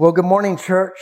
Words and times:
Well, 0.00 0.12
good 0.12 0.26
morning, 0.26 0.56
church. 0.56 0.96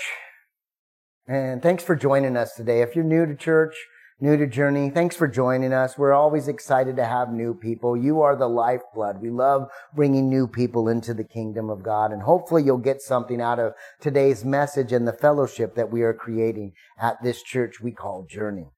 And 1.29 1.60
thanks 1.60 1.85
for 1.85 1.95
joining 1.95 2.35
us 2.35 2.54
today. 2.54 2.80
If 2.80 2.96
you're 2.96 3.04
new 3.04 3.26
to 3.26 3.34
church, 3.34 3.76
new 4.21 4.38
to 4.38 4.46
Journey, 4.46 4.88
thanks 4.88 5.15
for 5.15 5.29
joining 5.29 5.75
us. 5.75 5.99
We're 5.99 6.15
always 6.15 6.49
excited 6.49 6.96
to 6.96 7.04
have 7.04 7.30
new 7.30 7.53
people. 7.53 7.95
You 7.95 8.22
are 8.22 8.35
the 8.35 8.48
lifeblood. 8.48 9.21
We 9.21 9.29
love 9.29 9.69
bringing 9.95 10.30
new 10.30 10.48
people 10.48 10.88
into 10.88 11.12
the 11.12 11.24
kingdom 11.24 11.69
of 11.69 11.82
God. 11.82 12.11
And 12.11 12.22
hopefully 12.22 12.62
you'll 12.62 12.79
get 12.79 13.03
something 13.03 13.38
out 13.38 13.59
of 13.59 13.74
today's 14.01 14.46
message 14.46 14.92
and 14.92 15.06
the 15.06 15.13
fellowship 15.13 15.74
that 15.74 15.92
we 15.92 16.01
are 16.01 16.15
creating 16.15 16.73
at 16.98 17.23
this 17.23 17.42
church 17.42 17.83
we 17.83 17.92
call 17.92 18.24
Journey. 18.24 18.70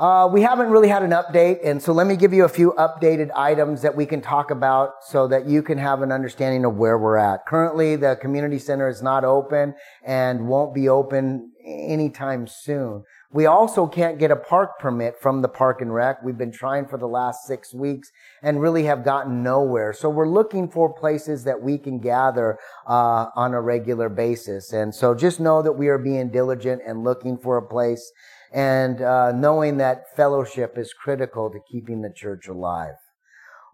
Uh, 0.00 0.26
we 0.32 0.40
haven't 0.40 0.70
really 0.70 0.88
had 0.88 1.02
an 1.02 1.10
update, 1.10 1.58
and 1.62 1.82
so 1.82 1.92
let 1.92 2.06
me 2.06 2.16
give 2.16 2.32
you 2.32 2.46
a 2.46 2.48
few 2.48 2.72
updated 2.78 3.28
items 3.36 3.82
that 3.82 3.94
we 3.94 4.06
can 4.06 4.22
talk 4.22 4.50
about 4.50 4.92
so 5.02 5.28
that 5.28 5.44
you 5.44 5.62
can 5.62 5.76
have 5.76 6.00
an 6.00 6.10
understanding 6.10 6.64
of 6.64 6.74
where 6.76 6.96
we're 6.96 7.18
at. 7.18 7.44
Currently, 7.44 7.96
the 7.96 8.16
community 8.16 8.58
center 8.58 8.88
is 8.88 9.02
not 9.02 9.24
open 9.24 9.74
and 10.02 10.48
won't 10.48 10.74
be 10.74 10.88
open 10.88 11.52
anytime 11.62 12.46
soon. 12.46 13.04
We 13.30 13.44
also 13.44 13.86
can't 13.86 14.18
get 14.18 14.30
a 14.30 14.36
park 14.36 14.78
permit 14.78 15.20
from 15.20 15.42
the 15.42 15.48
park 15.48 15.82
and 15.82 15.92
rec. 15.92 16.22
We've 16.22 16.38
been 16.38 16.50
trying 16.50 16.86
for 16.86 16.96
the 16.96 17.06
last 17.06 17.46
six 17.46 17.74
weeks 17.74 18.10
and 18.42 18.62
really 18.62 18.84
have 18.84 19.04
gotten 19.04 19.42
nowhere. 19.42 19.92
So 19.92 20.08
we're 20.08 20.26
looking 20.26 20.70
for 20.70 20.90
places 20.90 21.44
that 21.44 21.60
we 21.60 21.76
can 21.76 21.98
gather 21.98 22.58
uh, 22.86 23.26
on 23.36 23.52
a 23.52 23.60
regular 23.60 24.08
basis. 24.08 24.72
And 24.72 24.94
so 24.94 25.14
just 25.14 25.40
know 25.40 25.60
that 25.60 25.72
we 25.72 25.88
are 25.88 25.98
being 25.98 26.30
diligent 26.30 26.80
and 26.86 27.04
looking 27.04 27.36
for 27.36 27.58
a 27.58 27.62
place 27.62 28.10
and 28.52 29.00
uh, 29.00 29.32
knowing 29.32 29.76
that 29.78 30.14
fellowship 30.16 30.76
is 30.76 30.92
critical 30.92 31.50
to 31.50 31.58
keeping 31.70 32.02
the 32.02 32.12
church 32.14 32.48
alive. 32.48 32.94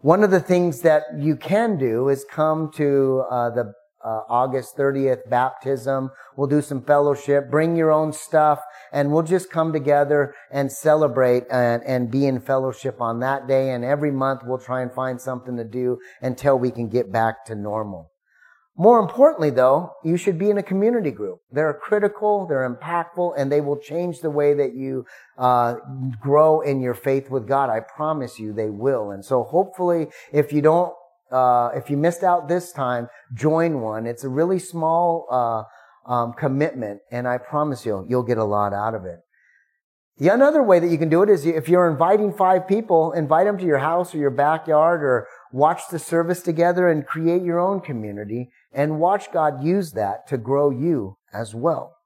One 0.00 0.22
of 0.22 0.30
the 0.30 0.40
things 0.40 0.82
that 0.82 1.04
you 1.18 1.36
can 1.36 1.78
do 1.78 2.08
is 2.08 2.24
come 2.30 2.70
to 2.74 3.24
uh, 3.30 3.50
the 3.50 3.72
uh, 4.04 4.20
August 4.28 4.76
30th 4.76 5.28
baptism. 5.28 6.10
We'll 6.36 6.46
do 6.46 6.62
some 6.62 6.82
fellowship. 6.82 7.50
Bring 7.50 7.76
your 7.76 7.90
own 7.90 8.12
stuff, 8.12 8.60
and 8.92 9.10
we'll 9.10 9.24
just 9.24 9.50
come 9.50 9.72
together 9.72 10.34
and 10.52 10.70
celebrate 10.70 11.44
and, 11.50 11.82
and 11.84 12.10
be 12.10 12.26
in 12.26 12.40
fellowship 12.40 13.00
on 13.00 13.20
that 13.20 13.48
day. 13.48 13.70
And 13.70 13.84
every 13.84 14.12
month 14.12 14.42
we'll 14.44 14.58
try 14.58 14.82
and 14.82 14.92
find 14.92 15.20
something 15.20 15.56
to 15.56 15.64
do 15.64 15.98
until 16.20 16.58
we 16.58 16.70
can 16.70 16.88
get 16.88 17.10
back 17.10 17.44
to 17.46 17.54
normal. 17.56 18.12
More 18.78 19.00
importantly, 19.00 19.48
though, 19.48 19.92
you 20.04 20.18
should 20.18 20.38
be 20.38 20.50
in 20.50 20.58
a 20.58 20.62
community 20.62 21.10
group. 21.10 21.40
They're 21.50 21.72
critical, 21.72 22.46
they're 22.46 22.68
impactful, 22.68 23.32
and 23.38 23.50
they 23.50 23.62
will 23.62 23.78
change 23.78 24.20
the 24.20 24.30
way 24.30 24.52
that 24.52 24.74
you 24.74 25.06
uh, 25.38 25.76
grow 26.20 26.60
in 26.60 26.82
your 26.82 26.92
faith 26.92 27.30
with 27.30 27.48
God. 27.48 27.70
I 27.70 27.80
promise 27.80 28.38
you, 28.38 28.52
they 28.52 28.68
will. 28.68 29.12
And 29.12 29.24
so, 29.24 29.44
hopefully, 29.44 30.08
if 30.30 30.52
you 30.52 30.60
don't, 30.60 30.92
uh, 31.32 31.70
if 31.74 31.88
you 31.88 31.96
missed 31.96 32.22
out 32.22 32.48
this 32.48 32.70
time, 32.70 33.08
join 33.32 33.80
one. 33.80 34.06
It's 34.06 34.24
a 34.24 34.28
really 34.28 34.58
small 34.58 35.26
uh, 35.30 36.12
um, 36.12 36.34
commitment, 36.34 37.00
and 37.10 37.26
I 37.26 37.38
promise 37.38 37.86
you, 37.86 38.04
you'll 38.08 38.24
get 38.24 38.36
a 38.36 38.44
lot 38.44 38.74
out 38.74 38.94
of 38.94 39.06
it. 39.06 39.20
The 40.18 40.28
another 40.28 40.62
way 40.62 40.78
that 40.78 40.88
you 40.88 40.96
can 40.96 41.10
do 41.10 41.22
it 41.22 41.28
is 41.28 41.44
if 41.44 41.68
you're 41.68 41.90
inviting 41.90 42.32
five 42.32 42.66
people, 42.66 43.12
invite 43.12 43.46
them 43.46 43.58
to 43.58 43.64
your 43.64 43.78
house 43.78 44.14
or 44.14 44.18
your 44.18 44.30
backyard 44.30 45.02
or 45.02 45.28
watch 45.52 45.82
the 45.90 45.98
service 45.98 46.40
together 46.42 46.88
and 46.88 47.06
create 47.06 47.42
your 47.42 47.60
own 47.60 47.80
community 47.80 48.50
and 48.76 49.00
watch 49.00 49.32
God 49.32 49.64
use 49.64 49.92
that 49.92 50.28
to 50.28 50.36
grow 50.36 50.70
you 50.70 51.16
as 51.32 51.54
well. 51.54 51.96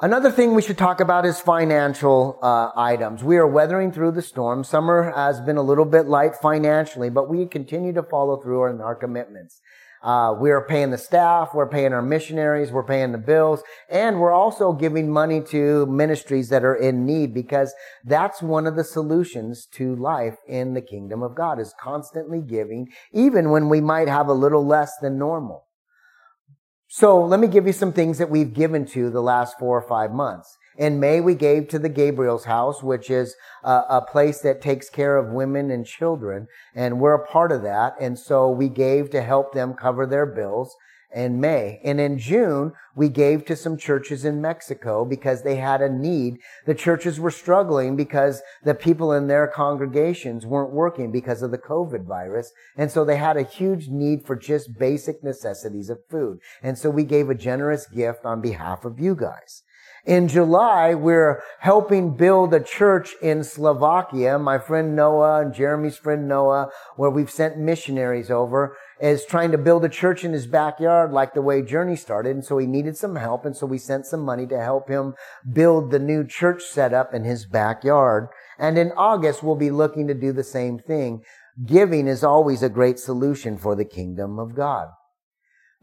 Another 0.00 0.30
thing 0.30 0.54
we 0.54 0.60
should 0.60 0.76
talk 0.76 1.00
about 1.00 1.24
is 1.24 1.40
financial 1.40 2.38
uh, 2.42 2.70
items. 2.76 3.24
We 3.24 3.38
are 3.38 3.46
weathering 3.46 3.90
through 3.90 4.12
the 4.12 4.22
storm. 4.22 4.62
Summer 4.62 5.12
has 5.16 5.40
been 5.40 5.56
a 5.56 5.62
little 5.62 5.86
bit 5.86 6.06
light 6.06 6.36
financially, 6.36 7.08
but 7.08 7.28
we 7.28 7.46
continue 7.46 7.94
to 7.94 8.02
follow 8.02 8.36
through 8.36 8.64
on 8.64 8.80
our 8.82 8.94
commitments. 8.94 9.60
Uh, 10.04 10.34
we're 10.38 10.66
paying 10.66 10.90
the 10.90 10.98
staff, 10.98 11.54
we're 11.54 11.66
paying 11.66 11.94
our 11.94 12.02
missionaries, 12.02 12.70
we're 12.70 12.84
paying 12.84 13.10
the 13.12 13.16
bills, 13.16 13.62
and 13.88 14.20
we're 14.20 14.30
also 14.30 14.70
giving 14.70 15.10
money 15.10 15.40
to 15.40 15.86
ministries 15.86 16.50
that 16.50 16.62
are 16.62 16.74
in 16.74 17.06
need 17.06 17.32
because 17.32 17.72
that's 18.04 18.42
one 18.42 18.66
of 18.66 18.76
the 18.76 18.84
solutions 18.84 19.66
to 19.72 19.96
life 19.96 20.36
in 20.46 20.74
the 20.74 20.82
kingdom 20.82 21.22
of 21.22 21.34
God 21.34 21.58
is 21.58 21.72
constantly 21.80 22.42
giving, 22.42 22.88
even 23.14 23.48
when 23.50 23.70
we 23.70 23.80
might 23.80 24.08
have 24.08 24.28
a 24.28 24.34
little 24.34 24.66
less 24.66 24.92
than 25.00 25.18
normal. 25.18 25.64
So 26.88 27.24
let 27.24 27.40
me 27.40 27.46
give 27.46 27.66
you 27.66 27.72
some 27.72 27.94
things 27.94 28.18
that 28.18 28.28
we've 28.28 28.52
given 28.52 28.84
to 28.88 29.08
the 29.08 29.22
last 29.22 29.58
four 29.58 29.78
or 29.78 29.88
five 29.88 30.12
months. 30.12 30.54
In 30.76 30.98
May, 30.98 31.20
we 31.20 31.34
gave 31.34 31.68
to 31.68 31.78
the 31.78 31.88
Gabriel's 31.88 32.46
house, 32.46 32.82
which 32.82 33.08
is 33.10 33.36
a, 33.62 33.82
a, 33.88 34.00
place 34.00 34.40
that 34.40 34.60
takes 34.60 34.90
care 34.90 35.16
of 35.16 35.32
women 35.32 35.70
and 35.70 35.86
children. 35.86 36.48
And 36.74 37.00
we're 37.00 37.14
a 37.14 37.26
part 37.26 37.52
of 37.52 37.62
that. 37.62 37.94
And 38.00 38.18
so 38.18 38.50
we 38.50 38.68
gave 38.68 39.10
to 39.10 39.22
help 39.22 39.52
them 39.52 39.74
cover 39.74 40.04
their 40.06 40.26
bills 40.26 40.74
in 41.14 41.40
May. 41.40 41.80
And 41.84 42.00
in 42.00 42.18
June, 42.18 42.72
we 42.96 43.08
gave 43.08 43.44
to 43.46 43.56
some 43.56 43.76
churches 43.76 44.24
in 44.24 44.42
Mexico 44.42 45.04
because 45.04 45.42
they 45.42 45.56
had 45.56 45.80
a 45.80 45.88
need. 45.88 46.38
The 46.66 46.74
churches 46.74 47.20
were 47.20 47.30
struggling 47.30 47.94
because 47.94 48.42
the 48.64 48.74
people 48.74 49.12
in 49.12 49.28
their 49.28 49.46
congregations 49.46 50.44
weren't 50.44 50.72
working 50.72 51.12
because 51.12 51.42
of 51.42 51.52
the 51.52 51.58
COVID 51.58 52.04
virus. 52.04 52.52
And 52.76 52.90
so 52.90 53.04
they 53.04 53.16
had 53.16 53.36
a 53.36 53.44
huge 53.44 53.88
need 53.88 54.26
for 54.26 54.34
just 54.34 54.76
basic 54.78 55.22
necessities 55.22 55.88
of 55.88 56.04
food. 56.10 56.40
And 56.62 56.76
so 56.76 56.90
we 56.90 57.04
gave 57.04 57.30
a 57.30 57.34
generous 57.34 57.86
gift 57.86 58.24
on 58.24 58.40
behalf 58.40 58.84
of 58.84 58.98
you 58.98 59.14
guys. 59.14 59.62
In 60.06 60.28
July, 60.28 60.92
we're 60.92 61.42
helping 61.60 62.14
build 62.14 62.52
a 62.52 62.60
church 62.60 63.14
in 63.22 63.42
Slovakia. 63.42 64.38
My 64.38 64.58
friend 64.58 64.94
Noah 64.94 65.40
and 65.40 65.54
Jeremy's 65.54 65.96
friend 65.96 66.28
Noah, 66.28 66.68
where 66.96 67.08
we've 67.08 67.30
sent 67.30 67.56
missionaries 67.56 68.30
over, 68.30 68.76
is 69.00 69.24
trying 69.24 69.50
to 69.52 69.56
build 69.56 69.82
a 69.82 69.88
church 69.88 70.22
in 70.22 70.34
his 70.34 70.46
backyard 70.46 71.10
like 71.10 71.32
the 71.32 71.40
way 71.40 71.62
Journey 71.62 71.96
started. 71.96 72.36
And 72.36 72.44
so 72.44 72.58
he 72.58 72.66
needed 72.66 72.98
some 72.98 73.16
help. 73.16 73.46
And 73.46 73.56
so 73.56 73.64
we 73.64 73.78
sent 73.78 74.04
some 74.04 74.20
money 74.20 74.46
to 74.48 74.60
help 74.60 74.90
him 74.90 75.14
build 75.50 75.90
the 75.90 75.98
new 75.98 76.26
church 76.26 76.62
setup 76.64 77.14
in 77.14 77.24
his 77.24 77.46
backyard. 77.46 78.28
And 78.58 78.76
in 78.76 78.92
August, 78.98 79.42
we'll 79.42 79.56
be 79.56 79.70
looking 79.70 80.06
to 80.08 80.14
do 80.14 80.32
the 80.32 80.44
same 80.44 80.78
thing. 80.78 81.22
Giving 81.64 82.08
is 82.08 82.22
always 82.22 82.62
a 82.62 82.68
great 82.68 82.98
solution 82.98 83.56
for 83.56 83.74
the 83.74 83.86
kingdom 83.86 84.38
of 84.38 84.54
God. 84.54 84.88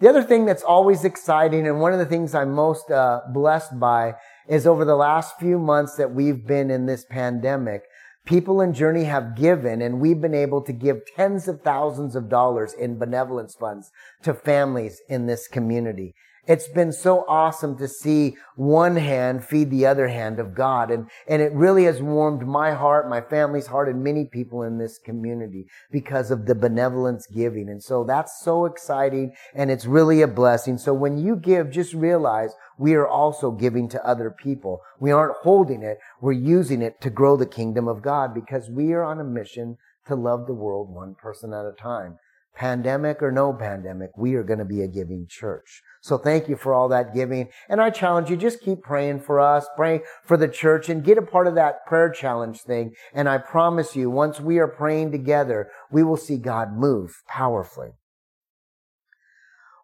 The 0.02 0.10
other 0.10 0.24
thing 0.24 0.46
that's 0.46 0.64
always 0.64 1.06
exciting 1.06 1.68
and 1.68 1.80
one 1.80 1.94
of 1.94 2.00
the 2.00 2.08
things 2.08 2.34
I'm 2.34 2.54
most 2.54 2.90
uh, 2.90 3.22
blessed 3.32 3.80
by 3.80 4.16
is 4.50 4.66
over 4.66 4.84
the 4.84 4.96
last 4.96 5.38
few 5.40 5.60
months 5.60 5.96
that 5.98 6.12
we've 6.12 6.44
been 6.48 6.72
in 6.72 6.88
this 6.88 7.06
pandemic, 7.06 7.84
people 8.26 8.62
in 8.62 8.74
Journey 8.74 9.04
have 9.04 9.36
given 9.36 9.80
and 9.80 10.02
we've 10.02 10.20
been 10.20 10.34
able 10.34 10.64
to 10.64 10.74
give 10.74 11.06
tens 11.16 11.48
of 11.48 11.62
thousands 11.62 12.16
of 12.16 12.30
dollars 12.30 12.74
in 12.74 12.98
benevolence 12.98 13.54
funds 13.54 13.92
to 14.24 14.34
families 14.34 15.00
in 15.08 15.28
this 15.28 15.48
community. 15.48 16.16
It's 16.48 16.68
been 16.68 16.92
so 16.92 17.24
awesome 17.28 17.78
to 17.78 17.88
see 17.88 18.36
one 18.56 18.96
hand 18.96 19.46
feed 19.46 19.70
the 19.70 19.86
other 19.86 20.08
hand 20.08 20.40
of 20.40 20.56
God. 20.56 20.90
And, 20.90 21.10
and 21.28 21.42
it 21.42 21.54
really 21.54 21.84
has 21.84 22.02
warmed 22.02 22.48
my 22.48 22.72
heart, 22.74 23.10
my 23.10 23.22
family's 23.22 23.68
heart, 23.68 23.88
and 23.88 24.04
many 24.04 24.26
people 24.26 24.64
in 24.64 24.80
this 24.80 24.98
community 24.98 25.68
because 25.92 26.32
of 26.32 26.48
the 26.48 26.56
benevolence 26.56 27.28
giving. 27.28 27.70
And 27.70 27.82
so 27.84 28.04
that's 28.04 28.42
so 28.42 28.66
exciting 28.66 29.34
and 29.54 29.70
it's 29.70 29.86
really 29.86 30.24
a 30.24 30.28
blessing. 30.28 30.80
So 30.80 30.94
when 30.94 31.18
you 31.18 31.36
give, 31.36 31.70
just 31.70 31.94
realize 31.94 32.56
we 32.78 32.96
are 32.96 33.08
also 33.08 33.52
giving 33.52 33.88
to 33.90 34.06
other 34.06 34.32
people. 34.32 34.82
We 35.00 35.12
aren't 35.12 35.38
holding 35.44 35.84
it. 35.84 36.00
We're 36.22 36.32
using 36.32 36.82
it 36.82 37.02
to 37.02 37.12
grow 37.12 37.38
the 37.38 37.46
kingdom 37.46 37.88
of 37.88 38.02
God 38.02 38.34
because 38.34 38.70
we 38.70 38.94
are 38.94 39.04
on 39.04 39.20
a 39.20 39.24
mission 39.24 39.78
to 40.08 40.16
love 40.16 40.48
the 40.48 40.54
world 40.54 40.90
one 40.90 41.14
person 41.14 41.54
at 41.54 41.66
a 41.66 41.72
time. 41.72 42.18
Pandemic 42.56 43.22
or 43.22 43.32
no 43.32 43.54
pandemic, 43.54 44.12
we 44.18 44.36
are 44.36 44.44
going 44.44 44.60
to 44.60 44.66
be 44.66 44.82
a 44.82 44.88
giving 44.88 45.26
church. 45.28 45.82
So 46.02 46.18
thank 46.18 46.50
you 46.50 46.56
for 46.56 46.74
all 46.74 46.90
that 46.90 47.14
giving. 47.14 47.50
And 47.70 47.80
I 47.80 47.92
challenge 47.92 48.30
you, 48.30 48.36
just 48.36 48.62
keep 48.62 48.82
praying 48.82 49.22
for 49.22 49.40
us, 49.40 49.68
pray 49.76 50.02
for 50.24 50.36
the 50.36 50.48
church 50.48 50.90
and 50.90 51.04
get 51.04 51.20
a 51.20 51.22
part 51.22 51.46
of 51.46 51.54
that 51.56 51.86
prayer 51.86 52.10
challenge 52.10 52.62
thing. 52.62 52.94
And 53.14 53.30
I 53.30 53.38
promise 53.38 53.96
you, 53.96 54.10
once 54.10 54.40
we 54.40 54.58
are 54.58 54.68
praying 54.68 55.12
together, 55.12 55.70
we 55.92 56.02
will 56.02 56.18
see 56.18 56.38
God 56.38 56.74
move 56.74 57.22
powerfully. 57.28 57.92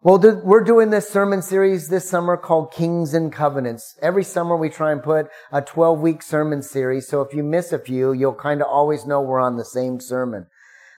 Well, 0.00 0.18
we're 0.44 0.62
doing 0.62 0.90
this 0.90 1.08
sermon 1.08 1.42
series 1.42 1.88
this 1.88 2.08
summer 2.08 2.36
called 2.36 2.72
Kings 2.72 3.14
and 3.14 3.32
Covenants. 3.32 3.96
Every 4.00 4.22
summer 4.24 4.56
we 4.56 4.70
try 4.70 4.92
and 4.92 5.02
put 5.02 5.28
a 5.52 5.60
12 5.60 6.00
week 6.00 6.22
sermon 6.22 6.62
series. 6.62 7.08
So 7.08 7.20
if 7.20 7.34
you 7.34 7.42
miss 7.44 7.72
a 7.72 7.78
few, 7.78 8.12
you'll 8.12 8.34
kind 8.34 8.60
of 8.60 8.68
always 8.68 9.06
know 9.06 9.20
we're 9.20 9.40
on 9.40 9.56
the 9.56 9.64
same 9.64 10.00
sermon. 10.00 10.46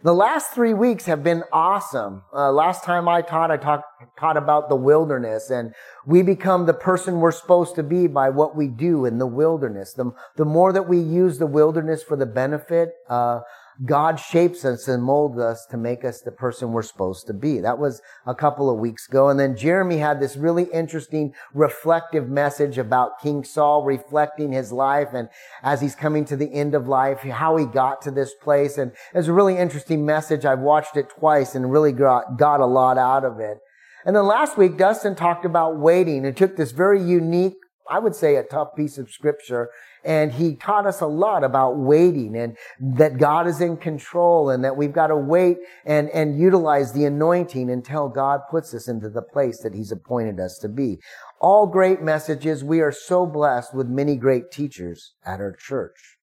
The 0.03 0.15
last 0.15 0.55
three 0.55 0.73
weeks 0.73 1.05
have 1.05 1.23
been 1.23 1.45
awesome. 1.53 2.23
Uh, 2.33 2.51
last 2.51 2.85
time 2.85 3.07
I 3.07 3.21
taught, 3.21 3.51
I 3.51 3.59
talk, 3.59 3.85
taught 4.19 4.39
about 4.39 4.71
the 4.71 4.77
wilderness 4.77 5.51
and 5.51 5.75
we 6.07 6.23
become 6.23 6.65
the 6.65 6.73
person 6.73 7.21
we're 7.21 7.33
supposed 7.33 7.75
to 7.75 7.83
be 7.83 8.07
by 8.07 8.31
what 8.31 8.57
we 8.57 8.67
do 8.67 9.05
in 9.05 9.19
the 9.19 9.27
wilderness. 9.27 9.93
The, 9.93 10.11
the 10.37 10.47
more 10.47 10.73
that 10.73 10.89
we 10.89 10.99
use 10.99 11.37
the 11.37 11.47
wilderness 11.47 12.03
for 12.03 12.17
the 12.17 12.25
benefit, 12.25 12.95
uh, 13.11 13.41
God 13.85 14.21
shapes 14.21 14.65
us 14.65 14.89
and 14.89 15.03
molds 15.03 15.39
us 15.39 15.67
to 15.71 15.79
make 15.79 16.05
us 16.05 16.21
the 16.21 16.31
person 16.31 16.73
we're 16.73 16.83
supposed 16.83 17.27
to 17.29 17.33
be. 17.33 17.61
That 17.61 17.79
was 17.79 18.03
a 18.27 18.35
couple 18.35 18.69
of 18.69 18.79
weeks 18.79 19.09
ago. 19.09 19.29
And 19.29 19.41
then 19.41 19.57
Jeremy 19.57 19.97
had 19.97 20.21
this 20.21 20.37
really 20.37 20.65
interesting 20.65 21.33
reflective 21.55 22.29
message 22.29 22.77
about 22.77 23.21
King 23.23 23.43
Saul 23.43 23.83
reflecting 23.83 24.53
his 24.53 24.71
life 24.71 25.09
and 25.15 25.29
as 25.63 25.81
he's 25.81 25.95
coming 25.95 26.27
to 26.27 26.37
the 26.37 26.53
end 26.53 26.75
of 26.75 26.89
life, 26.89 27.21
how 27.21 27.57
he 27.57 27.65
got 27.65 28.03
to 28.03 28.11
this 28.11 28.35
place. 28.35 28.77
And 28.77 28.93
it's 29.15 29.29
a 29.29 29.33
really 29.33 29.57
interesting 29.57 30.05
message. 30.05 30.45
I've 30.45 30.61
watched 30.61 30.97
it 30.97 31.09
twice 31.09 31.55
and 31.55 31.73
really 31.73 31.93
got, 31.93 32.37
got 32.37 32.61
a 32.61 32.67
lot 32.67 32.99
out 32.99 33.25
of 33.25 33.41
it. 33.41 33.59
And 34.05 34.17
then 34.17 34.27
last 34.27 34.57
week, 34.57 34.77
Dustin 34.77 35.15
talked 35.15 35.45
about 35.45 35.79
waiting 35.79 36.25
and 36.25 36.37
took 36.37 36.57
this 36.57 36.73
very 36.73 37.03
unique, 37.03 37.57
I 37.91 37.99
would 37.99 38.15
say 38.15 38.37
a 38.37 38.43
tough 38.45 38.77
piece 38.77 38.99
of 38.99 39.11
scripture. 39.11 39.71
And 40.05 40.33
he 40.33 40.57
taught 40.57 40.87
us 40.87 41.01
a 41.01 41.07
lot 41.07 41.45
about 41.45 41.77
waiting 41.77 42.37
and 42.37 42.57
that 42.81 43.19
God 43.19 43.47
is 43.47 43.61
in 43.61 43.77
control 43.77 44.49
and 44.49 44.65
that 44.65 44.77
we've 44.77 44.93
got 44.93 45.09
to 45.09 45.17
wait 45.17 45.59
and, 45.85 46.09
and 46.11 46.41
utilize 46.41 46.93
the 46.93 47.05
anointing 47.05 47.69
until 47.69 48.09
God 48.09 48.41
puts 48.51 48.73
us 48.73 48.89
into 48.89 49.11
the 49.11 49.21
place 49.21 49.61
that 49.61 49.75
he's 49.75 49.93
appointed 49.93 50.41
us 50.41 50.57
to 50.59 50.69
be. 50.69 51.01
All 51.41 51.67
great 51.67 52.01
messages. 52.01 52.65
We 52.65 52.81
are 52.81 52.93
so 52.93 53.27
blessed 53.27 53.75
with 53.75 53.89
many 53.89 54.17
great 54.17 54.51
teachers 54.51 55.13
at 55.27 55.41
our 55.41 55.55
church. 55.55 56.17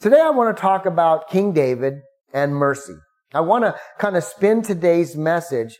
Today 0.00 0.20
I 0.20 0.30
want 0.30 0.56
to 0.56 0.60
talk 0.60 0.86
about 0.86 1.28
King 1.28 1.52
David 1.52 2.00
and 2.32 2.54
mercy. 2.54 2.94
I 3.34 3.40
want 3.40 3.64
to 3.64 3.74
kind 3.98 4.16
of 4.16 4.24
spin 4.24 4.62
today's 4.62 5.16
message 5.16 5.78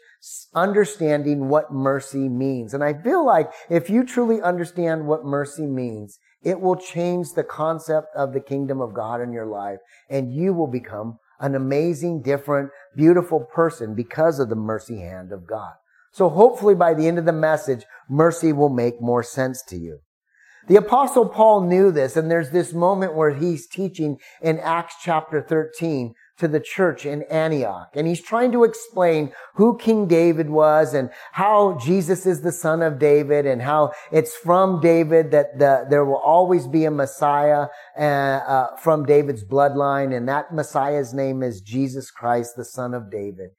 understanding 0.55 1.49
what 1.49 1.73
mercy 1.73 2.29
means. 2.29 2.75
And 2.75 2.85
I 2.85 2.95
feel 2.95 3.25
like 3.25 3.51
if 3.69 3.91
you 3.91 4.05
truly 4.05 4.41
understand 4.41 5.07
what 5.07 5.25
mercy 5.25 5.67
means, 5.67 6.19
it 6.43 6.61
will 6.61 6.77
change 6.77 7.33
the 7.33 7.45
concept 7.45 8.09
of 8.17 8.33
the 8.33 8.41
kingdom 8.41 8.81
of 8.81 8.95
God 8.95 9.21
in 9.21 9.33
your 9.33 9.47
life 9.47 9.79
and 10.09 10.33
you 10.33 10.55
will 10.55 10.67
become 10.67 11.19
an 11.41 11.55
amazing, 11.55 12.23
different, 12.23 12.71
beautiful 12.97 13.41
person 13.41 13.95
because 13.95 14.39
of 14.39 14.49
the 14.49 14.57
mercy 14.57 15.01
hand 15.01 15.33
of 15.33 15.47
God. 15.47 15.73
So 16.13 16.29
hopefully 16.29 16.75
by 16.75 16.95
the 16.95 17.09
end 17.09 17.19
of 17.19 17.25
the 17.25 17.33
message, 17.33 17.85
mercy 18.09 18.53
will 18.53 18.69
make 18.69 19.01
more 19.01 19.23
sense 19.23 19.63
to 19.69 19.77
you. 19.77 20.01
The 20.69 20.77
apostle 20.77 21.29
Paul 21.29 21.63
knew 21.63 21.91
this, 21.91 22.17
and 22.17 22.31
there's 22.31 22.51
this 22.51 22.73
moment 22.73 23.17
where 23.17 23.33
he's 23.33 23.67
teaching 23.67 24.19
in 24.41 24.61
Acts 24.61 24.95
chapter 25.03 25.43
13 25.43 26.15
to 26.39 26.49
the 26.49 26.61
church 26.61 27.07
in 27.07 27.23
Antioch. 27.25 27.91
And 27.95 28.07
he's 28.07 28.23
trying 28.23 28.53
to 28.53 28.65
explain 28.65 29.33
who 29.55 29.77
King 29.79 30.07
David 30.07 30.51
was 30.51 30.95
and 30.95 31.11
how 31.33 31.79
Jesus 31.79 32.27
is 32.27 32.41
the 32.41 32.53
son 32.53 32.83
of 32.83 32.99
David 32.99 33.47
and 33.47 33.63
how 33.63 33.93
it's 34.11 34.35
from 34.35 34.81
David 34.81 35.31
that 35.31 35.59
the, 35.59 35.87
there 35.89 36.05
will 36.05 36.17
always 36.17 36.67
be 36.67 36.85
a 36.85 36.91
Messiah 36.91 37.67
uh, 37.99 38.03
uh, 38.03 38.77
from 38.77 39.05
David's 39.05 39.45
bloodline. 39.45 40.17
And 40.17 40.29
that 40.29 40.55
Messiah's 40.55 41.13
name 41.13 41.43
is 41.43 41.61
Jesus 41.61 42.11
Christ, 42.11 42.57
the 42.57 42.65
son 42.65 42.95
of 42.95 43.11
David. 43.11 43.51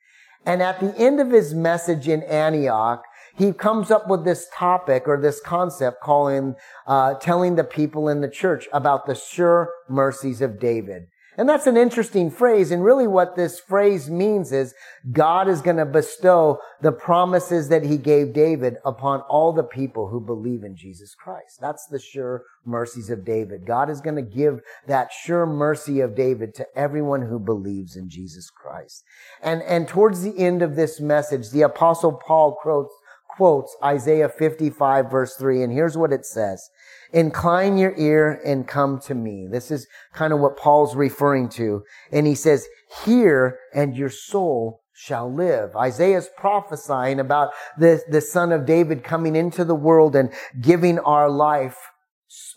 And 0.46 0.62
at 0.62 0.80
the 0.80 0.96
end 0.98 1.20
of 1.20 1.32
his 1.32 1.54
message 1.54 2.08
in 2.08 2.22
Antioch, 2.24 3.04
he 3.36 3.52
comes 3.52 3.90
up 3.90 4.08
with 4.08 4.26
this 4.26 4.48
topic 4.54 5.08
or 5.08 5.20
this 5.20 5.42
concept 5.42 6.02
calling, 6.02 6.56
uh, 6.86 7.16
telling 7.16 7.56
the 7.56 7.64
people 7.64 8.08
in 8.08 8.22
the 8.22 8.30
church 8.30 8.68
about 8.74 9.06
the 9.06 9.16
sure 9.16 9.72
mercies 9.90 10.42
of 10.42 10.60
David. 10.60 11.08
And 11.38 11.50
that's 11.50 11.68
an 11.68 11.78
interesting 11.78 12.30
phrase. 12.30 12.72
And 12.72 12.84
really 12.84 13.08
what 13.08 13.36
this 13.36 13.60
phrase 13.60 14.10
means 14.10 14.52
is 14.52 14.74
God 15.12 15.48
is 15.48 15.62
going 15.62 15.78
to 15.78 15.86
bestow 15.86 16.60
the 16.82 16.92
promises 16.92 17.70
that 17.70 17.84
he 17.84 17.98
gave 17.98 18.34
David 18.34 18.78
upon 18.86 19.22
all 19.22 19.52
the 19.52 19.64
people 19.64 20.10
who 20.10 20.20
believe 20.20 20.64
in 20.64 20.76
Jesus 20.76 21.16
Christ. 21.16 21.60
That's 21.60 21.88
the 21.88 22.00
sure 22.00 22.44
mercies 22.66 23.10
of 23.10 23.26
David. 23.26 23.66
God 23.66 23.90
is 23.90 24.02
going 24.02 24.16
to 24.16 24.22
give 24.22 24.62
that 24.88 25.12
sure 25.12 25.46
mercy 25.46 26.00
of 26.02 26.16
David 26.16 26.54
to 26.56 26.68
everyone 26.76 27.24
who 27.24 27.40
believes 27.40 27.96
in 27.96 28.10
Jesus 28.10 28.50
Christ. 28.50 29.04
And, 29.42 29.62
and 29.64 29.88
towards 29.88 30.22
the 30.22 30.38
end 30.38 30.62
of 30.62 30.76
this 30.76 31.00
message, 31.00 31.50
the 31.50 31.64
apostle 31.64 32.14
Paul 32.14 32.58
quotes, 32.62 32.94
quotes 33.36 33.76
Isaiah 33.84 34.30
55 34.30 35.10
verse 35.10 35.36
3. 35.36 35.64
And 35.64 35.74
here's 35.74 35.98
what 35.98 36.14
it 36.14 36.26
says. 36.26 36.70
Incline 37.14 37.78
your 37.78 37.94
ear 37.96 38.42
and 38.44 38.68
come 38.68 39.00
to 39.02 39.14
me. 39.14 39.48
This 39.50 39.70
is 39.70 39.88
kind 40.14 40.34
of 40.34 40.40
what 40.40 40.58
Paul's 40.58 40.96
referring 40.96 41.48
to. 41.50 41.84
And 42.12 42.26
he 42.26 42.36
says, 42.36 42.68
hear 43.06 43.60
and 43.74 43.96
your 43.96 44.10
soul 44.10 44.82
shall 44.94 45.32
live. 45.32 45.76
Isaiah 45.76 46.18
is 46.18 46.30
prophesying 46.36 47.20
about 47.20 47.52
the, 47.78 48.02
the 48.10 48.22
son 48.22 48.52
of 48.52 48.66
David 48.66 49.04
coming 49.04 49.36
into 49.36 49.64
the 49.64 49.76
world 49.76 50.16
and 50.16 50.32
giving 50.60 51.00
our 51.00 51.30
life 51.30 51.78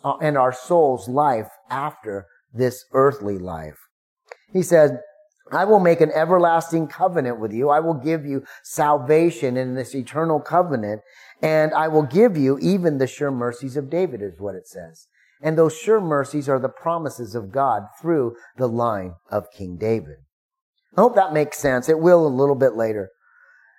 uh, 0.02 0.16
and 0.18 0.38
our 0.38 0.52
soul's 0.52 1.08
life 1.08 1.48
after 1.70 2.26
this 2.52 2.84
earthly 2.92 3.38
life. 3.38 3.78
He 4.52 4.62
said, 4.62 5.00
I 5.52 5.64
will 5.64 5.78
make 5.78 6.00
an 6.00 6.10
everlasting 6.12 6.88
covenant 6.88 7.38
with 7.38 7.52
you. 7.52 7.70
I 7.70 7.78
will 7.78 7.94
give 7.94 8.26
you 8.26 8.44
salvation 8.64 9.56
in 9.56 9.74
this 9.74 9.94
eternal 9.94 10.40
covenant 10.40 11.02
and 11.40 11.72
I 11.72 11.88
will 11.88 12.02
give 12.02 12.36
you 12.36 12.58
even 12.58 12.98
the 12.98 13.06
sure 13.06 13.30
mercies 13.30 13.76
of 13.76 13.90
David 13.90 14.22
is 14.22 14.40
what 14.40 14.56
it 14.56 14.66
says. 14.66 15.06
And 15.40 15.56
those 15.56 15.76
sure 15.76 16.00
mercies 16.00 16.48
are 16.48 16.58
the 16.58 16.68
promises 16.68 17.34
of 17.34 17.52
God 17.52 17.82
through 18.00 18.36
the 18.56 18.68
line 18.68 19.14
of 19.30 19.52
King 19.52 19.76
David. 19.76 20.16
I 20.96 21.02
hope 21.02 21.14
that 21.14 21.34
makes 21.34 21.58
sense. 21.58 21.88
It 21.88 22.00
will 22.00 22.26
a 22.26 22.28
little 22.28 22.54
bit 22.54 22.74
later. 22.74 23.10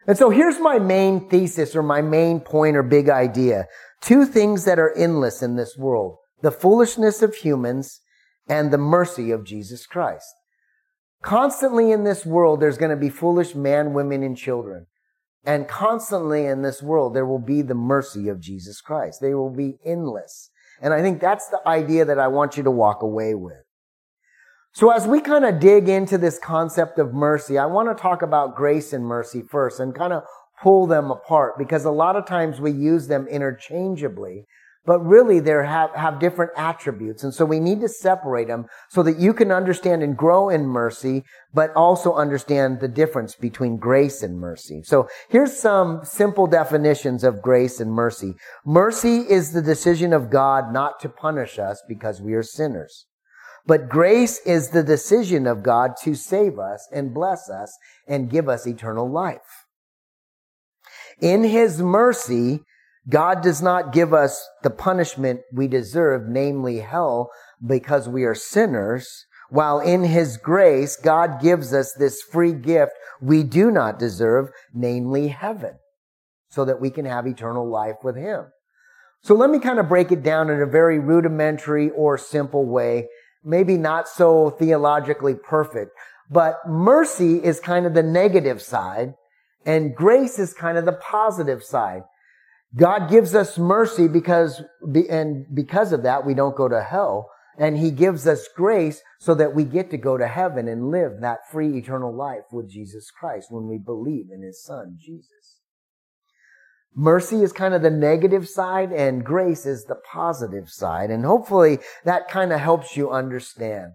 And 0.05 0.17
so 0.17 0.29
here's 0.29 0.59
my 0.59 0.79
main 0.79 1.27
thesis 1.27 1.75
or 1.75 1.83
my 1.83 2.01
main 2.01 2.39
point 2.39 2.77
or 2.77 2.83
big 2.83 3.09
idea. 3.09 3.65
Two 4.01 4.25
things 4.25 4.63
that 4.65 4.79
are 4.79 4.95
endless 4.95 5.41
in 5.41 5.55
this 5.57 5.75
world. 5.77 6.17
The 6.41 6.51
foolishness 6.51 7.21
of 7.21 7.35
humans 7.35 7.99
and 8.47 8.71
the 8.71 8.77
mercy 8.77 9.31
of 9.31 9.43
Jesus 9.43 9.85
Christ. 9.85 10.33
Constantly 11.21 11.91
in 11.91 12.03
this 12.03 12.25
world, 12.25 12.59
there's 12.59 12.77
going 12.77 12.91
to 12.91 12.95
be 12.95 13.09
foolish 13.09 13.55
men, 13.55 13.93
women, 13.93 14.23
and 14.23 14.37
children. 14.37 14.85
And 15.43 15.67
constantly 15.67 16.45
in 16.45 16.61
this 16.61 16.83
world, 16.83 17.15
there 17.15 17.25
will 17.25 17.39
be 17.39 17.61
the 17.61 17.73
mercy 17.73 18.27
of 18.27 18.39
Jesus 18.39 18.81
Christ. 18.81 19.21
They 19.21 19.33
will 19.33 19.49
be 19.49 19.77
endless. 19.85 20.51
And 20.81 20.93
I 20.93 21.01
think 21.01 21.19
that's 21.19 21.47
the 21.47 21.65
idea 21.67 22.05
that 22.05 22.19
I 22.19 22.27
want 22.27 22.57
you 22.57 22.63
to 22.63 22.71
walk 22.71 23.01
away 23.01 23.33
with. 23.33 23.63
So 24.73 24.91
as 24.91 25.07
we 25.07 25.21
kind 25.21 25.45
of 25.45 25.59
dig 25.59 25.89
into 25.89 26.17
this 26.17 26.37
concept 26.37 26.99
of 26.99 27.13
mercy, 27.13 27.57
I 27.57 27.65
want 27.65 27.89
to 27.89 27.99
talk 27.99 28.21
about 28.21 28.55
grace 28.55 28.93
and 28.93 29.05
mercy 29.05 29.41
first 29.41 29.79
and 29.79 29.95
kind 29.95 30.13
of 30.13 30.23
pull 30.61 30.85
them 30.85 31.09
apart 31.09 31.57
because 31.57 31.85
a 31.85 31.91
lot 31.91 32.15
of 32.15 32.27
times 32.27 32.59
we 32.59 32.71
use 32.71 33.07
them 33.07 33.27
interchangeably 33.27 34.45
but 34.87 35.05
really 35.05 35.41
they 35.41 35.51
have, 35.51 35.93
have 35.93 36.17
different 36.17 36.53
attributes. 36.55 37.21
And 37.21 37.33
so 37.33 37.43
we 37.43 37.59
need 37.59 37.81
to 37.81 37.89
separate 37.89 38.47
them 38.47 38.67
so 38.89 39.03
that 39.03 39.19
you 39.19 39.33
can 39.33 39.51
understand 39.51 40.01
and 40.01 40.15
grow 40.15 40.47
in 40.47 40.65
mercy, 40.65 41.25
but 41.53 41.73
also 41.75 42.13
understand 42.13 42.79
the 42.79 42.87
difference 42.87 43.35
between 43.35 43.75
grace 43.75 44.23
and 44.23 44.39
mercy. 44.39 44.81
So 44.85 45.09
here's 45.27 45.57
some 45.57 46.05
simple 46.05 46.47
definitions 46.47 47.25
of 47.25 47.41
grace 47.41 47.81
and 47.81 47.91
mercy. 47.91 48.35
Mercy 48.65 49.17
is 49.17 49.51
the 49.51 49.61
decision 49.61 50.13
of 50.13 50.29
God 50.29 50.71
not 50.71 51.01
to 51.01 51.09
punish 51.09 51.59
us 51.59 51.83
because 51.85 52.21
we 52.21 52.33
are 52.33 52.41
sinners. 52.41 53.07
But 53.65 53.89
grace 53.89 54.39
is 54.45 54.69
the 54.69 54.83
decision 54.83 55.47
of 55.47 55.63
God 55.63 55.97
to 56.03 56.15
save 56.15 56.57
us 56.59 56.87
and 56.93 57.13
bless 57.13 57.49
us 57.49 57.77
and 58.07 58.29
give 58.29 58.47
us 58.47 58.65
eternal 58.65 59.11
life. 59.11 59.65
In 61.19 61.43
His 61.43 61.81
mercy, 61.81 62.61
God 63.09 63.41
does 63.41 63.61
not 63.61 63.93
give 63.93 64.13
us 64.13 64.47
the 64.63 64.69
punishment 64.69 65.41
we 65.53 65.67
deserve, 65.67 66.27
namely 66.27 66.79
hell, 66.79 67.29
because 67.65 68.09
we 68.09 68.23
are 68.25 68.35
sinners, 68.35 69.25
while 69.49 69.79
in 69.79 70.03
His 70.03 70.37
grace, 70.37 70.97
God 70.97 71.41
gives 71.41 71.73
us 71.73 71.93
this 71.93 72.21
free 72.21 72.53
gift 72.53 72.91
we 73.21 73.43
do 73.43 73.71
not 73.71 73.97
deserve, 73.97 74.49
namely 74.73 75.29
heaven, 75.29 75.75
so 76.49 76.65
that 76.65 76.81
we 76.81 76.89
can 76.89 77.05
have 77.05 77.25
eternal 77.25 77.67
life 77.67 77.95
with 78.03 78.17
Him. 78.17 78.47
So 79.21 79.35
let 79.35 79.49
me 79.49 79.59
kind 79.59 79.79
of 79.79 79.89
break 79.89 80.11
it 80.11 80.21
down 80.21 80.49
in 80.49 80.61
a 80.61 80.65
very 80.65 80.99
rudimentary 80.99 81.89
or 81.91 82.17
simple 82.17 82.65
way, 82.65 83.07
maybe 83.43 83.77
not 83.77 84.09
so 84.09 84.49
theologically 84.49 85.35
perfect, 85.35 85.91
but 86.29 86.59
mercy 86.67 87.43
is 87.43 87.59
kind 87.61 87.85
of 87.85 87.93
the 87.93 88.03
negative 88.03 88.61
side, 88.61 89.13
and 89.65 89.95
grace 89.95 90.39
is 90.39 90.53
kind 90.53 90.77
of 90.77 90.85
the 90.85 90.93
positive 90.93 91.63
side. 91.63 92.03
God 92.75 93.09
gives 93.09 93.33
us 93.33 93.57
mercy 93.57 94.07
because, 94.07 94.61
and 95.09 95.45
because 95.53 95.93
of 95.93 96.03
that, 96.03 96.25
we 96.25 96.33
don't 96.33 96.55
go 96.55 96.67
to 96.67 96.83
hell. 96.83 97.29
And 97.57 97.75
he 97.75 97.89
gives 97.89 98.27
us 98.27 98.47
grace 98.55 99.01
so 99.19 99.33
that 99.33 99.55
we 99.55 99.63
get 99.63 99.89
to 99.89 99.97
go 99.97 100.15
to 100.17 100.27
heaven 100.27 100.67
and 100.67 100.91
live 100.91 101.21
that 101.21 101.49
free 101.49 101.75
eternal 101.77 102.15
life 102.15 102.43
with 102.51 102.69
Jesus 102.69 103.09
Christ 103.09 103.47
when 103.49 103.67
we 103.67 103.79
believe 103.79 104.27
in 104.31 104.43
his 104.43 104.63
son, 104.63 104.97
Jesus. 104.99 105.61
Mercy 106.93 107.41
is 107.41 107.51
kind 107.51 107.73
of 107.73 107.81
the 107.81 107.89
negative 107.89 108.47
side 108.47 108.91
and 108.91 109.23
grace 109.23 109.65
is 109.65 109.85
the 109.85 109.95
positive 109.95 110.69
side. 110.69 111.09
And 111.09 111.25
hopefully 111.25 111.79
that 112.05 112.29
kind 112.29 112.53
of 112.53 112.59
helps 112.59 112.95
you 112.95 113.11
understand. 113.11 113.93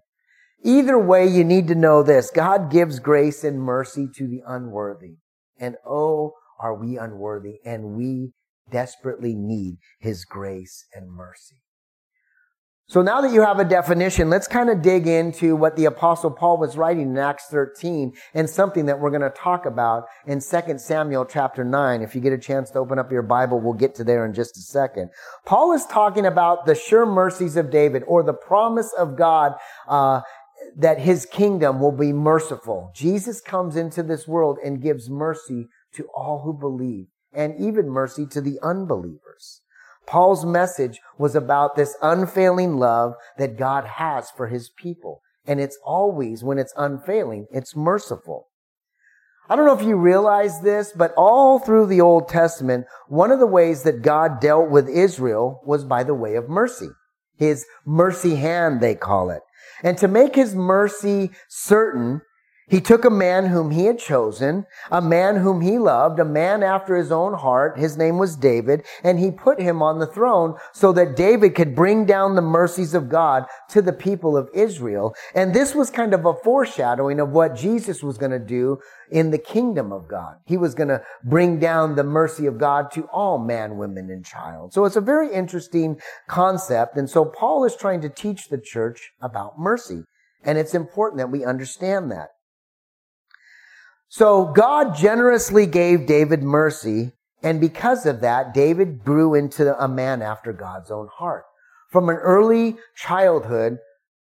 Either 0.64 0.99
way, 0.99 1.26
you 1.26 1.45
need 1.45 1.69
to 1.69 1.75
know 1.75 2.02
this. 2.02 2.31
God 2.31 2.71
gives 2.71 3.00
grace 3.00 3.43
and 3.43 3.61
mercy 3.61 4.09
to 4.17 4.29
the 4.29 4.43
unworthy. 4.47 5.17
And 5.59 5.76
oh, 5.87 6.35
are 6.61 6.75
we 6.75 6.97
unworthy 6.97 7.59
and 7.64 7.97
we 7.97 8.33
desperately 8.73 9.35
need 9.35 9.76
His 10.00 10.25
grace 10.25 10.87
and 10.95 11.12
mercy. 11.12 11.62
So 12.93 13.00
now 13.00 13.23
that 13.23 13.33
you 13.33 13.41
have 13.41 13.59
a 13.59 13.64
definition, 13.64 14.29
let's 14.29 14.47
kind 14.47 14.69
of 14.69 14.83
dig 14.83 15.07
into 15.07 15.57
what 15.57 15.76
the 15.76 15.87
apostle 15.87 16.31
Paul 16.31 16.59
was 16.59 16.76
writing 16.76 17.12
in 17.12 17.17
Acts 17.17 17.47
13 17.47 18.12
and 18.35 18.50
something 18.50 18.85
that 18.85 19.00
we're 19.00 19.09
going 19.09 19.23
to 19.23 19.31
talk 19.31 19.64
about 19.64 20.05
in 20.26 20.41
2 20.41 20.79
Samuel 20.79 21.25
chapter 21.25 21.64
9. 21.64 22.02
If 22.02 22.14
you 22.14 22.21
get 22.21 22.35
a 22.35 22.38
chance 22.38 22.71
to 22.73 22.81
open 22.81 22.99
up 22.99 23.11
your 23.11 23.23
Bible, 23.23 23.61
we'll 23.61 23.73
get 23.73 23.95
to 23.95 24.05
there 24.05 24.26
in 24.26 24.35
just 24.35 24.59
a 24.59 24.61
second. 24.61 25.09
Paul 25.47 25.73
is 25.73 25.87
talking 25.87 26.26
about 26.26 26.67
the 26.67 26.75
sure 26.75 27.07
mercies 27.07 27.57
of 27.57 27.71
David 27.71 28.02
or 28.07 28.23
the 28.23 28.35
promise 28.35 28.93
of 28.99 29.17
God, 29.17 29.55
uh, 29.88 30.21
that 30.76 30.99
his 30.99 31.25
kingdom 31.25 31.81
will 31.81 31.97
be 31.97 32.12
merciful. 32.12 32.93
Jesus 32.95 33.41
comes 33.41 33.75
into 33.75 34.02
this 34.02 34.29
world 34.29 34.59
and 34.62 34.83
gives 34.83 35.09
mercy 35.09 35.67
to 35.95 36.07
all 36.14 36.43
who 36.45 36.52
believe 36.52 37.07
and 37.32 37.54
even 37.58 37.88
mercy 37.88 38.26
to 38.26 38.40
the 38.40 38.58
unbelievers. 38.62 39.60
Paul's 40.06 40.44
message 40.44 41.00
was 41.18 41.34
about 41.34 41.76
this 41.76 41.96
unfailing 42.02 42.76
love 42.76 43.14
that 43.38 43.56
God 43.56 43.84
has 43.84 44.30
for 44.30 44.48
his 44.48 44.70
people. 44.76 45.20
And 45.46 45.60
it's 45.60 45.78
always, 45.84 46.42
when 46.42 46.58
it's 46.58 46.74
unfailing, 46.76 47.46
it's 47.50 47.74
merciful. 47.76 48.48
I 49.48 49.56
don't 49.56 49.66
know 49.66 49.78
if 49.78 49.86
you 49.86 49.96
realize 49.96 50.60
this, 50.60 50.92
but 50.94 51.12
all 51.16 51.58
through 51.58 51.86
the 51.86 52.00
Old 52.00 52.28
Testament, 52.28 52.86
one 53.08 53.32
of 53.32 53.40
the 53.40 53.46
ways 53.46 53.82
that 53.82 54.02
God 54.02 54.40
dealt 54.40 54.70
with 54.70 54.88
Israel 54.88 55.60
was 55.64 55.84
by 55.84 56.04
the 56.04 56.14
way 56.14 56.36
of 56.36 56.48
mercy. 56.48 56.88
His 57.36 57.66
mercy 57.84 58.36
hand, 58.36 58.80
they 58.80 58.94
call 58.94 59.30
it. 59.30 59.42
And 59.82 59.98
to 59.98 60.06
make 60.06 60.36
his 60.36 60.54
mercy 60.54 61.30
certain, 61.48 62.22
he 62.69 62.81
took 62.81 63.04
a 63.04 63.11
man 63.11 63.47
whom 63.47 63.71
he 63.71 63.87
had 63.87 63.99
chosen, 63.99 64.66
a 64.90 65.02
man 65.02 65.37
whom 65.37 65.61
he 65.61 65.78
loved, 65.78 66.19
a 66.19 66.25
man 66.25 66.62
after 66.62 66.97
his 66.97 67.11
own 67.11 67.35
heart. 67.35 67.78
His 67.78 67.97
name 67.97 68.19
was 68.19 68.37
David, 68.37 68.85
and 69.02 69.19
he 69.19 69.31
put 69.31 69.61
him 69.61 69.83
on 69.83 69.99
the 69.99 70.07
throne 70.07 70.57
so 70.73 70.92
that 70.92 71.16
David 71.16 71.54
could 71.54 71.75
bring 71.75 72.07
down 72.07 72.35
the 72.35 72.42
mercies 72.42 72.95
of 72.95 73.09
God 73.09 73.47
to 73.71 73.83
the 73.83 73.92
people 73.92 74.37
of 74.37 74.49
Israel. 74.54 75.14
And 75.35 75.52
this 75.52 75.75
was 75.75 75.90
kind 75.90 76.14
of 76.14 76.25
a 76.25 76.35
foreshadowing 76.35 77.21
of 77.21 77.31
what 77.31 77.57
Jesus 77.57 78.02
was 78.02 78.16
going 78.16 78.33
to 78.33 78.38
do 78.38 78.78
in 79.11 79.31
the 79.31 79.38
kingdom 79.38 79.92
of 79.92 80.09
God. 80.09 80.37
He 80.47 80.57
was 80.57 80.75
going 80.75 80.88
to 80.88 81.02
bring 81.25 81.59
down 81.59 81.97
the 81.97 82.04
mercy 82.04 82.47
of 82.47 82.59
God 82.59 82.90
to 82.92 83.02
all 83.12 83.38
man, 83.38 83.76
women, 83.76 84.09
and 84.09 84.25
child. 84.25 84.73
So 84.73 84.85
it's 84.85 84.97
a 84.97 85.00
very 85.00 85.33
interesting 85.33 86.00
concept. 86.28 86.97
And 86.97 87.11
so 87.11 87.25
Paul 87.25 87.64
is 87.64 87.76
trying 87.76 88.00
to 88.02 88.09
teach 88.09 88.49
the 88.49 88.59
church 88.59 89.11
about 89.21 89.59
mercy. 89.59 90.04
And 90.45 90.59
it's 90.59 90.75
important 90.75 91.19
that 91.19 91.31
we 91.31 91.45
understand 91.45 92.11
that. 92.12 92.28
So 94.14 94.45
God 94.45 94.95
generously 94.95 95.64
gave 95.64 96.04
David 96.04 96.42
mercy, 96.42 97.12
and 97.42 97.59
because 97.59 98.04
of 98.04 98.21
that, 98.21 98.52
David 98.52 99.02
grew 99.07 99.35
into 99.35 99.75
a 99.83 99.88
man 99.88 100.21
after 100.21 100.52
God's 100.52 100.90
own 100.90 101.09
heart. 101.16 101.45
From 101.90 102.11
an 102.11 102.16
early 102.16 102.76
childhood, 102.95 103.78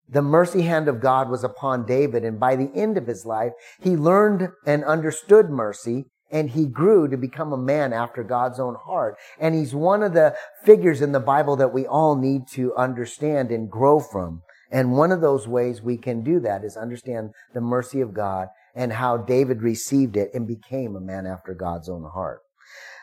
the 0.08 0.22
mercy 0.22 0.62
hand 0.62 0.88
of 0.88 1.02
God 1.02 1.30
was 1.30 1.44
upon 1.44 1.86
David, 1.86 2.24
and 2.24 2.40
by 2.40 2.56
the 2.56 2.72
end 2.74 2.98
of 2.98 3.06
his 3.06 3.26
life, 3.26 3.52
he 3.82 3.98
learned 3.98 4.48
and 4.66 4.86
understood 4.86 5.50
mercy, 5.50 6.06
and 6.32 6.52
he 6.52 6.68
grew 6.68 7.10
to 7.10 7.18
become 7.18 7.52
a 7.52 7.58
man 7.58 7.92
after 7.92 8.24
God's 8.24 8.62
own 8.62 8.76
heart. 8.86 9.18
And 9.42 9.56
he's 9.56 9.76
one 9.76 10.04
of 10.04 10.14
the 10.14 10.38
figures 10.64 11.02
in 11.02 11.12
the 11.12 11.20
Bible 11.20 11.58
that 11.58 11.74
we 11.74 11.86
all 11.86 12.16
need 12.16 12.48
to 12.54 12.74
understand 12.76 13.52
and 13.52 13.70
grow 13.70 14.00
from. 14.00 14.44
And 14.72 14.94
one 14.94 15.12
of 15.12 15.20
those 15.20 15.50
ways 15.50 15.82
we 15.82 15.98
can 15.98 16.24
do 16.24 16.40
that 16.40 16.64
is 16.64 16.78
understand 16.78 17.32
the 17.54 17.60
mercy 17.60 18.00
of 18.00 18.14
God 18.14 18.48
and 18.76 18.94
how 18.94 19.18
David 19.18 19.62
received 19.62 20.18
it 20.18 20.32
and 20.34 20.48
became 20.48 20.96
a 20.96 21.02
man 21.02 21.26
after 21.26 21.54
God's 21.54 21.90
own 21.90 22.10
heart. 22.14 22.42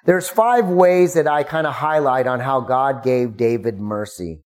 There's 0.05 0.29
five 0.29 0.67
ways 0.67 1.15
that 1.15 1.27
I 1.27 1.43
kind 1.43 1.67
of 1.67 1.75
highlight 1.75 2.27
on 2.27 2.41
how 2.41 2.61
God 2.61 3.03
gave 3.03 3.37
David 3.37 3.79
mercy. 3.79 4.43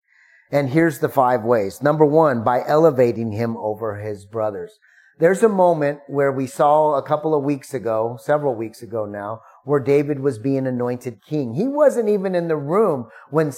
And 0.50 0.68
here's 0.68 0.98
the 0.98 1.08
five 1.08 1.44
ways. 1.44 1.82
Number 1.82 2.04
one, 2.04 2.44
by 2.44 2.62
elevating 2.66 3.32
him 3.32 3.56
over 3.56 4.00
his 4.00 4.26
brothers. 4.26 4.78
There's 5.18 5.42
a 5.42 5.48
moment 5.48 6.00
where 6.08 6.32
we 6.32 6.46
saw 6.46 6.94
a 6.94 7.02
couple 7.02 7.34
of 7.34 7.44
weeks 7.44 7.74
ago, 7.74 8.18
several 8.20 8.54
weeks 8.54 8.82
ago 8.82 9.06
now, 9.06 9.40
where 9.64 9.78
David 9.78 10.20
was 10.20 10.38
being 10.38 10.66
anointed 10.66 11.22
king. 11.24 11.54
He 11.54 11.68
wasn't 11.68 12.08
even 12.08 12.34
in 12.34 12.48
the 12.48 12.56
room 12.56 13.08
when 13.30 13.52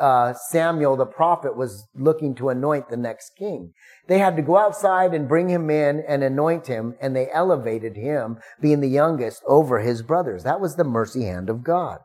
uh, 0.00 0.34
Samuel 0.50 0.96
the 0.96 1.06
prophet 1.06 1.56
was 1.56 1.88
looking 1.94 2.34
to 2.36 2.48
anoint 2.48 2.88
the 2.88 2.96
next 2.96 3.36
king. 3.38 3.72
They 4.08 4.18
had 4.18 4.36
to 4.36 4.42
go 4.42 4.56
outside 4.56 5.14
and 5.14 5.28
bring 5.28 5.48
him 5.48 5.70
in 5.70 6.00
and 6.06 6.22
anoint 6.22 6.66
him, 6.66 6.94
and 7.00 7.14
they 7.14 7.30
elevated 7.30 7.96
him, 7.96 8.38
being 8.60 8.80
the 8.80 8.88
youngest, 8.88 9.42
over 9.46 9.80
his 9.80 10.02
brothers. 10.02 10.44
That 10.44 10.60
was 10.60 10.76
the 10.76 10.84
mercy 10.84 11.24
hand 11.24 11.50
of 11.50 11.64
God. 11.64 12.00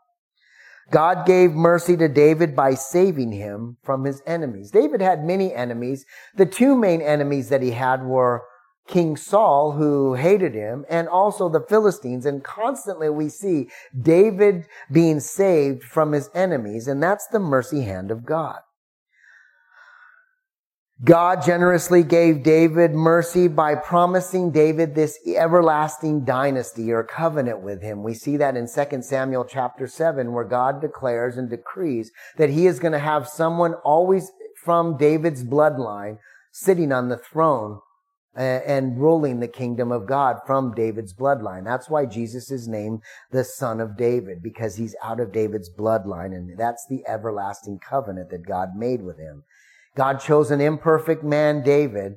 God 0.90 1.26
gave 1.26 1.52
mercy 1.52 1.96
to 1.96 2.08
David 2.08 2.54
by 2.54 2.74
saving 2.74 3.32
him 3.32 3.78
from 3.82 4.04
his 4.04 4.22
enemies. 4.26 4.70
David 4.70 5.00
had 5.00 5.24
many 5.24 5.54
enemies. 5.54 6.04
The 6.36 6.46
two 6.46 6.76
main 6.76 7.00
enemies 7.00 7.48
that 7.48 7.62
he 7.62 7.70
had 7.70 8.04
were 8.04 8.42
King 8.88 9.16
Saul, 9.16 9.72
who 9.72 10.14
hated 10.14 10.54
him, 10.54 10.84
and 10.88 11.08
also 11.08 11.48
the 11.48 11.60
Philistines. 11.60 12.26
And 12.26 12.42
constantly 12.42 13.08
we 13.08 13.28
see 13.28 13.68
David 13.98 14.66
being 14.90 15.20
saved 15.20 15.84
from 15.84 16.12
his 16.12 16.28
enemies, 16.34 16.88
and 16.88 17.02
that's 17.02 17.26
the 17.28 17.38
mercy 17.38 17.82
hand 17.82 18.10
of 18.10 18.24
God. 18.24 18.58
God 21.04 21.42
generously 21.42 22.04
gave 22.04 22.44
David 22.44 22.92
mercy 22.92 23.48
by 23.48 23.74
promising 23.74 24.52
David 24.52 24.94
this 24.94 25.18
everlasting 25.26 26.24
dynasty 26.24 26.92
or 26.92 27.02
covenant 27.02 27.60
with 27.60 27.82
him. 27.82 28.04
We 28.04 28.14
see 28.14 28.36
that 28.36 28.56
in 28.56 28.68
2 28.68 29.02
Samuel 29.02 29.44
chapter 29.44 29.88
7 29.88 30.32
where 30.32 30.44
God 30.44 30.80
declares 30.80 31.36
and 31.36 31.50
decrees 31.50 32.12
that 32.36 32.50
he 32.50 32.68
is 32.68 32.78
going 32.78 32.92
to 32.92 33.00
have 33.00 33.26
someone 33.26 33.74
always 33.82 34.30
from 34.62 34.96
David's 34.96 35.42
bloodline 35.42 36.18
sitting 36.52 36.92
on 36.92 37.08
the 37.08 37.16
throne 37.16 37.80
and 38.34 38.98
ruling 38.98 39.40
the 39.40 39.48
kingdom 39.48 39.92
of 39.92 40.06
God 40.06 40.38
from 40.46 40.74
David's 40.74 41.12
bloodline. 41.12 41.64
That's 41.64 41.90
why 41.90 42.06
Jesus 42.06 42.50
is 42.50 42.66
named 42.66 43.02
the 43.30 43.44
son 43.44 43.80
of 43.80 43.96
David, 43.96 44.42
because 44.42 44.76
he's 44.76 44.96
out 45.02 45.20
of 45.20 45.32
David's 45.32 45.70
bloodline. 45.70 46.34
And 46.34 46.58
that's 46.58 46.86
the 46.88 47.02
everlasting 47.06 47.78
covenant 47.78 48.30
that 48.30 48.46
God 48.46 48.70
made 48.76 49.02
with 49.02 49.18
him. 49.18 49.44
God 49.96 50.20
chose 50.20 50.50
an 50.50 50.60
imperfect 50.60 51.22
man, 51.22 51.62
David, 51.62 52.14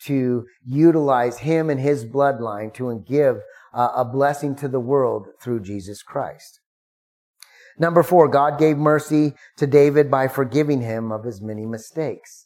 to 0.00 0.44
utilize 0.66 1.38
him 1.38 1.70
and 1.70 1.80
his 1.80 2.04
bloodline 2.04 2.74
to 2.74 3.02
give 3.08 3.40
uh, 3.72 3.90
a 3.96 4.04
blessing 4.04 4.54
to 4.56 4.68
the 4.68 4.80
world 4.80 5.28
through 5.40 5.60
Jesus 5.60 6.02
Christ. 6.02 6.60
Number 7.78 8.02
four, 8.02 8.28
God 8.28 8.58
gave 8.58 8.76
mercy 8.76 9.32
to 9.56 9.66
David 9.66 10.10
by 10.10 10.28
forgiving 10.28 10.82
him 10.82 11.10
of 11.10 11.24
his 11.24 11.40
many 11.40 11.64
mistakes. 11.66 12.43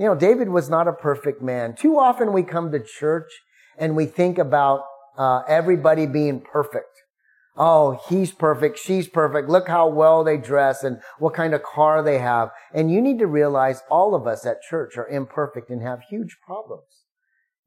You 0.00 0.06
know, 0.06 0.14
David 0.14 0.48
was 0.48 0.70
not 0.70 0.88
a 0.88 0.94
perfect 0.94 1.42
man. 1.42 1.74
Too 1.74 1.98
often 1.98 2.32
we 2.32 2.42
come 2.42 2.72
to 2.72 2.82
church 2.82 3.30
and 3.76 3.94
we 3.94 4.06
think 4.06 4.38
about 4.38 4.80
uh, 5.18 5.42
everybody 5.46 6.06
being 6.06 6.40
perfect. 6.40 6.86
Oh, 7.54 8.00
he's 8.08 8.32
perfect. 8.32 8.78
She's 8.78 9.08
perfect. 9.08 9.50
Look 9.50 9.68
how 9.68 9.90
well 9.90 10.24
they 10.24 10.38
dress 10.38 10.84
and 10.84 11.02
what 11.18 11.34
kind 11.34 11.52
of 11.52 11.62
car 11.62 12.02
they 12.02 12.16
have. 12.16 12.48
And 12.72 12.90
you 12.90 13.02
need 13.02 13.18
to 13.18 13.26
realize 13.26 13.82
all 13.90 14.14
of 14.14 14.26
us 14.26 14.46
at 14.46 14.62
church 14.62 14.96
are 14.96 15.06
imperfect 15.06 15.68
and 15.68 15.82
have 15.82 16.00
huge 16.08 16.38
problems. 16.46 17.04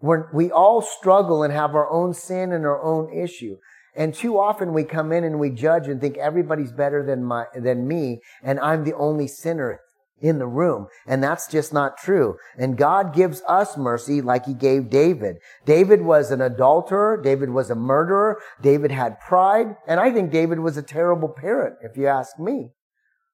We're, 0.01 0.31
we 0.33 0.49
all 0.49 0.81
struggle 0.81 1.43
and 1.43 1.53
have 1.53 1.75
our 1.75 1.87
own 1.91 2.15
sin 2.15 2.51
and 2.51 2.65
our 2.65 2.81
own 2.81 3.13
issue. 3.13 3.57
And 3.95 4.11
too 4.11 4.39
often 4.39 4.73
we 4.73 4.85
come 4.85 5.11
in 5.11 5.23
and 5.23 5.39
we 5.39 5.51
judge 5.51 5.87
and 5.87 6.01
think 6.01 6.17
everybody's 6.17 6.71
better 6.71 7.05
than 7.05 7.23
my, 7.23 7.45
than 7.53 7.87
me 7.87 8.21
and 8.41 8.59
I'm 8.59 8.85
the 8.85 8.95
only 8.95 9.27
sinner 9.27 9.81
in 10.23 10.39
the 10.39 10.47
room. 10.47 10.87
And 11.05 11.21
that's 11.21 11.47
just 11.47 11.73
not 11.73 11.97
true. 11.97 12.37
And 12.57 12.77
God 12.77 13.13
gives 13.13 13.43
us 13.47 13.77
mercy 13.77 14.21
like 14.21 14.45
he 14.45 14.53
gave 14.53 14.89
David. 14.89 15.35
David 15.65 16.01
was 16.01 16.31
an 16.31 16.41
adulterer. 16.41 17.21
David 17.21 17.49
was 17.49 17.69
a 17.69 17.75
murderer. 17.75 18.39
David 18.61 18.89
had 18.89 19.19
pride. 19.19 19.75
And 19.85 19.99
I 19.99 20.11
think 20.11 20.31
David 20.31 20.61
was 20.61 20.77
a 20.77 20.81
terrible 20.81 21.29
parent, 21.29 21.75
if 21.81 21.97
you 21.97 22.07
ask 22.07 22.39
me. 22.39 22.69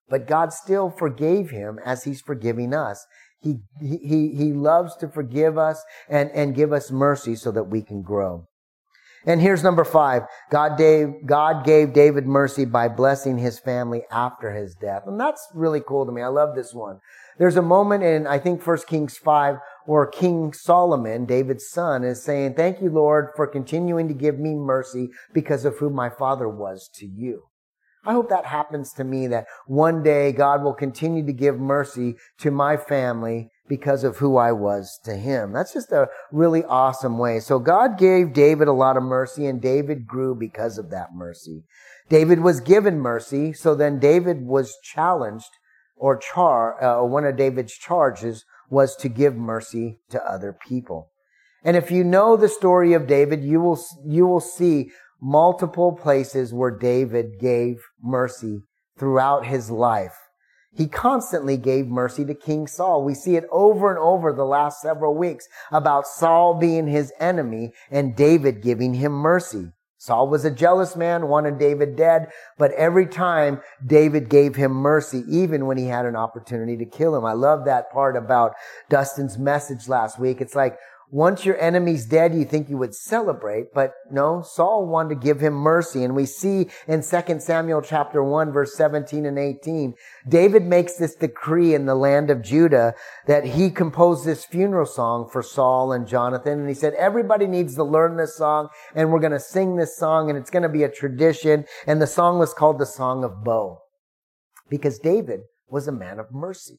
But 0.08 0.26
God 0.26 0.52
still 0.52 0.90
forgave 0.90 1.50
him 1.50 1.78
as 1.84 2.02
he's 2.02 2.20
forgiving 2.20 2.74
us. 2.74 3.06
He, 3.40 3.60
he, 3.80 4.34
he 4.36 4.52
loves 4.52 4.96
to 4.96 5.08
forgive 5.08 5.56
us 5.56 5.82
and, 6.08 6.30
and 6.32 6.54
give 6.54 6.72
us 6.72 6.90
mercy 6.90 7.36
so 7.36 7.52
that 7.52 7.70
we 7.70 7.82
can 7.82 8.02
grow. 8.02 8.49
And 9.26 9.40
here's 9.40 9.62
number 9.62 9.84
five. 9.84 10.22
God 10.50 10.78
gave, 10.78 11.26
God 11.26 11.64
gave 11.64 11.92
David 11.92 12.26
mercy 12.26 12.64
by 12.64 12.88
blessing 12.88 13.38
his 13.38 13.58
family 13.58 14.02
after 14.10 14.52
his 14.52 14.74
death. 14.74 15.02
And 15.06 15.20
that's 15.20 15.46
really 15.54 15.80
cool 15.86 16.06
to 16.06 16.12
me. 16.12 16.22
I 16.22 16.28
love 16.28 16.54
this 16.54 16.72
one. 16.72 17.00
There's 17.38 17.56
a 17.56 17.62
moment 17.62 18.02
in, 18.02 18.26
I 18.26 18.38
think, 18.38 18.66
1 18.66 18.78
Kings 18.86 19.18
5 19.18 19.56
where 19.86 20.06
King 20.06 20.52
Solomon, 20.52 21.26
David's 21.26 21.68
son, 21.68 22.04
is 22.04 22.22
saying, 22.22 22.54
thank 22.54 22.80
you, 22.80 22.90
Lord, 22.90 23.28
for 23.36 23.46
continuing 23.46 24.08
to 24.08 24.14
give 24.14 24.38
me 24.38 24.54
mercy 24.54 25.10
because 25.32 25.64
of 25.64 25.78
who 25.78 25.90
my 25.90 26.08
father 26.08 26.48
was 26.48 26.88
to 26.94 27.06
you. 27.06 27.44
I 28.04 28.12
hope 28.12 28.30
that 28.30 28.46
happens 28.46 28.92
to 28.94 29.04
me 29.04 29.26
that 29.26 29.46
one 29.66 30.02
day 30.02 30.32
God 30.32 30.62
will 30.62 30.72
continue 30.72 31.24
to 31.26 31.32
give 31.32 31.58
mercy 31.58 32.16
to 32.38 32.50
my 32.50 32.78
family 32.78 33.50
because 33.70 34.02
of 34.02 34.18
who 34.18 34.36
I 34.36 34.50
was 34.50 34.98
to 35.04 35.14
him. 35.14 35.52
That's 35.52 35.72
just 35.72 35.92
a 35.92 36.08
really 36.32 36.64
awesome 36.64 37.18
way. 37.18 37.38
So 37.38 37.60
God 37.60 37.96
gave 37.96 38.32
David 38.32 38.66
a 38.66 38.72
lot 38.72 38.96
of 38.96 39.04
mercy 39.04 39.46
and 39.46 39.62
David 39.62 40.08
grew 40.08 40.34
because 40.34 40.76
of 40.76 40.90
that 40.90 41.14
mercy. 41.14 41.62
David 42.08 42.40
was 42.40 42.60
given 42.60 42.98
mercy, 42.98 43.52
so 43.52 43.76
then 43.76 44.00
David 44.00 44.44
was 44.44 44.76
challenged 44.82 45.52
or 45.96 46.16
char, 46.16 46.82
uh, 46.82 47.04
one 47.04 47.24
of 47.24 47.36
David's 47.36 47.74
charges 47.74 48.44
was 48.68 48.96
to 48.96 49.08
give 49.08 49.36
mercy 49.36 50.00
to 50.10 50.20
other 50.24 50.52
people. 50.52 51.08
And 51.62 51.76
if 51.76 51.92
you 51.92 52.02
know 52.02 52.36
the 52.36 52.48
story 52.48 52.92
of 52.94 53.06
David, 53.06 53.44
you 53.44 53.60
will, 53.60 53.80
you 54.04 54.26
will 54.26 54.40
see 54.40 54.90
multiple 55.22 55.92
places 55.92 56.52
where 56.52 56.76
David 56.76 57.38
gave 57.38 57.76
mercy 58.02 58.62
throughout 58.98 59.46
his 59.46 59.70
life. 59.70 60.16
He 60.72 60.86
constantly 60.86 61.56
gave 61.56 61.88
mercy 61.88 62.24
to 62.24 62.34
King 62.34 62.66
Saul. 62.66 63.04
We 63.04 63.14
see 63.14 63.36
it 63.36 63.44
over 63.50 63.90
and 63.90 63.98
over 63.98 64.32
the 64.32 64.44
last 64.44 64.80
several 64.80 65.16
weeks 65.16 65.48
about 65.72 66.06
Saul 66.06 66.54
being 66.54 66.86
his 66.86 67.12
enemy 67.18 67.72
and 67.90 68.14
David 68.14 68.62
giving 68.62 68.94
him 68.94 69.12
mercy. 69.12 69.72
Saul 69.98 70.28
was 70.28 70.46
a 70.46 70.50
jealous 70.50 70.96
man, 70.96 71.28
wanted 71.28 71.58
David 71.58 71.94
dead, 71.94 72.28
but 72.56 72.72
every 72.72 73.06
time 73.06 73.60
David 73.84 74.30
gave 74.30 74.56
him 74.56 74.72
mercy, 74.72 75.24
even 75.28 75.66
when 75.66 75.76
he 75.76 75.86
had 75.86 76.06
an 76.06 76.16
opportunity 76.16 76.78
to 76.78 76.86
kill 76.86 77.14
him. 77.14 77.26
I 77.26 77.34
love 77.34 77.66
that 77.66 77.90
part 77.92 78.16
about 78.16 78.54
Dustin's 78.88 79.36
message 79.36 79.88
last 79.88 80.18
week. 80.18 80.40
It's 80.40 80.54
like 80.54 80.78
once 81.12 81.44
your 81.44 81.60
enemy's 81.60 82.06
dead, 82.06 82.34
you 82.34 82.44
think 82.44 82.70
you 82.70 82.78
would 82.78 82.94
celebrate, 82.94 83.74
but 83.74 83.94
no, 84.12 84.42
Saul 84.42 84.86
wanted 84.86 85.08
to 85.08 85.26
give 85.26 85.40
him 85.40 85.54
mercy. 85.54 86.04
And 86.04 86.14
we 86.14 86.24
see 86.24 86.68
in 86.86 87.02
2 87.02 87.40
Samuel 87.40 87.82
chapter 87.82 88.22
1 88.22 88.52
verse 88.52 88.76
17 88.76 89.26
and 89.26 89.38
18, 89.38 89.94
David 90.28 90.64
makes 90.64 90.94
this 90.94 91.16
decree 91.16 91.74
in 91.74 91.86
the 91.86 91.96
land 91.96 92.30
of 92.30 92.42
Judah 92.42 92.94
that 93.26 93.44
he 93.44 93.70
composed 93.70 94.24
this 94.24 94.44
funeral 94.44 94.86
song 94.86 95.28
for 95.28 95.42
Saul 95.42 95.92
and 95.92 96.06
Jonathan. 96.06 96.60
And 96.60 96.68
he 96.68 96.74
said, 96.74 96.94
everybody 96.94 97.48
needs 97.48 97.74
to 97.74 97.84
learn 97.84 98.16
this 98.16 98.36
song 98.36 98.68
and 98.94 99.10
we're 99.10 99.18
going 99.18 99.32
to 99.32 99.40
sing 99.40 99.76
this 99.76 99.96
song 99.96 100.30
and 100.30 100.38
it's 100.38 100.50
going 100.50 100.62
to 100.62 100.68
be 100.68 100.84
a 100.84 100.90
tradition. 100.90 101.64
And 101.88 102.00
the 102.00 102.06
song 102.06 102.38
was 102.38 102.54
called 102.54 102.78
the 102.78 102.86
Song 102.86 103.24
of 103.24 103.42
Bow 103.42 103.80
because 104.68 105.00
David 105.00 105.40
was 105.68 105.88
a 105.88 105.92
man 105.92 106.20
of 106.20 106.32
mercy. 106.32 106.78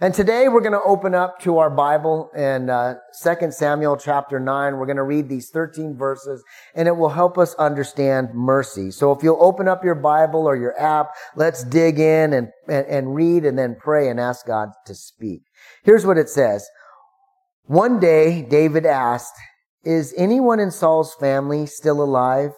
And 0.00 0.14
today 0.14 0.48
we're 0.48 0.62
going 0.62 0.72
to 0.72 0.82
open 0.82 1.14
up 1.14 1.38
to 1.40 1.58
our 1.58 1.68
Bible 1.68 2.30
in 2.34 2.70
uh, 2.70 2.94
2 3.22 3.50
Samuel 3.50 3.96
chapter 3.98 4.40
9. 4.40 4.76
We're 4.76 4.86
going 4.86 4.96
to 4.96 5.02
read 5.02 5.28
these 5.28 5.50
13 5.50 5.96
verses 5.96 6.42
and 6.74 6.88
it 6.88 6.96
will 6.96 7.10
help 7.10 7.36
us 7.36 7.54
understand 7.54 8.30
mercy. 8.32 8.90
So 8.90 9.12
if 9.12 9.22
you'll 9.22 9.42
open 9.42 9.68
up 9.68 9.84
your 9.84 9.94
Bible 9.94 10.46
or 10.46 10.56
your 10.56 10.78
app, 10.80 11.10
let's 11.36 11.62
dig 11.62 12.00
in 12.00 12.32
and, 12.32 12.48
and, 12.68 12.86
and 12.86 13.14
read 13.14 13.44
and 13.44 13.58
then 13.58 13.76
pray 13.78 14.08
and 14.08 14.18
ask 14.18 14.46
God 14.46 14.70
to 14.86 14.94
speak. 14.94 15.42
Here's 15.84 16.06
what 16.06 16.18
it 16.18 16.30
says. 16.30 16.66
One 17.64 18.00
day 18.00 18.42
David 18.42 18.86
asked, 18.86 19.34
is 19.84 20.14
anyone 20.16 20.58
in 20.58 20.70
Saul's 20.70 21.14
family 21.14 21.66
still 21.66 22.02
alive? 22.02 22.52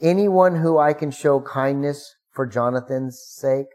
Anyone 0.00 0.56
who 0.56 0.78
I 0.78 0.94
can 0.94 1.12
show 1.12 1.40
kindness 1.40 2.16
for 2.32 2.44
Jonathan's 2.44 3.22
sake? 3.24 3.68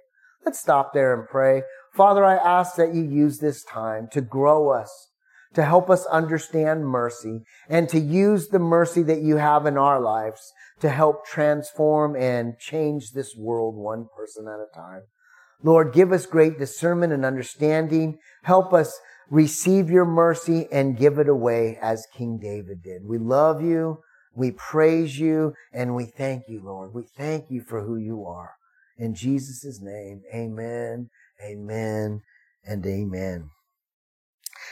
Let's 0.46 0.60
stop 0.60 0.94
there 0.94 1.18
and 1.18 1.28
pray. 1.28 1.64
Father, 1.98 2.24
I 2.24 2.36
ask 2.36 2.75
that 2.75 2.94
you 2.94 3.01
use 3.01 3.39
this 3.39 3.63
time 3.63 4.08
to 4.12 4.22
grow 4.22 4.70
us, 4.70 5.10
to 5.56 5.66
help 5.66 5.89
us 5.89 6.06
understand 6.06 6.86
mercy, 6.86 7.42
and 7.68 7.89
to 7.89 8.00
use 8.00 8.50
the 8.50 8.60
mercy 8.60 9.01
that 9.01 9.24
you 9.24 9.38
have 9.38 9.66
in 9.66 9.80
our 9.80 10.00
lives 10.00 10.54
to 10.80 10.89
help 10.89 11.25
transform 11.25 12.16
and 12.16 12.60
change 12.60 13.13
this 13.13 13.36
world 13.36 13.75
one 13.75 14.10
person 14.16 14.46
at 14.48 14.60
a 14.60 14.68
time. 14.75 15.01
Lord, 15.63 15.92
give 15.92 16.12
us 16.12 16.27
great 16.27 16.60
discernment 16.60 17.13
and 17.13 17.25
understanding. 17.25 18.20
Help 18.44 18.74
us 18.74 19.00
receive 19.32 19.89
your 19.89 20.06
mercy 20.06 20.68
and 20.72 21.00
give 21.00 21.18
it 21.18 21.27
away 21.27 21.80
as 21.82 22.06
King 22.16 22.38
David 22.38 22.84
did. 22.84 23.04
We 23.06 23.18
love 23.18 23.63
you. 23.63 24.01
We 24.36 24.51
praise 24.51 25.18
you 25.18 25.56
and 25.74 25.96
we 25.96 26.06
thank 26.06 26.44
you, 26.48 26.62
Lord. 26.63 26.94
We 26.94 27.06
thank 27.18 27.50
you 27.50 27.62
for 27.62 27.84
who 27.84 27.98
you 27.98 28.24
are. 28.24 28.51
In 29.00 29.16
Jesus' 29.16 29.82
name, 29.82 30.22
amen 30.32 31.10
Amen 31.44 32.22
and 32.63 32.86
amen. 32.86 33.50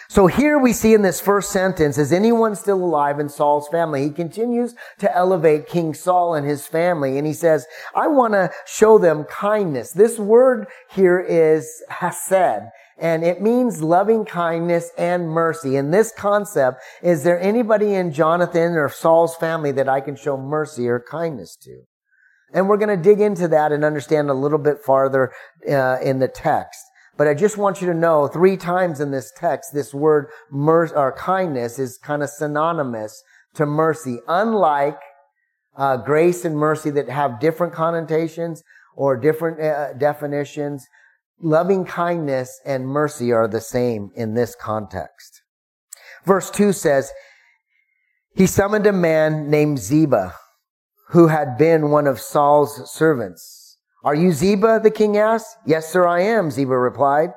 So 0.08 0.28
here 0.28 0.60
we 0.60 0.72
see 0.72 0.94
in 0.94 1.02
this 1.02 1.20
first 1.20 1.52
sentence, 1.52 1.98
is 1.98 2.14
anyone 2.14 2.56
still 2.56 2.84
alive 2.84 3.20
in 3.20 3.28
Saul's 3.28 3.68
family? 3.68 4.04
He 4.04 4.10
continues 4.12 4.76
to 5.00 5.16
elevate 5.16 5.68
King 5.68 5.94
Saul 5.94 6.36
and 6.36 6.46
his 6.46 6.68
family, 6.68 7.18
and 7.18 7.26
he 7.26 7.34
says, 7.34 7.66
I 7.96 8.08
want 8.08 8.34
to 8.34 8.52
show 8.66 8.98
them 8.98 9.24
kindness. 9.26 9.92
This 9.92 10.20
word 10.20 10.68
here 10.92 11.20
is 11.20 11.84
hesed, 11.90 12.70
and 13.00 13.24
it 13.24 13.42
means 13.42 13.82
loving 13.82 14.26
kindness 14.26 14.92
and 14.98 15.28
mercy. 15.30 15.76
And 15.76 15.94
this 15.94 16.14
concept, 16.16 16.82
is 17.02 17.24
there 17.24 17.40
anybody 17.40 17.96
in 17.96 18.14
Jonathan 18.14 18.74
or 18.74 18.90
Saul's 18.90 19.36
family 19.36 19.72
that 19.72 19.90
I 19.90 20.02
can 20.02 20.16
show 20.16 20.38
mercy 20.38 20.88
or 20.88 21.00
kindness 21.00 21.56
to? 21.64 21.82
And 22.54 22.70
we're 22.70 22.78
going 22.78 22.96
to 22.96 23.02
dig 23.02 23.20
into 23.20 23.48
that 23.50 23.72
and 23.72 23.84
understand 23.84 24.30
a 24.30 24.34
little 24.34 24.58
bit 24.58 24.80
farther 24.80 25.32
uh, 25.70 25.98
in 26.02 26.20
the 26.20 26.28
text. 26.28 26.80
But 27.18 27.28
I 27.28 27.34
just 27.34 27.58
want 27.58 27.82
you 27.82 27.88
to 27.88 27.94
know 27.94 28.28
three 28.28 28.58
times 28.58 29.00
in 29.00 29.12
this 29.12 29.32
text, 29.36 29.74
this 29.74 29.94
word 29.94 30.28
mer- 30.52 30.94
or 30.96 31.14
kindness 31.14 31.80
is 31.80 31.98
kind 31.98 32.22
of 32.22 32.30
synonymous 32.30 33.24
to 33.56 33.66
mercy. 33.66 34.20
Unlike 34.28 35.00
uh, 35.78 35.98
grace 35.98 36.46
and 36.46 36.58
mercy 36.58 36.90
that 36.92 37.10
have 37.10 37.40
different 37.40 37.74
connotations 37.74 38.64
or 38.96 39.18
different 39.18 39.62
uh, 39.62 39.94
definitions, 39.94 40.86
loving 41.42 41.86
kindness 41.86 42.60
and 42.66 42.86
mercy 42.86 43.32
are 43.32 43.48
the 43.48 43.62
same 43.62 44.12
in 44.16 44.34
this 44.34 44.56
context. 44.56 45.42
Verse 46.26 46.50
2 46.52 46.74
says, 46.74 47.12
He 48.36 48.48
summoned 48.48 48.88
a 48.88 48.94
man 48.94 49.50
named 49.50 49.80
Ziba 49.80 50.36
who 51.10 51.28
had 51.28 51.58
been 51.58 51.92
one 51.92 52.08
of 52.08 52.20
Saul's 52.20 52.92
servants. 52.92 53.78
Are 54.04 54.16
you 54.16 54.32
Ziba? 54.32 54.80
the 54.82 54.92
king 54.92 55.18
asked. 55.18 55.58
Yes, 55.66 55.92
sir, 55.92 56.08
I 56.08 56.22
am, 56.22 56.52
Ziba 56.52 56.78
replied. 56.78 57.32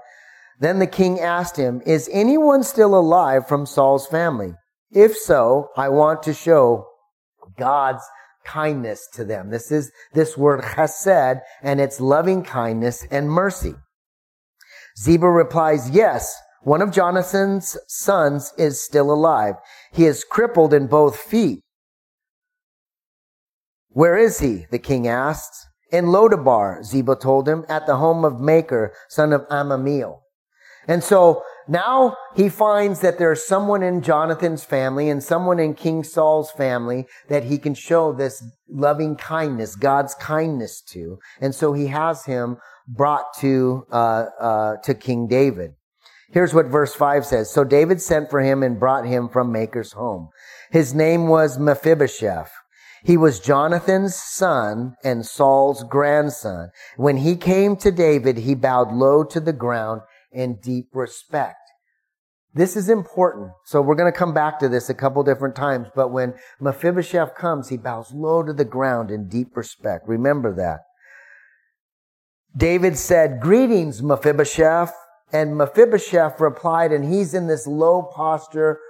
Then 0.61 0.79
the 0.79 0.87
king 0.87 1.21
asked 1.21 1.57
him, 1.57 1.81
is 1.87 2.11
anyone 2.13 2.63
still 2.63 2.95
alive 2.95 3.47
from 3.47 3.67
Saul's 3.67 4.07
family? 4.07 4.55
If 4.91 5.17
so, 5.17 5.69
I 5.77 5.89
want 5.89 6.23
to 6.25 6.35
show 6.35 6.87
God's 7.57 8.03
kindness 8.45 9.09
to 9.15 9.25
them. 9.25 9.51
This 9.51 9.71
is 9.71 9.93
this 10.15 10.37
word 10.37 10.63
chesed, 10.63 11.41
and 11.63 11.81
it's 11.81 12.01
loving 12.01 12.43
kindness 12.43 13.07
and 13.11 13.31
mercy. 13.31 13.75
Ziba 14.99 15.31
replies, 15.31 15.91
yes, 15.91 16.35
one 16.63 16.83
of 16.83 16.91
Jonathan's 16.91 17.77
sons 17.87 18.53
is 18.59 18.81
still 18.81 19.13
alive. 19.13 19.55
He 19.93 20.07
is 20.07 20.25
crippled 20.25 20.75
in 20.75 20.87
both 20.87 21.17
feet. 21.17 21.63
Where 23.99 24.17
is 24.17 24.39
he? 24.39 24.67
the 24.71 24.79
king 24.79 25.09
asked. 25.09 25.67
In 25.91 26.13
Lo-debar, 26.13 26.85
Ziba 26.85 27.17
told 27.17 27.49
him, 27.49 27.65
at 27.69 27.89
the 27.89 27.97
home 27.97 28.25
of 28.25 28.35
Makir, 28.35 28.91
son 29.09 29.33
of 29.33 29.41
Amamiel. 29.49 30.21
And 30.87 31.03
so 31.03 31.43
now 31.67 32.17
he 32.37 32.49
finds 32.49 33.01
that 33.01 33.19
there's 33.19 33.45
someone 33.45 33.83
in 33.83 34.03
Jonathan's 34.03 34.63
family 34.63 35.11
and 35.11 35.21
someone 35.21 35.59
in 35.59 35.75
King 35.75 36.05
Saul's 36.05 36.53
family 36.53 37.07
that 37.29 37.43
he 37.43 37.59
can 37.59 37.75
show 37.75 38.13
this 38.13 38.41
loving 38.69 39.17
kindness, 39.17 39.75
God's 39.75 40.15
kindness 40.15 40.81
to. 40.93 41.19
And 41.41 41.53
so 41.53 41.73
he 41.73 41.89
has 41.89 42.25
him 42.25 42.59
brought 42.87 43.35
to, 43.41 43.85
uh, 43.91 44.27
uh, 44.39 44.77
to 44.85 44.95
King 44.95 45.27
David. 45.27 45.73
Here's 46.31 46.55
what 46.55 46.67
verse 46.67 46.95
5 46.95 47.27
says. 47.27 47.51
So 47.51 47.65
David 47.65 48.01
sent 48.01 48.31
for 48.31 48.43
him 48.43 48.63
and 48.63 48.79
brought 48.79 49.07
him 49.07 49.29
from 49.29 49.53
Makir's 49.53 49.95
home. 49.95 50.29
His 50.71 50.95
name 50.95 51.27
was 51.27 51.59
Mephibosheth. 51.59 52.53
He 53.09 53.17
was 53.17 53.41
Jonathan's 53.41 54.15
son 54.15 54.95
and 55.03 55.25
Saul's 55.25 55.83
grandson. 55.83 56.69
When 56.99 57.17
he 57.17 57.37
came 57.37 57.75
to 57.77 57.91
David, 57.91 58.37
he 58.37 58.55
bowed 58.55 58.93
low 58.93 59.25
to 59.25 59.41
the 59.41 59.55
ground 59.55 60.03
in 60.31 60.57
deep 60.61 60.91
respect. 60.93 61.57
This 62.53 62.77
is 62.77 62.91
important. 62.91 63.53
So 63.65 63.81
we're 63.81 63.95
going 63.95 64.13
to 64.13 64.19
come 64.19 64.35
back 64.35 64.59
to 64.59 64.69
this 64.69 64.91
a 64.91 64.95
couple 64.95 65.23
different 65.23 65.57
times. 65.57 65.89
But 65.95 66.13
when 66.13 66.35
Mephibosheth 66.61 67.35
comes, 67.35 67.71
he 67.71 67.79
bows 67.79 68.13
low 68.13 68.43
to 68.43 68.53
the 68.53 68.67
ground 68.67 69.11
in 69.11 69.27
deep 69.27 69.57
respect. 69.57 70.07
Remember 70.07 70.55
that. 70.57 70.81
David 72.55 72.99
said, 72.99 73.41
greetings, 73.41 74.03
Mephibosheth. 74.03 74.93
And 75.33 75.57
Mephibosheth 75.57 76.39
replied, 76.41 76.93
and 76.93 77.11
he's 77.11 77.33
in 77.33 77.47
this 77.47 77.67
low 77.67 78.03
posture 78.03 78.81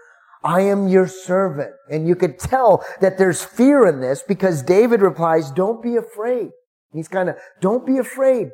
I 0.42 0.60
am 0.62 0.88
your 0.88 1.08
servant. 1.08 1.72
And 1.90 2.06
you 2.06 2.14
could 2.14 2.38
tell 2.38 2.84
that 3.00 3.18
there's 3.18 3.42
fear 3.42 3.86
in 3.86 4.00
this 4.00 4.22
because 4.22 4.62
David 4.62 5.00
replies, 5.00 5.50
don't 5.50 5.82
be 5.82 5.96
afraid. 5.96 6.50
He's 6.92 7.08
kind 7.08 7.28
of, 7.28 7.36
don't 7.60 7.86
be 7.86 7.98
afraid. 7.98 8.50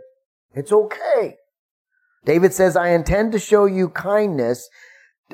It's 0.54 0.72
okay. 0.72 1.36
David 2.24 2.54
says, 2.54 2.76
I 2.76 2.90
intend 2.90 3.32
to 3.32 3.38
show 3.38 3.66
you 3.66 3.88
kindness. 3.88 4.68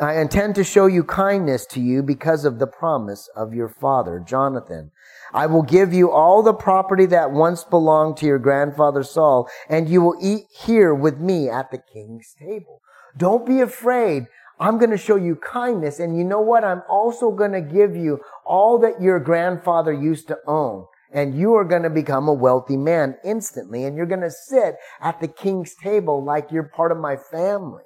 I 0.01 0.21
intend 0.21 0.55
to 0.57 0.65
show 0.65 0.87
you 0.87 1.05
kindness 1.05 1.67
to 1.67 1.81
you 1.81 2.03
because 2.03 2.45
of 2.45 2.59
the 2.59 2.67
promise 2.67 3.29
of 3.37 3.55
your 3.55 3.69
father, 3.69 4.23
Jonathan. 4.25 4.91
I 5.33 5.47
will 5.47 5.63
give 5.63 5.93
you 5.93 6.11
all 6.11 6.43
the 6.43 6.55
property 6.55 7.07
that 7.07 7.31
once 7.31 7.65
belonged 7.65 8.17
to 8.19 8.27
your 8.27 8.39
grandfather 8.39 9.03
Saul, 9.03 9.49
and 9.69 9.89
you 9.89 10.01
will 10.03 10.17
eat 10.21 10.45
here 10.65 10.95
with 10.95 11.19
me 11.19 11.49
at 11.49 11.71
the 11.71 11.79
king's 11.79 12.35
table. 12.39 12.81
Don't 13.17 13.47
be 13.47 13.61
afraid. 13.61 14.27
I'm 14.61 14.77
going 14.77 14.91
to 14.91 14.99
show 14.99 15.17
you 15.17 15.37
kindness. 15.37 15.99
And 15.99 16.17
you 16.17 16.23
know 16.23 16.43
what? 16.43 16.65
I'm 16.65 16.83
also 16.89 17.31
going 17.31 17.53
to 17.53 17.63
give 17.63 17.97
you 17.97 18.21
all 18.45 18.79
that 18.81 19.01
your 19.01 19.19
grandfather 19.19 19.93
used 19.93 20.29
to 20.29 20.39
own. 20.47 20.85
And 21.13 21.37
you 21.37 21.55
are 21.55 21.65
going 21.65 21.83
to 21.83 21.91
become 21.91 22.29
a 22.29 22.35
wealthy 22.35 22.77
man 22.77 23.17
instantly. 23.25 23.85
And 23.85 23.97
you're 23.97 24.07
going 24.07 24.21
to 24.21 24.31
sit 24.31 24.77
at 25.01 25.19
the 25.21 25.29
king's 25.29 25.75
table 25.83 26.23
like 26.23 26.53
you're 26.53 26.71
part 26.75 26.93
of 26.93 26.99
my 26.99 27.17
family. 27.17 27.83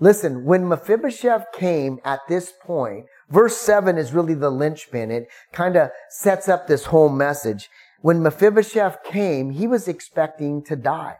Listen, 0.00 0.44
when 0.44 0.68
Mephibosheth 0.68 1.46
came 1.52 1.98
at 2.04 2.20
this 2.28 2.52
point, 2.62 3.06
verse 3.30 3.56
7 3.56 3.96
is 3.96 4.12
really 4.12 4.34
the 4.34 4.50
linchpin. 4.50 5.10
It 5.10 5.28
kind 5.52 5.76
of 5.76 5.90
sets 6.10 6.48
up 6.48 6.66
this 6.66 6.86
whole 6.86 7.08
message. 7.08 7.70
When 8.00 8.22
Mephibosheth 8.22 9.02
came, 9.04 9.50
he 9.50 9.66
was 9.66 9.88
expecting 9.88 10.62
to 10.64 10.76
die 10.76 11.16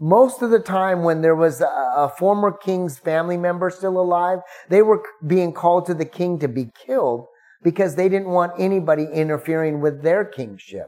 most 0.00 0.40
of 0.40 0.50
the 0.50 0.58
time 0.58 1.02
when 1.02 1.20
there 1.20 1.36
was 1.36 1.60
a, 1.60 1.66
a, 1.66 2.12
former 2.18 2.50
king's 2.50 2.98
family 2.98 3.36
member 3.36 3.68
still 3.68 4.00
alive, 4.00 4.38
they 4.70 4.80
were 4.80 5.02
being 5.26 5.52
called 5.52 5.84
to 5.86 5.94
the 5.94 6.06
king 6.06 6.38
to 6.38 6.48
be 6.48 6.70
killed 6.86 7.26
because 7.62 7.94
they 7.94 8.08
didn't 8.08 8.30
want 8.30 8.52
anybody 8.58 9.04
interfering 9.04 9.80
with 9.80 10.02
their 10.02 10.24
kingship. 10.24 10.86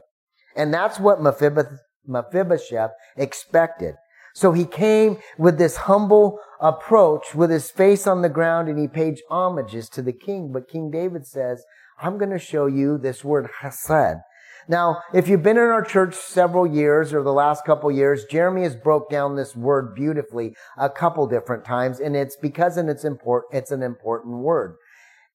And 0.55 0.73
that's 0.73 0.99
what 0.99 1.21
Mephibosheth 1.21 2.91
expected. 3.15 3.95
So 4.33 4.51
he 4.51 4.65
came 4.65 5.19
with 5.37 5.59
this 5.59 5.77
humble 5.77 6.39
approach 6.59 7.35
with 7.35 7.51
his 7.51 7.69
face 7.69 8.07
on 8.07 8.23
the 8.23 8.29
ground 8.29 8.67
and 8.67 8.79
he 8.79 8.87
paid 8.87 9.19
homages 9.29 9.89
to 9.89 10.01
the 10.01 10.13
king. 10.13 10.51
But 10.51 10.67
King 10.67 10.89
David 10.89 11.27
says, 11.27 11.63
I'm 12.01 12.17
going 12.17 12.31
to 12.31 12.39
show 12.39 12.65
you 12.65 12.97
this 12.97 13.23
word 13.23 13.47
chesed. 13.61 14.21
Now, 14.67 15.01
if 15.13 15.27
you've 15.27 15.43
been 15.43 15.57
in 15.57 15.63
our 15.63 15.83
church 15.83 16.15
several 16.15 16.65
years 16.65 17.13
or 17.13 17.23
the 17.23 17.33
last 17.33 17.65
couple 17.65 17.91
years, 17.91 18.25
Jeremy 18.25 18.63
has 18.63 18.75
broke 18.75 19.09
down 19.09 19.35
this 19.35 19.55
word 19.55 19.93
beautifully 19.95 20.55
a 20.77 20.89
couple 20.89 21.27
different 21.27 21.65
times, 21.65 21.99
and 21.99 22.15
it's 22.15 22.35
because 22.35 22.77
and 22.77 22.89
it's 22.89 23.03
important, 23.03 23.53
it's 23.53 23.71
an 23.71 23.83
important 23.83 24.37
word. 24.37 24.75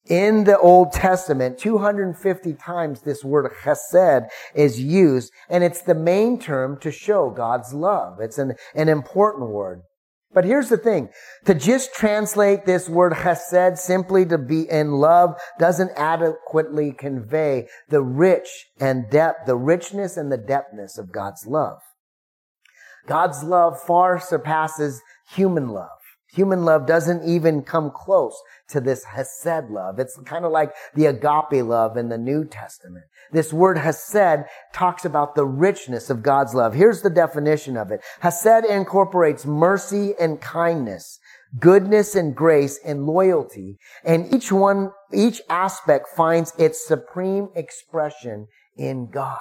In 0.07 0.45
the 0.45 0.59
Old 0.59 0.93
Testament, 0.93 1.59
250 1.59 2.55
times 2.55 3.03
this 3.03 3.23
word 3.23 3.53
chesed 3.63 4.29
is 4.55 4.81
used, 4.81 5.33
and 5.51 5.63
it's 5.63 5.83
the 5.83 5.95
main 5.95 6.39
term 6.39 6.81
to 6.81 6.91
show 6.91 7.29
God's 7.29 7.75
love. 7.75 8.19
It's 8.21 8.39
an, 8.39 8.55
an 8.75 8.89
important 8.89 9.51
word. 9.51 9.83
But 10.33 10.45
here's 10.45 10.69
the 10.69 10.77
thing. 10.77 11.09
To 11.47 11.55
just 11.55 11.95
translate 11.95 12.67
this 12.67 12.89
word 12.89 13.15
chesed 13.15 13.79
simply 13.79 14.27
to 14.27 14.37
be 14.37 14.69
in 14.69 14.93
love 14.93 15.35
doesn't 15.59 15.93
adequately 15.97 16.93
convey 16.93 17.67
the 17.89 18.03
rich 18.03 18.67
and 18.79 19.09
depth, 19.11 19.47
the 19.47 19.57
richness 19.57 20.17
and 20.17 20.31
the 20.31 20.39
depthness 20.39 20.99
of 20.99 21.13
God's 21.13 21.47
love. 21.47 21.79
God's 23.07 23.43
love 23.43 23.81
far 23.81 24.21
surpasses 24.21 25.01
human 25.31 25.69
love. 25.69 25.98
Human 26.33 26.65
love 26.65 26.87
doesn't 26.87 27.27
even 27.27 27.63
come 27.63 27.91
close 27.91 28.41
to 28.69 28.81
this 28.81 29.05
Hesed 29.05 29.71
love. 29.71 29.99
It's 29.99 30.19
kind 30.27 30.45
of 30.45 30.53
like 30.53 30.75
the 30.95 31.07
agape 31.07 31.65
love 31.65 31.97
in 31.97 32.11
the 32.11 32.19
New 32.19 32.45
Testament. 32.45 33.07
This 33.33 33.53
word 33.53 33.79
Hesed 33.79 34.45
talks 34.73 35.05
about 35.05 35.35
the 35.35 35.47
richness 35.47 36.11
of 36.11 36.23
God's 36.23 36.55
love. 36.55 36.75
Here's 36.75 37.01
the 37.01 37.11
definition 37.11 37.77
of 37.77 37.91
it. 37.91 38.03
Hesed 38.21 38.67
incorporates 38.69 39.47
mercy 39.47 40.15
and 40.21 40.41
kindness, 40.41 41.19
goodness 41.59 42.15
and 42.15 42.37
grace 42.37 42.79
and 42.85 43.07
loyalty, 43.07 43.79
and 44.05 44.33
each 44.33 44.53
one, 44.53 44.93
each 45.13 45.41
aspect 45.49 46.09
finds 46.09 46.53
its 46.59 46.87
supreme 46.87 47.49
expression 47.55 48.49
in 48.77 49.11
God. 49.11 49.41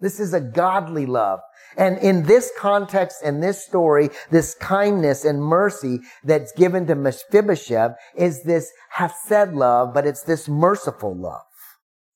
This 0.00 0.20
is 0.20 0.34
a 0.34 0.40
godly 0.40 1.06
love. 1.06 1.40
And 1.76 1.98
in 1.98 2.24
this 2.24 2.52
context 2.58 3.18
and 3.24 3.42
this 3.42 3.64
story, 3.64 4.10
this 4.30 4.54
kindness 4.54 5.24
and 5.24 5.42
mercy 5.42 6.00
that's 6.22 6.52
given 6.52 6.86
to 6.86 6.94
Mephibosheth 6.94 7.96
is 8.16 8.42
this 8.42 8.70
Hesed 8.90 9.54
love, 9.54 9.94
but 9.94 10.06
it's 10.06 10.22
this 10.22 10.48
merciful 10.48 11.16
love. 11.16 11.42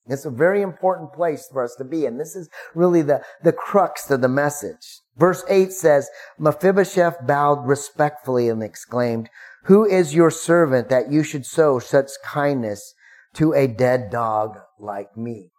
It's 0.09 0.25
a 0.25 0.31
very 0.31 0.62
important 0.62 1.12
place 1.12 1.49
for 1.53 1.62
us 1.62 1.75
to 1.77 1.85
be. 1.85 2.07
And 2.07 2.19
this 2.19 2.35
is 2.35 2.49
really 2.75 3.03
the, 3.03 3.23
the 3.43 3.53
crux 3.53 4.11
of 4.11 4.21
the 4.21 4.29
message. 4.29 5.01
Verse 5.17 5.45
8 5.49 5.73
says, 5.73 6.09
Mephibosheth 6.38 7.27
bowed 7.27 7.67
respectfully 7.67 8.49
and 8.49 8.62
exclaimed, 8.62 9.29
Who 9.64 9.85
is 9.85 10.14
your 10.14 10.31
servant 10.31 10.88
that 10.88 11.12
you 11.12 11.23
should 11.23 11.45
show 11.45 11.79
such 11.79 12.11
kindness 12.25 12.95
to 13.35 13.53
a 13.53 13.67
dead 13.67 14.11
dog 14.11 14.59
like 14.79 15.17
me? 15.17 15.51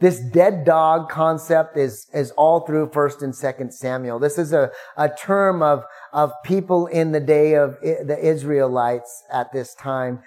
This 0.00 0.18
dead 0.18 0.64
dog 0.64 1.10
concept 1.10 1.76
is, 1.76 2.08
is 2.14 2.30
all 2.32 2.60
through 2.60 2.90
first 2.90 3.22
and 3.22 3.34
second 3.34 3.72
Samuel. 3.72 4.18
This 4.18 4.38
is 4.38 4.52
a, 4.52 4.70
a 4.96 5.10
term 5.10 5.62
of, 5.62 5.84
of 6.12 6.32
people 6.42 6.86
in 6.86 7.12
the 7.12 7.20
day 7.20 7.54
of 7.54 7.78
the 7.82 8.18
Israelites 8.20 9.22
at 9.30 9.52
this 9.52 9.74
time 9.74 10.20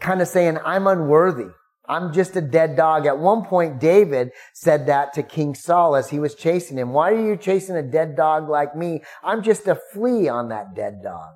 kind 0.00 0.22
of 0.22 0.28
saying, 0.28 0.58
I'm 0.64 0.86
unworthy. 0.86 1.48
I'm 1.88 2.12
just 2.12 2.36
a 2.36 2.40
dead 2.40 2.76
dog. 2.76 3.06
At 3.06 3.18
one 3.18 3.44
point, 3.44 3.80
David 3.80 4.30
said 4.54 4.86
that 4.86 5.12
to 5.14 5.22
King 5.22 5.54
Saul 5.54 5.96
as 5.96 6.10
he 6.10 6.18
was 6.18 6.34
chasing 6.34 6.78
him. 6.78 6.92
Why 6.92 7.12
are 7.12 7.26
you 7.26 7.36
chasing 7.36 7.76
a 7.76 7.82
dead 7.82 8.16
dog 8.16 8.48
like 8.48 8.76
me? 8.76 9.02
I'm 9.22 9.42
just 9.42 9.66
a 9.66 9.78
flea 9.92 10.28
on 10.28 10.48
that 10.48 10.74
dead 10.74 11.02
dog. 11.02 11.34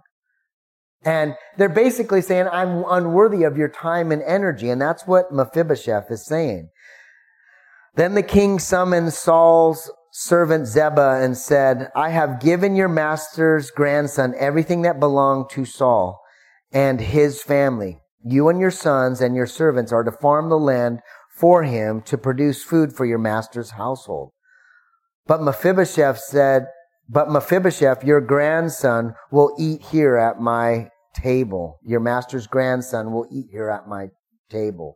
And 1.03 1.35
they're 1.57 1.68
basically 1.68 2.20
saying, 2.20 2.48
I'm 2.53 2.85
unworthy 2.88 3.44
of 3.44 3.57
your 3.57 3.68
time 3.68 4.12
and 4.12 4.22
energy. 4.22 4.68
And 4.68 4.81
that's 4.81 5.07
what 5.07 5.33
Mephibosheth 5.33 6.11
is 6.11 6.26
saying. 6.26 6.68
Then 7.94 8.14
the 8.14 8.22
king 8.22 8.59
summoned 8.59 9.12
Saul's 9.12 9.90
servant 10.12 10.66
Ziba 10.66 11.20
and 11.22 11.37
said, 11.37 11.90
I 11.94 12.11
have 12.11 12.40
given 12.40 12.76
your 12.76 12.88
master's 12.88 13.70
grandson 13.70 14.35
everything 14.38 14.83
that 14.83 15.00
belonged 15.00 15.50
to 15.50 15.64
Saul 15.64 16.20
and 16.72 17.00
his 17.00 17.42
family. 17.42 17.98
You 18.24 18.48
and 18.48 18.61
your 18.61 18.70
sons 18.70 19.20
and 19.20 19.35
your 19.35 19.46
servants 19.46 19.92
are 19.92 20.05
to 20.05 20.12
farm 20.12 20.50
the 20.50 20.59
land 20.59 21.00
for 21.37 21.62
him 21.62 22.03
to 22.03 22.18
produce 22.18 22.62
food 22.62 22.94
for 22.94 23.07
your 23.07 23.18
master's 23.18 23.70
household. 23.70 24.33
But 25.26 25.42
Mephibosheth 25.42 26.18
said, 26.18 26.66
but 27.09 27.31
Mephibosheth, 27.31 28.05
your 28.05 28.20
grandson, 28.20 29.14
will 29.33 29.55
eat 29.59 29.83
here 29.83 30.16
at 30.16 30.40
my 30.40 30.90
table. 31.14 31.81
Your 31.85 31.98
master's 31.98 32.46
grandson 32.46 33.12
will 33.12 33.26
eat 33.33 33.46
here 33.50 33.68
at 33.68 33.88
my 33.88 34.09
table. 34.48 34.94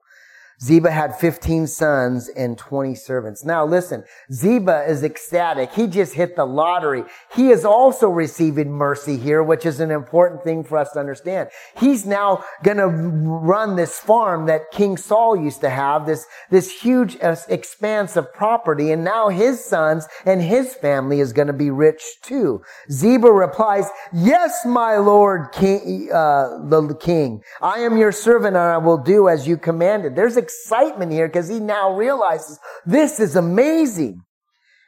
Ziba 0.65 0.91
had 0.91 1.15
15 1.15 1.67
sons 1.67 2.29
and 2.29 2.57
20 2.57 2.95
servants. 2.95 3.45
Now 3.45 3.67
listen, 3.67 4.03
Ziba 4.33 4.87
is 4.89 5.05
ecstatic. 5.05 5.73
He 5.73 5.87
just 5.87 6.15
hit 6.15 6.37
the 6.37 6.47
lottery. 6.47 7.05
He 7.35 7.51
is 7.51 7.67
also 7.67 8.09
receiving 8.09 8.73
mercy 8.73 9.19
here, 9.19 9.43
which 9.43 9.67
is 9.67 9.79
an 9.81 9.91
important 9.91 10.43
thing 10.43 10.65
for 10.65 10.79
us 10.79 10.93
to 10.93 11.01
understand. 11.01 11.51
He's 11.77 12.07
now 12.07 12.45
gonna 12.63 12.87
run 12.87 13.77
this 13.77 13.99
farm 13.99 14.47
that 14.47 14.71
King 14.71 14.97
Saul 14.97 15.37
used 15.37 15.61
to 15.61 15.69
have, 15.69 16.07
this, 16.07 16.25
this 16.49 16.81
huge 16.81 17.19
expanse 17.21 18.17
of 18.17 18.33
property, 18.33 18.91
and 18.91 19.05
now 19.05 19.29
his 19.29 19.63
sons 19.63 20.07
and 20.25 20.41
his 20.41 20.73
family 20.75 21.21
is 21.21 21.35
gonna 21.35 21.53
be 21.53 21.71
rich 21.71 22.03
too. 22.23 22.63
Ziba 22.91 23.31
replies, 23.31 23.91
yes, 24.15 24.65
my 24.65 24.97
lord 24.97 25.53
king, 25.53 26.09
uh, 26.11 26.59
the 26.65 26.97
king. 26.99 27.43
I 27.61 27.81
am 27.81 27.99
your 27.99 28.13
servant 28.13 28.57
and 28.57 28.65
I 28.65 28.79
will 28.79 28.99
do 28.99 29.29
as 29.29 29.47
you 29.47 29.59
commanded. 29.59 30.17
There's 30.17 30.39
excitement 30.63 31.13
here 31.13 31.29
because 31.29 31.49
he 31.49 31.61
now 31.61 31.95
realizes 31.95 32.59
this 32.87 33.21
is 33.21 33.37
amazing. 33.37 34.21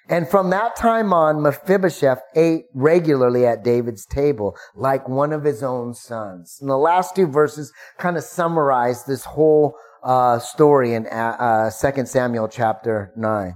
And 0.09 0.29
from 0.29 0.51
that 0.51 0.77
time 0.77 1.13
on, 1.13 1.43
Mephibosheth 1.43 2.21
ate 2.37 2.67
regularly 2.75 3.45
at 3.45 3.65
David's 3.65 4.07
table 4.07 4.57
like 4.77 5.09
one 5.09 5.33
of 5.33 5.43
his 5.43 5.63
own 5.63 5.95
sons. 5.95 6.59
And 6.61 6.71
the 6.71 6.77
last 6.77 7.17
two 7.17 7.27
verses 7.27 7.73
kind 7.99 8.17
of 8.17 8.23
summarize 8.23 9.05
this 9.05 9.25
whole 9.25 9.75
uh, 10.05 10.39
story 10.39 10.95
in 10.95 11.07
uh, 11.09 11.71
2 11.71 11.89
uh, 11.89 12.05
Samuel 12.05 12.47
chapter 12.47 13.13
9. 13.17 13.55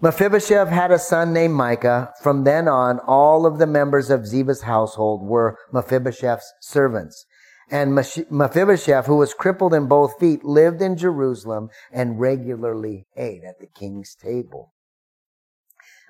Mephibosheth 0.00 0.68
had 0.68 0.92
a 0.92 0.98
son 0.98 1.32
named 1.32 1.54
Micah. 1.54 2.12
From 2.22 2.44
then 2.44 2.68
on, 2.68 3.00
all 3.00 3.44
of 3.44 3.58
the 3.58 3.66
members 3.66 4.10
of 4.10 4.28
Ziba's 4.28 4.62
household 4.62 5.26
were 5.26 5.58
Mephibosheth's 5.72 6.52
servants. 6.60 7.26
And 7.70 7.94
Mephibosheth, 7.94 9.06
who 9.06 9.16
was 9.16 9.34
crippled 9.34 9.74
in 9.74 9.86
both 9.86 10.18
feet, 10.18 10.44
lived 10.44 10.80
in 10.80 10.96
Jerusalem 10.96 11.68
and 11.92 12.18
regularly 12.18 13.06
ate 13.16 13.44
at 13.44 13.60
the 13.60 13.66
king's 13.66 14.14
table. 14.14 14.72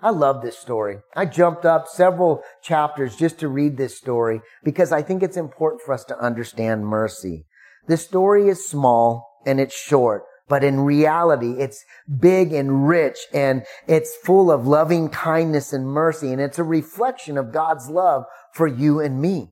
I 0.00 0.10
love 0.10 0.42
this 0.42 0.56
story. 0.56 0.98
I 1.16 1.24
jumped 1.24 1.64
up 1.64 1.88
several 1.88 2.42
chapters 2.62 3.16
just 3.16 3.40
to 3.40 3.48
read 3.48 3.76
this 3.76 3.96
story 3.96 4.40
because 4.62 4.92
I 4.92 5.02
think 5.02 5.22
it's 5.22 5.36
important 5.36 5.82
for 5.82 5.92
us 5.92 6.04
to 6.04 6.18
understand 6.18 6.86
mercy. 6.86 7.46
This 7.88 8.04
story 8.04 8.48
is 8.48 8.68
small 8.68 9.26
and 9.44 9.58
it's 9.58 9.74
short, 9.74 10.22
but 10.48 10.62
in 10.62 10.80
reality, 10.80 11.54
it's 11.58 11.84
big 12.20 12.52
and 12.52 12.86
rich 12.86 13.18
and 13.32 13.64
it's 13.88 14.16
full 14.22 14.52
of 14.52 14.68
loving 14.68 15.08
kindness 15.08 15.72
and 15.72 15.86
mercy. 15.86 16.32
And 16.32 16.40
it's 16.40 16.60
a 16.60 16.64
reflection 16.64 17.36
of 17.36 17.52
God's 17.52 17.88
love 17.88 18.24
for 18.54 18.68
you 18.68 19.00
and 19.00 19.20
me. 19.20 19.50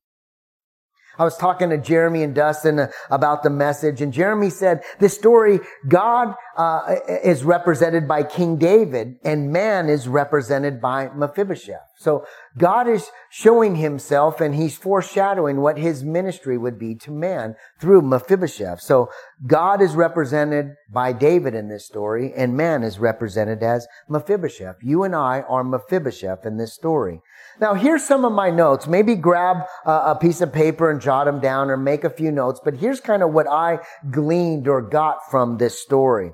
I 1.19 1.23
was 1.23 1.37
talking 1.37 1.69
to 1.69 1.77
Jeremy 1.77 2.23
and 2.23 2.35
Dustin 2.35 2.87
about 3.09 3.43
the 3.43 3.49
message, 3.49 4.01
and 4.01 4.13
Jeremy 4.13 4.49
said 4.49 4.83
this 4.99 5.15
story, 5.15 5.59
God 5.87 6.35
uh, 6.57 6.95
is 7.23 7.43
represented 7.43 8.07
by 8.07 8.23
King 8.23 8.57
David, 8.57 9.17
and 9.23 9.51
man 9.51 9.89
is 9.89 10.07
represented 10.07 10.81
by 10.81 11.09
Mephibosheth. 11.09 11.93
So 11.99 12.25
God 12.57 12.87
is 12.87 13.11
showing 13.29 13.75
himself, 13.75 14.41
and 14.41 14.55
he's 14.55 14.75
foreshadowing 14.75 15.61
what 15.61 15.77
his 15.77 16.03
ministry 16.03 16.57
would 16.57 16.79
be 16.79 16.95
to 16.95 17.11
man 17.11 17.55
through 17.79 18.01
Mephibosheth. 18.01 18.81
So 18.81 19.09
God 19.45 19.83
is 19.83 19.93
represented 19.93 20.75
by 20.91 21.13
David 21.13 21.53
in 21.53 21.69
this 21.69 21.85
story, 21.85 22.33
and 22.35 22.57
man 22.57 22.83
is 22.83 22.97
represented 22.97 23.61
as 23.61 23.87
Mephibosheth. 24.09 24.77
You 24.81 25.03
and 25.03 25.15
I 25.15 25.41
are 25.41 25.63
Mephibosheth 25.63 26.43
in 26.43 26.57
this 26.57 26.73
story. 26.73 27.21
Now, 27.59 27.75
here's 27.75 28.03
some 28.03 28.25
of 28.25 28.33
my 28.33 28.49
notes. 28.49 28.87
Maybe 28.87 29.13
grab 29.13 29.57
a, 29.85 29.91
a, 29.91 30.17
piece 30.19 30.41
of 30.41 30.51
paper 30.51 30.89
and 30.89 31.01
jot 31.01 31.25
them 31.25 31.39
down 31.39 31.69
or 31.69 31.77
make 31.77 32.03
a 32.03 32.09
few 32.09 32.31
notes, 32.31 32.59
but 32.63 32.75
here's 32.75 32.99
kind 32.99 33.21
of 33.21 33.31
what 33.31 33.47
I 33.47 33.79
gleaned 34.09 34.67
or 34.67 34.81
got 34.81 35.29
from 35.29 35.57
this 35.57 35.79
story. 35.79 36.31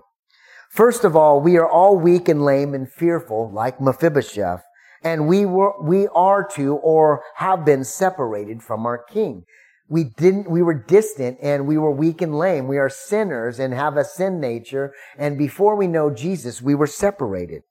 First 0.73 1.03
of 1.03 1.15
all, 1.15 1.39
we 1.39 1.57
are 1.57 1.69
all 1.69 1.99
weak 1.99 2.27
and 2.27 2.43
lame 2.43 2.73
and 2.73 2.91
fearful, 2.91 3.51
like 3.51 3.79
Mephibosheth, 3.79 4.63
and 5.03 5.27
we 5.27 5.45
were, 5.45 5.79
we 5.79 6.07
are 6.07 6.43
to 6.55 6.77
or 6.77 7.21
have 7.35 7.63
been 7.63 7.83
separated 7.83 8.63
from 8.63 8.87
our 8.87 8.97
king. 8.97 9.43
we 9.87 10.03
didn't, 10.03 10.49
we 10.49 10.63
were 10.63 10.73
distant 10.73 11.37
and 11.43 11.67
we 11.67 11.77
were 11.77 11.91
weak 11.91 12.23
and 12.23 12.35
lame. 12.35 12.67
We 12.67 12.79
are 12.79 12.89
sinners 12.89 13.59
and 13.59 13.71
have 13.73 13.97
a 13.97 14.03
sin 14.03 14.39
nature. 14.39 14.93
And 15.15 15.37
before 15.37 15.75
we 15.75 15.85
know 15.85 16.09
Jesus, 16.09 16.61
we 16.61 16.73
were 16.73 16.87
separated. 16.87 17.61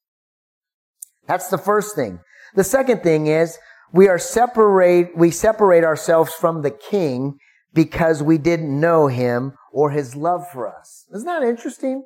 That's 1.27 1.49
the 1.49 1.59
first 1.59 1.97
thing. 1.97 2.21
The 2.55 2.63
second 2.63 3.03
thing 3.03 3.27
is 3.27 3.59
we 3.93 4.07
are 4.07 4.19
separate, 4.19 5.17
we 5.17 5.33
separate 5.33 5.83
ourselves 5.83 6.33
from 6.33 6.63
the 6.63 6.71
king 6.71 7.39
because 7.75 8.23
we 8.23 8.39
didn't 8.39 8.79
know 8.79 9.09
him 9.09 9.55
or 9.73 9.91
his 9.91 10.15
love 10.15 10.45
for 10.53 10.69
us. 10.69 11.07
Isn't 11.13 11.27
that 11.27 11.43
interesting? 11.43 12.05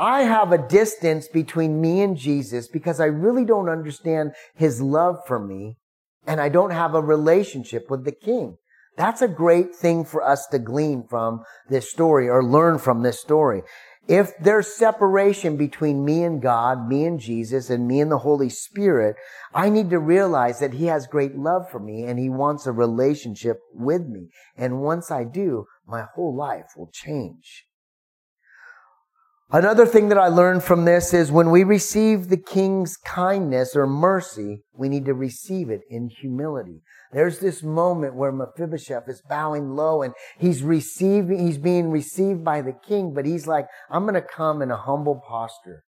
I 0.00 0.22
have 0.22 0.52
a 0.52 0.68
distance 0.68 1.26
between 1.26 1.80
me 1.80 2.02
and 2.02 2.16
Jesus 2.16 2.68
because 2.68 3.00
I 3.00 3.06
really 3.06 3.44
don't 3.44 3.68
understand 3.68 4.32
his 4.54 4.80
love 4.80 5.18
for 5.26 5.38
me 5.40 5.76
and 6.26 6.40
I 6.40 6.48
don't 6.48 6.70
have 6.70 6.94
a 6.94 7.02
relationship 7.02 7.90
with 7.90 8.04
the 8.04 8.12
king. 8.12 8.58
That's 8.96 9.22
a 9.22 9.28
great 9.28 9.74
thing 9.74 10.04
for 10.04 10.22
us 10.22 10.46
to 10.48 10.58
glean 10.58 11.06
from 11.08 11.44
this 11.68 11.90
story 11.90 12.28
or 12.28 12.44
learn 12.44 12.78
from 12.78 13.02
this 13.02 13.20
story. 13.20 13.62
If 14.08 14.32
there's 14.38 14.74
separation 14.74 15.56
between 15.56 16.04
me 16.04 16.24
and 16.24 16.40
God, 16.40 16.88
me 16.88 17.04
and 17.04 17.20
Jesus, 17.20 17.68
and 17.68 17.86
me 17.86 18.00
and 18.00 18.10
the 18.10 18.18
Holy 18.18 18.48
Spirit, 18.48 19.16
I 19.52 19.68
need 19.68 19.90
to 19.90 19.98
realize 19.98 20.60
that 20.60 20.74
He 20.74 20.86
has 20.86 21.06
great 21.06 21.36
love 21.36 21.70
for 21.70 21.78
me 21.78 22.04
and 22.04 22.18
He 22.18 22.30
wants 22.30 22.66
a 22.66 22.72
relationship 22.72 23.58
with 23.74 24.06
me. 24.06 24.30
And 24.56 24.80
once 24.80 25.10
I 25.10 25.24
do, 25.24 25.66
my 25.86 26.06
whole 26.14 26.34
life 26.34 26.72
will 26.76 26.90
change. 26.92 27.67
Another 29.50 29.86
thing 29.86 30.10
that 30.10 30.18
I 30.18 30.28
learned 30.28 30.62
from 30.62 30.84
this 30.84 31.14
is 31.14 31.32
when 31.32 31.50
we 31.50 31.64
receive 31.64 32.28
the 32.28 32.36
king's 32.36 32.98
kindness 32.98 33.74
or 33.74 33.86
mercy, 33.86 34.62
we 34.74 34.90
need 34.90 35.06
to 35.06 35.14
receive 35.14 35.70
it 35.70 35.80
in 35.88 36.10
humility. 36.10 36.82
There's 37.12 37.38
this 37.38 37.62
moment 37.62 38.14
where 38.14 38.30
Mephibosheth 38.30 39.08
is 39.08 39.22
bowing 39.26 39.70
low 39.70 40.02
and 40.02 40.12
he's 40.38 40.62
receiving, 40.62 41.38
he's 41.38 41.56
being 41.56 41.90
received 41.90 42.44
by 42.44 42.60
the 42.60 42.74
king, 42.74 43.14
but 43.14 43.24
he's 43.24 43.46
like, 43.46 43.66
I'm 43.88 44.02
going 44.02 44.14
to 44.14 44.20
come 44.20 44.60
in 44.60 44.70
a 44.70 44.76
humble 44.76 45.22
posture. 45.26 45.82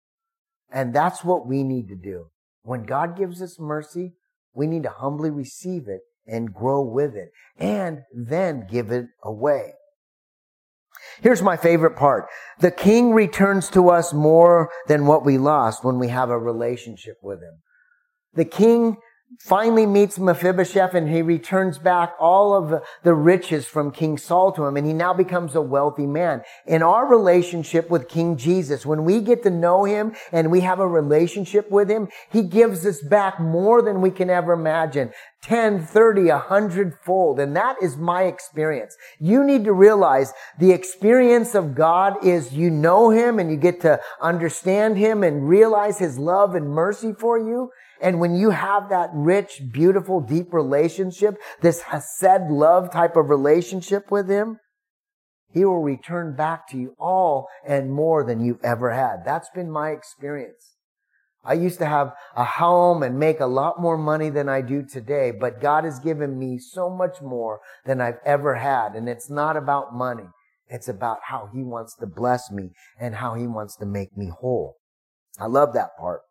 And 0.71 0.93
that's 0.93 1.25
what 1.25 1.45
we 1.45 1.63
need 1.63 1.89
to 1.89 1.97
do. 1.97 2.27
When 2.61 2.83
God 2.83 3.17
gives 3.17 3.41
us 3.41 3.59
mercy, 3.59 4.13
we 4.53 4.67
need 4.67 4.83
to 4.83 4.89
humbly 4.89 5.31
receive 5.31 5.89
it 5.89 6.01
and 6.25 6.53
grow 6.53 6.81
with 6.81 7.13
it 7.13 7.31
and 7.57 8.03
then 8.13 8.67
give 8.71 8.89
it 8.89 9.07
away. 9.21 9.73
Here's 11.21 11.41
my 11.41 11.57
favorite 11.57 11.95
part. 11.95 12.27
The 12.59 12.71
king 12.71 13.11
returns 13.11 13.69
to 13.69 13.89
us 13.89 14.13
more 14.13 14.69
than 14.87 15.05
what 15.05 15.25
we 15.25 15.37
lost 15.37 15.83
when 15.83 15.99
we 15.99 16.09
have 16.09 16.29
a 16.29 16.37
relationship 16.37 17.17
with 17.21 17.41
him. 17.41 17.61
The 18.33 18.45
king 18.45 18.97
finally 19.37 19.85
meets 19.85 20.17
Mephibosheth 20.17 20.95
and 20.95 21.07
he 21.07 21.21
returns 21.21 21.77
back 21.77 22.13
all 22.19 22.53
of 22.53 22.83
the 23.03 23.13
riches 23.13 23.65
from 23.65 23.91
King 23.91 24.17
Saul 24.17 24.51
to 24.53 24.65
him 24.65 24.75
and 24.75 24.87
he 24.87 24.93
now 24.93 25.13
becomes 25.13 25.55
a 25.55 25.61
wealthy 25.61 26.07
man. 26.07 26.41
In 26.65 26.81
our 26.81 27.05
relationship 27.05 27.89
with 27.89 28.09
King 28.09 28.37
Jesus, 28.37 28.85
when 28.85 29.05
we 29.05 29.21
get 29.21 29.43
to 29.43 29.49
know 29.49 29.83
him 29.83 30.15
and 30.31 30.51
we 30.51 30.61
have 30.61 30.79
a 30.79 30.87
relationship 30.87 31.69
with 31.69 31.89
him, 31.89 32.09
he 32.31 32.41
gives 32.41 32.85
us 32.85 33.01
back 33.01 33.39
more 33.39 33.81
than 33.81 34.01
we 34.01 34.09
can 34.09 34.29
ever 34.29 34.53
imagine. 34.53 35.11
10, 35.41 35.85
30, 35.85 36.25
100 36.25 36.95
fold. 37.01 37.39
And 37.39 37.55
that 37.55 37.77
is 37.81 37.95
my 37.95 38.23
experience. 38.23 38.97
You 39.19 39.43
need 39.43 39.63
to 39.65 39.73
realize 39.73 40.33
the 40.57 40.71
experience 40.71 41.55
of 41.55 41.75
God 41.75 42.25
is 42.25 42.53
you 42.53 42.69
know 42.69 43.09
Him 43.09 43.39
and 43.39 43.49
you 43.49 43.55
get 43.55 43.79
to 43.81 44.01
understand 44.21 44.97
Him 44.97 45.23
and 45.23 45.47
realize 45.47 45.97
His 45.97 46.19
love 46.19 46.55
and 46.55 46.69
mercy 46.69 47.13
for 47.13 47.37
you. 47.37 47.71
And 48.01 48.19
when 48.19 48.35
you 48.35 48.51
have 48.51 48.89
that 48.89 49.09
rich, 49.13 49.61
beautiful, 49.71 50.21
deep 50.21 50.53
relationship, 50.53 51.37
this 51.61 51.81
Hesed 51.81 52.49
love 52.49 52.91
type 52.91 53.15
of 53.15 53.29
relationship 53.29 54.09
with 54.09 54.29
Him, 54.29 54.59
He 55.51 55.65
will 55.65 55.81
return 55.81 56.35
back 56.35 56.67
to 56.69 56.77
you 56.77 56.95
all 56.97 57.47
and 57.67 57.91
more 57.91 58.23
than 58.23 58.43
you've 58.43 58.63
ever 58.63 58.91
had. 58.91 59.25
That's 59.25 59.49
been 59.49 59.69
my 59.69 59.91
experience. 59.91 60.75
I 61.43 61.53
used 61.53 61.79
to 61.79 61.85
have 61.85 62.13
a 62.35 62.43
home 62.43 63.01
and 63.01 63.17
make 63.17 63.39
a 63.39 63.45
lot 63.45 63.81
more 63.81 63.97
money 63.97 64.29
than 64.29 64.49
I 64.49 64.61
do 64.61 64.83
today, 64.83 65.31
but 65.31 65.61
God 65.61 65.85
has 65.85 65.99
given 65.99 66.37
me 66.37 66.59
so 66.59 66.89
much 66.89 67.21
more 67.21 67.61
than 67.85 68.01
I've 68.01 68.19
ever 68.25 68.55
had. 68.55 68.93
And 68.93 69.07
it's 69.07 69.29
not 69.29 69.55
about 69.55 69.95
money. 69.95 70.27
It's 70.67 70.87
about 70.87 71.19
how 71.29 71.49
He 71.53 71.63
wants 71.63 71.95
to 71.95 72.05
bless 72.05 72.51
me 72.51 72.71
and 72.99 73.15
how 73.15 73.35
He 73.35 73.47
wants 73.47 73.75
to 73.77 73.85
make 73.85 74.17
me 74.17 74.29
whole. 74.39 74.75
I 75.39 75.47
love 75.47 75.73
that 75.73 75.97
part. 75.97 76.21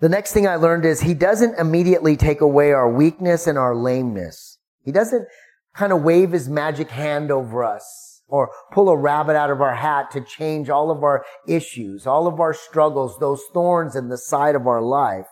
The 0.00 0.08
next 0.08 0.32
thing 0.32 0.46
I 0.46 0.56
learned 0.56 0.84
is 0.84 1.00
He 1.00 1.14
doesn't 1.14 1.58
immediately 1.58 2.16
take 2.16 2.40
away 2.40 2.72
our 2.72 2.90
weakness 2.90 3.46
and 3.46 3.58
our 3.58 3.74
lameness. 3.74 4.58
He 4.84 4.92
doesn't 4.92 5.26
kind 5.74 5.92
of 5.92 6.02
wave 6.02 6.32
His 6.32 6.48
magic 6.48 6.90
hand 6.90 7.30
over 7.30 7.64
us 7.64 8.22
or 8.28 8.50
pull 8.72 8.88
a 8.88 8.96
rabbit 8.96 9.36
out 9.36 9.50
of 9.50 9.60
our 9.60 9.74
hat 9.74 10.10
to 10.10 10.20
change 10.20 10.70
all 10.70 10.90
of 10.90 11.02
our 11.04 11.24
issues, 11.46 12.06
all 12.06 12.26
of 12.26 12.40
our 12.40 12.54
struggles, 12.54 13.18
those 13.20 13.42
thorns 13.52 13.94
in 13.94 14.08
the 14.08 14.16
side 14.16 14.54
of 14.54 14.66
our 14.66 14.80
life. 14.80 15.26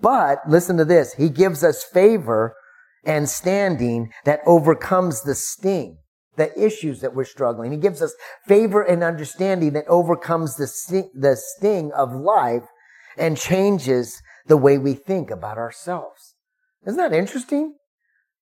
But 0.00 0.38
listen 0.48 0.78
to 0.78 0.84
this. 0.84 1.14
He 1.14 1.28
gives 1.28 1.62
us 1.62 1.84
favor 1.84 2.56
and 3.04 3.28
standing 3.28 4.12
that 4.24 4.40
overcomes 4.46 5.22
the 5.22 5.34
sting, 5.34 5.98
the 6.36 6.58
issues 6.58 7.00
that 7.00 7.14
we're 7.14 7.24
struggling. 7.24 7.70
He 7.70 7.78
gives 7.78 8.00
us 8.00 8.14
favor 8.46 8.82
and 8.82 9.02
understanding 9.02 9.72
that 9.74 9.86
overcomes 9.86 10.56
the 10.56 10.66
sting, 10.66 11.92
of 11.94 12.14
life 12.14 12.64
and 13.18 13.36
changes 13.36 14.22
the 14.46 14.56
way 14.56 14.78
we 14.78 14.94
think 14.94 15.30
about 15.30 15.58
ourselves. 15.58 16.34
Isn't 16.86 16.98
that 16.98 17.12
interesting? 17.12 17.74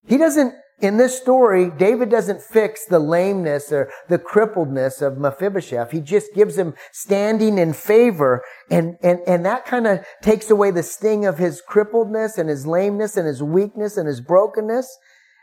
He 0.05 0.17
doesn't 0.17 0.53
in 0.79 0.97
this 0.97 1.17
story, 1.17 1.71
David 1.71 2.11
doesn't 2.11 2.41
fix 2.41 2.85
the 2.85 2.99
lameness 2.99 3.71
or 3.71 3.89
the 4.09 4.19
crippledness 4.19 5.01
of 5.01 5.17
Mephibosheth. 5.17 5.89
He 5.89 6.01
just 6.01 6.35
gives 6.35 6.55
him 6.55 6.75
standing 6.91 7.57
in 7.57 7.73
favor. 7.73 8.43
And, 8.69 8.95
and, 9.01 9.19
and 9.25 9.43
that 9.43 9.65
kind 9.65 9.87
of 9.87 10.05
takes 10.21 10.51
away 10.51 10.69
the 10.69 10.83
sting 10.83 11.25
of 11.25 11.39
his 11.39 11.63
crippledness 11.67 12.37
and 12.37 12.47
his 12.47 12.67
lameness 12.67 13.17
and 13.17 13.27
his 13.27 13.41
weakness 13.41 13.97
and 13.97 14.07
his 14.07 14.21
brokenness. 14.21 14.95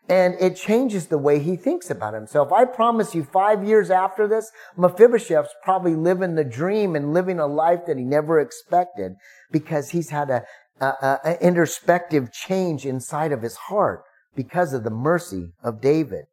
And 0.09 0.35
it 0.39 0.57
changes 0.57 1.07
the 1.07 1.19
way 1.19 1.39
he 1.39 1.57
thinks 1.57 1.89
about 1.89 2.13
himself. 2.13 2.53
I 2.53 2.67
promise 2.67 3.15
you, 3.15 3.25
five 3.25 3.65
years 3.65 3.91
after 3.91 4.29
this, 4.29 4.51
Mephibosheth's 4.77 5.55
probably 5.63 5.95
living 5.95 6.35
the 6.35 6.45
dream 6.45 6.95
and 6.95 7.15
living 7.15 7.39
a 7.41 7.47
life 7.47 7.87
that 7.87 7.97
he 7.97 8.05
never 8.05 8.39
expected 8.39 9.13
because 9.51 9.91
he's 9.91 10.11
had 10.11 10.29
a, 10.29 10.43
a, 10.81 11.19
a 11.25 11.39
introspective 11.41 12.33
change 12.33 12.85
inside 12.85 13.33
of 13.33 13.41
his 13.41 13.57
heart 13.57 14.03
because 14.37 14.75
of 14.75 14.85
the 14.85 14.91
mercy 14.91 15.53
of 15.63 15.81
David. 15.81 16.27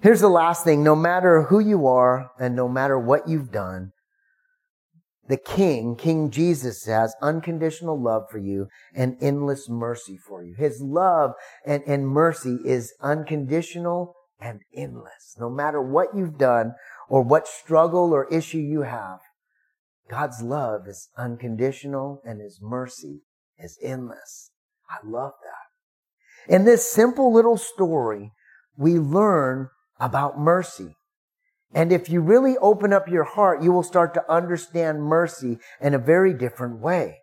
Here's 0.00 0.20
the 0.20 0.28
last 0.28 0.62
thing. 0.62 0.84
No 0.84 0.94
matter 0.94 1.44
who 1.44 1.60
you 1.60 1.86
are 1.86 2.30
and 2.38 2.54
no 2.54 2.68
matter 2.68 2.98
what 2.98 3.28
you've 3.28 3.50
done, 3.50 3.92
the 5.28 5.36
King, 5.36 5.94
King 5.94 6.30
Jesus 6.30 6.86
has 6.86 7.14
unconditional 7.20 8.00
love 8.00 8.24
for 8.30 8.38
you 8.38 8.68
and 8.94 9.16
endless 9.20 9.68
mercy 9.68 10.16
for 10.16 10.42
you. 10.42 10.54
His 10.56 10.80
love 10.80 11.32
and, 11.66 11.82
and 11.86 12.08
mercy 12.08 12.58
is 12.64 12.94
unconditional 13.00 14.14
and 14.40 14.60
endless. 14.74 15.36
No 15.38 15.50
matter 15.50 15.82
what 15.82 16.16
you've 16.16 16.38
done 16.38 16.72
or 17.08 17.22
what 17.22 17.46
struggle 17.46 18.12
or 18.12 18.26
issue 18.32 18.58
you 18.58 18.82
have, 18.82 19.18
God's 20.10 20.42
love 20.42 20.88
is 20.88 21.10
unconditional 21.18 22.22
and 22.24 22.40
His 22.40 22.58
mercy 22.62 23.20
is 23.58 23.78
endless. 23.82 24.50
I 24.88 25.06
love 25.06 25.32
that. 25.42 26.54
In 26.54 26.64
this 26.64 26.90
simple 26.90 27.32
little 27.32 27.58
story, 27.58 28.32
we 28.76 28.98
learn 28.98 29.68
about 30.00 30.38
mercy. 30.38 30.96
And 31.74 31.92
if 31.92 32.08
you 32.08 32.20
really 32.20 32.56
open 32.58 32.92
up 32.92 33.08
your 33.08 33.24
heart, 33.24 33.62
you 33.62 33.72
will 33.72 33.82
start 33.82 34.14
to 34.14 34.32
understand 34.32 35.02
mercy 35.02 35.58
in 35.80 35.94
a 35.94 35.98
very 35.98 36.32
different 36.32 36.80
way. 36.80 37.18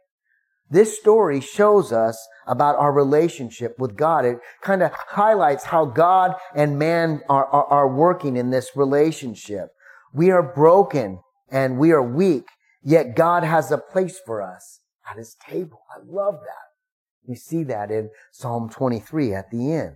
This 0.69 0.97
story 0.97 1.41
shows 1.41 1.91
us 1.91 2.27
about 2.47 2.75
our 2.77 2.91
relationship 2.91 3.77
with 3.77 3.95
God. 3.95 4.25
It 4.25 4.39
kind 4.61 4.81
of 4.81 4.91
highlights 4.93 5.65
how 5.65 5.85
God 5.85 6.35
and 6.55 6.79
man 6.79 7.21
are, 7.29 7.45
are, 7.45 7.65
are, 7.65 7.87
working 7.87 8.35
in 8.35 8.49
this 8.49 8.71
relationship. 8.75 9.69
We 10.11 10.31
are 10.31 10.41
broken 10.41 11.19
and 11.49 11.77
we 11.77 11.91
are 11.91 12.01
weak, 12.01 12.45
yet 12.83 13.15
God 13.15 13.43
has 13.43 13.71
a 13.71 13.77
place 13.77 14.19
for 14.25 14.41
us 14.41 14.79
at 15.09 15.17
his 15.17 15.35
table. 15.47 15.81
I 15.95 15.99
love 16.03 16.39
that. 16.41 17.27
We 17.27 17.35
see 17.35 17.63
that 17.65 17.91
in 17.91 18.09
Psalm 18.31 18.69
23 18.69 19.33
at 19.33 19.51
the 19.51 19.71
end. 19.71 19.95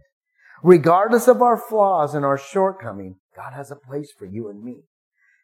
Regardless 0.62 1.28
of 1.28 1.42
our 1.42 1.58
flaws 1.58 2.14
and 2.14 2.26
our 2.26 2.38
shortcoming, 2.38 3.16
God 3.40 3.54
has 3.54 3.72
a 3.72 3.76
place 3.76 4.12
for 4.12 4.26
you 4.26 4.50
and 4.50 4.62
me. 4.62 4.84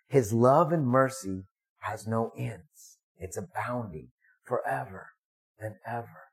His 0.10 0.34
love 0.34 0.74
and 0.74 0.86
mercy 0.86 1.46
has 1.80 2.06
no 2.06 2.32
ends. 2.38 2.98
It's 3.18 3.38
abounding 3.38 4.10
forever 4.44 5.12
and 5.58 5.76
ever 5.88 6.28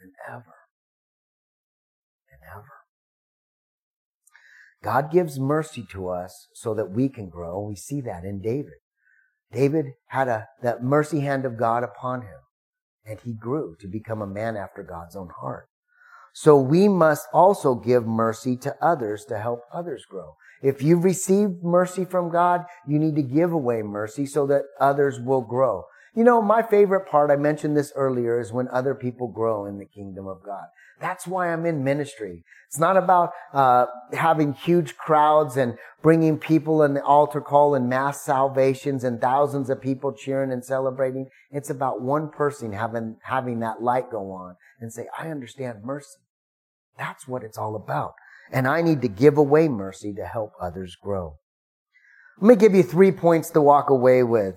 and 0.00 0.12
ever 0.28 0.54
and 2.30 2.40
ever. 2.52 2.72
God 4.82 5.12
gives 5.12 5.38
mercy 5.38 5.86
to 5.92 6.08
us 6.08 6.48
so 6.54 6.74
that 6.74 6.90
we 6.90 7.08
can 7.08 7.28
grow. 7.28 7.60
We 7.60 7.76
see 7.76 8.00
that 8.00 8.24
in 8.24 8.40
David. 8.40 8.74
David 9.52 9.86
had 10.08 10.26
a, 10.26 10.48
that 10.62 10.82
mercy 10.82 11.20
hand 11.20 11.44
of 11.44 11.56
God 11.56 11.84
upon 11.84 12.22
him 12.22 12.40
and 13.04 13.20
he 13.20 13.32
grew 13.32 13.76
to 13.80 13.86
become 13.86 14.20
a 14.20 14.26
man 14.26 14.56
after 14.56 14.82
God's 14.82 15.14
own 15.14 15.30
heart. 15.40 15.68
So 16.34 16.56
we 16.58 16.88
must 16.88 17.28
also 17.32 17.76
give 17.76 18.06
mercy 18.06 18.56
to 18.58 18.76
others 18.82 19.24
to 19.26 19.38
help 19.38 19.60
others 19.72 20.04
grow. 20.04 20.34
If 20.62 20.82
you've 20.82 21.04
received 21.04 21.62
mercy 21.62 22.04
from 22.04 22.30
God, 22.30 22.64
you 22.86 22.98
need 22.98 23.16
to 23.16 23.22
give 23.22 23.52
away 23.52 23.82
mercy 23.82 24.26
so 24.26 24.46
that 24.46 24.64
others 24.80 25.20
will 25.20 25.42
grow. 25.42 25.84
You 26.14 26.24
know, 26.24 26.40
my 26.40 26.62
favorite 26.62 27.06
part, 27.06 27.30
I 27.30 27.36
mentioned 27.36 27.76
this 27.76 27.92
earlier, 27.94 28.40
is 28.40 28.50
when 28.52 28.68
other 28.68 28.94
people 28.94 29.28
grow 29.28 29.66
in 29.66 29.78
the 29.78 29.84
kingdom 29.84 30.26
of 30.26 30.42
God. 30.42 30.64
That's 30.98 31.26
why 31.26 31.52
I'm 31.52 31.66
in 31.66 31.84
ministry. 31.84 32.42
It's 32.68 32.78
not 32.78 32.96
about 32.96 33.32
uh, 33.52 33.86
having 34.14 34.54
huge 34.54 34.96
crowds 34.96 35.58
and 35.58 35.76
bringing 36.02 36.38
people 36.38 36.82
in 36.82 36.94
the 36.94 37.04
altar 37.04 37.42
call 37.42 37.74
and 37.74 37.88
mass 37.88 38.22
salvations 38.22 39.04
and 39.04 39.20
thousands 39.20 39.68
of 39.68 39.82
people 39.82 40.12
cheering 40.12 40.50
and 40.50 40.64
celebrating. 40.64 41.26
It's 41.50 41.68
about 41.68 42.00
one 42.00 42.30
person 42.30 42.72
having 42.72 43.16
having 43.22 43.60
that 43.60 43.82
light 43.82 44.10
go 44.10 44.30
on 44.30 44.56
and 44.80 44.90
say, 44.90 45.08
"I 45.18 45.28
understand 45.28 45.84
mercy." 45.84 46.18
That's 46.96 47.28
what 47.28 47.44
it's 47.44 47.58
all 47.58 47.76
about. 47.76 48.14
And 48.52 48.66
I 48.68 48.82
need 48.82 49.02
to 49.02 49.08
give 49.08 49.38
away 49.38 49.68
mercy 49.68 50.12
to 50.14 50.24
help 50.24 50.52
others 50.60 50.96
grow. 51.00 51.36
Let 52.40 52.48
me 52.48 52.56
give 52.56 52.74
you 52.74 52.82
three 52.82 53.12
points 53.12 53.50
to 53.50 53.62
walk 53.62 53.90
away 53.90 54.22
with. 54.22 54.56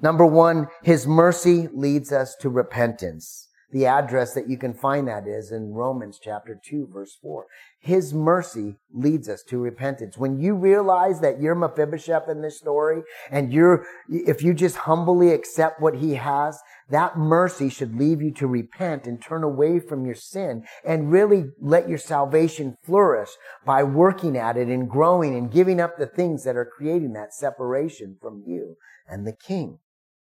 Number 0.00 0.24
one, 0.24 0.68
His 0.82 1.06
mercy 1.06 1.68
leads 1.72 2.12
us 2.12 2.36
to 2.36 2.48
repentance. 2.48 3.47
The 3.70 3.84
address 3.84 4.32
that 4.32 4.48
you 4.48 4.56
can 4.56 4.72
find 4.72 5.06
that 5.08 5.26
is 5.26 5.52
in 5.52 5.74
Romans 5.74 6.18
chapter 6.22 6.58
2 6.64 6.88
verse 6.90 7.18
4. 7.20 7.44
His 7.78 8.14
mercy 8.14 8.76
leads 8.90 9.28
us 9.28 9.42
to 9.48 9.58
repentance. 9.58 10.16
When 10.16 10.40
you 10.40 10.54
realize 10.54 11.20
that 11.20 11.42
you're 11.42 11.54
Mephibosheth 11.54 12.30
in 12.30 12.40
this 12.40 12.58
story 12.58 13.02
and 13.30 13.52
you're, 13.52 13.84
if 14.08 14.42
you 14.42 14.54
just 14.54 14.76
humbly 14.76 15.32
accept 15.32 15.82
what 15.82 15.96
he 15.96 16.14
has, 16.14 16.58
that 16.88 17.18
mercy 17.18 17.68
should 17.68 17.94
lead 17.94 18.20
you 18.20 18.32
to 18.32 18.46
repent 18.46 19.06
and 19.06 19.20
turn 19.20 19.44
away 19.44 19.80
from 19.80 20.06
your 20.06 20.14
sin 20.14 20.64
and 20.82 21.12
really 21.12 21.50
let 21.60 21.90
your 21.90 21.98
salvation 21.98 22.78
flourish 22.82 23.30
by 23.66 23.82
working 23.82 24.34
at 24.34 24.56
it 24.56 24.68
and 24.68 24.88
growing 24.88 25.36
and 25.36 25.52
giving 25.52 25.78
up 25.78 25.98
the 25.98 26.06
things 26.06 26.42
that 26.44 26.56
are 26.56 26.64
creating 26.64 27.12
that 27.12 27.34
separation 27.34 28.16
from 28.18 28.42
you 28.46 28.76
and 29.06 29.26
the 29.26 29.36
king. 29.36 29.78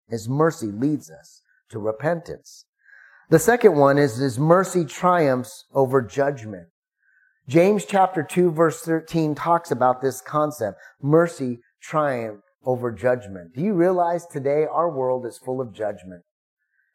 His 0.07 0.29
mercy 0.29 0.67
leads 0.67 1.11
us 1.11 1.41
to 1.71 1.79
repentance. 1.79 2.67
The 3.33 3.39
second 3.39 3.77
one 3.77 3.97
is 3.97 4.21
is 4.21 4.39
mercy 4.39 4.85
triumphs 4.85 5.65
over 5.73 6.03
judgment. 6.03 6.67
James 7.49 7.87
chapter 7.87 8.23
2 8.23 8.51
verse 8.51 8.83
13 8.83 9.35
talks 9.35 9.71
about 9.71 10.03
this 10.03 10.21
concept. 10.21 10.79
Mercy 11.01 11.61
triumph 11.81 12.43
over 12.67 12.93
judgment. 12.93 13.55
Do 13.55 13.63
you 13.63 13.73
realize 13.73 14.27
today 14.27 14.67
our 14.71 14.95
world 14.95 15.25
is 15.25 15.39
full 15.39 15.63
of 15.63 15.73
judgment? 15.73 16.25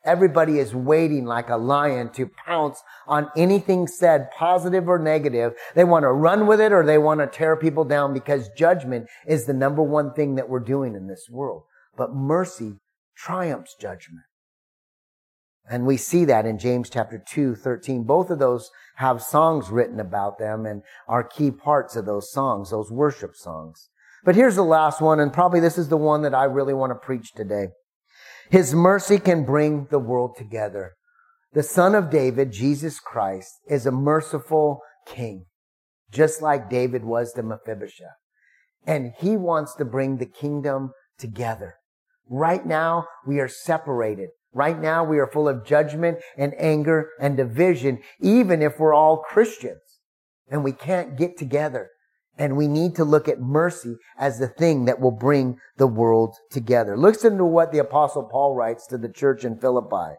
Everybody 0.06 0.60
is 0.60 0.76
waiting 0.76 1.26
like 1.26 1.50
a 1.50 1.58
lion 1.58 2.12
to 2.12 2.30
pounce 2.46 2.84
on 3.08 3.32
anything 3.36 3.88
said, 3.88 4.30
positive 4.30 4.88
or 4.88 5.00
negative. 5.00 5.54
They 5.74 5.86
want 5.86 6.04
to 6.04 6.12
run 6.12 6.46
with 6.46 6.62
it 6.62 6.72
or 6.72 6.86
they 6.86 7.00
want 7.00 7.20
to 7.20 7.26
tear 7.26 7.56
people 7.56 7.84
down 7.84 8.14
because 8.14 8.52
judgment 8.56 9.08
is 9.26 9.48
the 9.48 9.54
number 9.54 9.82
one 9.82 10.14
thing 10.14 10.36
that 10.36 10.50
we're 10.50 10.60
doing 10.60 10.94
in 10.94 11.08
this 11.08 11.28
world. 11.32 11.64
But 11.98 12.14
mercy 12.14 12.76
triumphs 13.16 13.76
judgment. 13.82 14.26
And 15.70 15.86
we 15.86 15.98
see 15.98 16.24
that 16.26 16.46
in 16.46 16.58
James 16.58 16.90
chapter 16.90 17.22
2, 17.26 17.56
13. 17.56 18.04
Both 18.04 18.30
of 18.30 18.40
those 18.40 18.72
have 18.96 19.22
songs 19.22 19.70
written 19.70 20.00
about 20.00 20.40
them 20.40 20.66
and 20.66 20.82
are 21.08 21.24
key 21.24 21.52
parts 21.52 21.96
of 21.96 22.06
those 22.06 22.32
songs, 22.32 22.72
those 22.72 22.92
worship 22.92 23.36
songs. 23.36 23.90
But 24.24 24.36
here's 24.36 24.56
the 24.56 24.64
last 24.64 25.02
one, 25.02 25.20
and 25.20 25.32
probably 25.32 25.60
this 25.60 25.78
is 25.78 25.90
the 25.90 25.98
one 25.98 26.22
that 26.22 26.34
I 26.34 26.46
really 26.46 26.74
want 26.74 26.92
to 26.92 26.96
preach 26.96 27.34
today. 27.34 27.68
His 28.50 28.74
mercy 28.74 29.20
can 29.20 29.46
bring 29.46 29.88
the 29.92 30.00
world 30.00 30.36
together. 30.38 30.94
The 31.54 31.64
son 31.64 31.96
of 31.96 32.10
David, 32.10 32.52
Jesus 32.52 33.00
Christ, 33.00 33.60
is 33.70 33.86
a 33.86 33.92
merciful 33.92 34.82
king, 35.06 35.46
just 36.12 36.42
like 36.42 36.70
David 36.70 37.04
was 37.04 37.34
to 37.34 37.44
Mephibosheth. 37.44 38.08
And 38.86 39.14
he 39.20 39.36
wants 39.36 39.76
to 39.76 39.86
bring 39.86 40.18
the 40.18 40.26
kingdom 40.26 40.92
together. 41.18 41.76
Right 42.30 42.66
now, 42.66 43.08
we 43.26 43.40
are 43.40 43.50
separated. 43.50 44.30
Right 44.58 44.82
now, 44.82 45.04
we 45.04 45.20
are 45.20 45.28
full 45.28 45.48
of 45.48 45.64
judgment 45.64 46.18
and 46.36 46.56
anger 46.58 47.12
and 47.20 47.38
division, 47.38 48.00
even 48.20 48.64
if 48.64 48.80
we're 48.80 48.92
all 48.94 49.18
Christians 49.18 50.00
and 50.50 50.64
we 50.64 50.72
can't 50.72 51.16
get 51.16 51.38
together. 51.38 51.92
And 52.40 52.58
we 52.58 52.68
need 52.68 52.96
to 52.96 53.06
look 53.06 53.28
at 53.28 53.40
mercy 53.40 53.98
as 54.18 54.40
the 54.40 54.48
thing 54.48 54.86
that 54.86 55.00
will 55.00 55.12
bring 55.12 55.60
the 55.78 55.86
world 55.86 56.36
together. 56.50 56.98
Listen 56.98 57.38
to 57.38 57.46
what 57.46 57.72
the 57.72 57.78
apostle 57.78 58.24
Paul 58.24 58.56
writes 58.56 58.88
to 58.88 58.98
the 58.98 59.10
church 59.10 59.46
in 59.46 59.60
Philippi. 59.60 60.16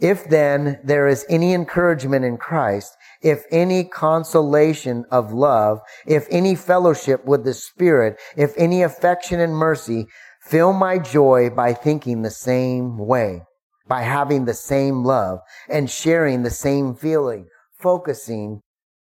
If 0.00 0.28
then 0.28 0.80
there 0.82 1.06
is 1.06 1.24
any 1.28 1.54
encouragement 1.54 2.24
in 2.24 2.38
Christ, 2.38 2.96
if 3.22 3.44
any 3.52 3.84
consolation 3.84 5.04
of 5.12 5.32
love, 5.32 5.80
if 6.06 6.26
any 6.30 6.56
fellowship 6.56 7.24
with 7.24 7.44
the 7.44 7.54
Spirit, 7.54 8.16
if 8.36 8.52
any 8.56 8.82
affection 8.82 9.38
and 9.40 9.54
mercy, 9.54 10.06
Fill 10.48 10.72
my 10.72 10.98
joy 10.98 11.50
by 11.50 11.74
thinking 11.74 12.22
the 12.22 12.30
same 12.30 12.96
way, 12.96 13.42
by 13.86 14.00
having 14.00 14.46
the 14.46 14.54
same 14.54 15.04
love 15.04 15.40
and 15.68 15.90
sharing 15.90 16.42
the 16.42 16.50
same 16.50 16.94
feeling, 16.94 17.48
focusing 17.78 18.62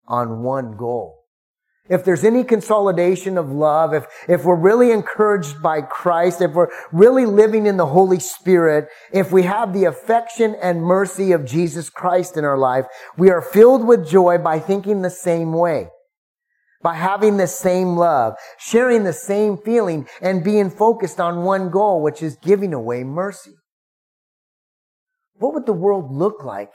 on 0.08 0.44
one 0.44 0.78
goal. 0.78 1.24
If 1.90 2.06
there's 2.06 2.24
any 2.24 2.44
consolidation 2.44 3.40
of 3.40 3.50
love, 3.50 3.96
if, 3.96 4.06
if 4.30 4.46
we're 4.46 4.56
really 4.56 4.92
encouraged 4.92 5.60
by 5.60 5.82
Christ, 5.82 6.40
if 6.40 6.52
we're 6.52 6.70
really 6.92 7.26
living 7.26 7.66
in 7.66 7.78
the 7.78 7.88
Holy 7.88 8.20
Spirit, 8.20 8.88
if 9.12 9.32
we 9.32 9.42
have 9.42 9.74
the 9.74 9.86
affection 9.86 10.56
and 10.62 10.84
mercy 10.84 11.32
of 11.32 11.46
Jesus 11.46 11.90
Christ 11.90 12.38
in 12.38 12.46
our 12.46 12.60
life, 12.60 12.86
we 13.18 13.32
are 13.32 13.42
filled 13.42 13.88
with 13.88 14.08
joy 14.08 14.38
by 14.38 14.60
thinking 14.60 15.02
the 15.02 15.10
same 15.10 15.52
way 15.52 15.90
by 16.84 16.96
having 16.96 17.38
the 17.38 17.48
same 17.48 17.96
love, 17.96 18.36
sharing 18.60 19.04
the 19.04 19.14
same 19.14 19.58
feeling, 19.58 20.06
and 20.22 20.44
being 20.44 20.70
focused 20.70 21.20
on 21.20 21.44
one 21.44 21.70
goal, 21.70 22.04
which 22.04 22.22
is 22.22 22.38
giving 22.42 22.74
away 22.74 23.04
mercy. 23.04 23.54
What 25.36 25.54
would 25.54 25.66
the 25.66 25.74
world 25.74 26.12
look 26.12 26.44
like 26.44 26.74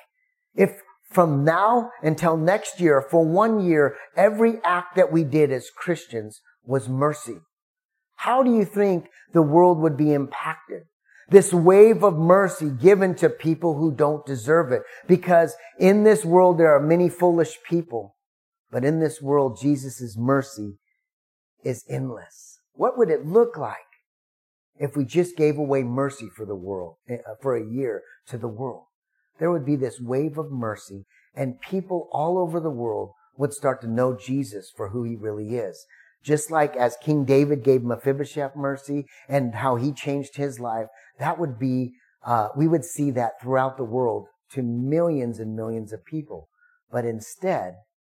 if 0.54 0.80
from 1.12 1.44
now 1.44 1.90
until 2.02 2.36
next 2.36 2.80
year, 2.80 3.00
for 3.00 3.24
one 3.24 3.60
year, 3.60 3.96
every 4.16 4.60
act 4.64 4.96
that 4.96 5.12
we 5.12 5.24
did 5.24 5.52
as 5.52 5.70
Christians 5.70 6.40
was 6.64 6.88
mercy? 6.88 7.36
How 8.16 8.42
do 8.42 8.54
you 8.54 8.64
think 8.64 9.06
the 9.32 9.42
world 9.42 9.78
would 9.78 9.96
be 9.96 10.12
impacted? 10.12 10.82
This 11.30 11.52
wave 11.52 12.02
of 12.02 12.16
mercy 12.16 12.70
given 12.70 13.14
to 13.16 13.28
people 13.28 13.76
who 13.76 13.94
don't 13.94 14.24
deserve 14.24 14.72
it. 14.72 14.82
Because 15.06 15.54
in 15.78 16.02
this 16.02 16.24
world, 16.24 16.58
there 16.58 16.74
are 16.74 16.80
many 16.80 17.10
foolish 17.10 17.58
people 17.68 18.16
but 18.70 18.84
in 18.84 19.00
this 19.00 19.22
world, 19.22 19.58
Jesus' 19.60 20.16
mercy 20.16 20.78
is 21.64 21.84
endless. 21.88 22.60
What 22.72 22.96
would 22.98 23.10
it 23.10 23.26
look 23.26 23.56
like 23.56 23.76
if 24.78 24.96
we 24.96 25.04
just 25.04 25.36
gave 25.36 25.58
away 25.58 25.82
mercy 25.82 26.28
for 26.34 26.44
the 26.44 26.54
world, 26.54 26.96
eh, 27.08 27.16
uh, 27.26 27.34
for 27.40 27.56
a 27.56 27.66
year 27.66 28.02
to 28.28 28.38
the 28.38 28.48
world? 28.48 28.84
There 29.38 29.50
would 29.50 29.64
be 29.64 29.76
this 29.76 30.00
wave 30.00 30.38
of 30.38 30.50
mercy 30.50 31.06
and 31.34 31.60
people 31.60 32.08
all 32.12 32.38
over 32.38 32.60
the 32.60 32.70
world 32.70 33.12
would 33.36 33.52
start 33.52 33.80
to 33.80 33.86
know 33.86 34.16
Jesus 34.16 34.72
for 34.76 34.90
who 34.90 35.04
he 35.04 35.14
really 35.14 35.56
is. 35.56 35.86
Just 36.24 36.50
like 36.50 36.76
as 36.76 36.96
King 37.00 37.24
David 37.24 37.62
gave 37.62 37.84
Mephibosheth 37.84 38.56
mercy 38.56 39.06
and 39.28 39.54
how 39.54 39.76
he 39.76 39.92
changed 39.92 40.36
his 40.36 40.58
life, 40.58 40.88
that 41.18 41.38
would 41.38 41.58
be, 41.58 41.92
uh, 42.24 42.48
we 42.56 42.66
would 42.66 42.84
see 42.84 43.12
that 43.12 43.40
throughout 43.40 43.76
the 43.76 43.84
world 43.84 44.26
to 44.50 44.62
millions 44.62 45.38
and 45.38 45.54
millions 45.54 45.92
of 45.92 46.04
people. 46.04 46.48
But 46.90 47.04
instead, 47.04 47.74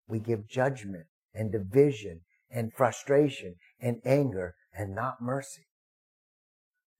we 0.08 0.18
give 0.18 0.48
judgment 0.48 1.06
and 1.34 1.52
division 1.52 2.20
and 2.50 2.72
frustration 2.72 3.54
and 3.80 4.00
anger 4.04 4.54
and 4.76 4.94
not 4.94 5.20
mercy. 5.20 5.66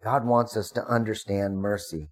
God 0.03 0.27
wants 0.27 0.57
us 0.57 0.71
to 0.73 0.85
understand 0.85 1.59
mercy. 1.59 2.09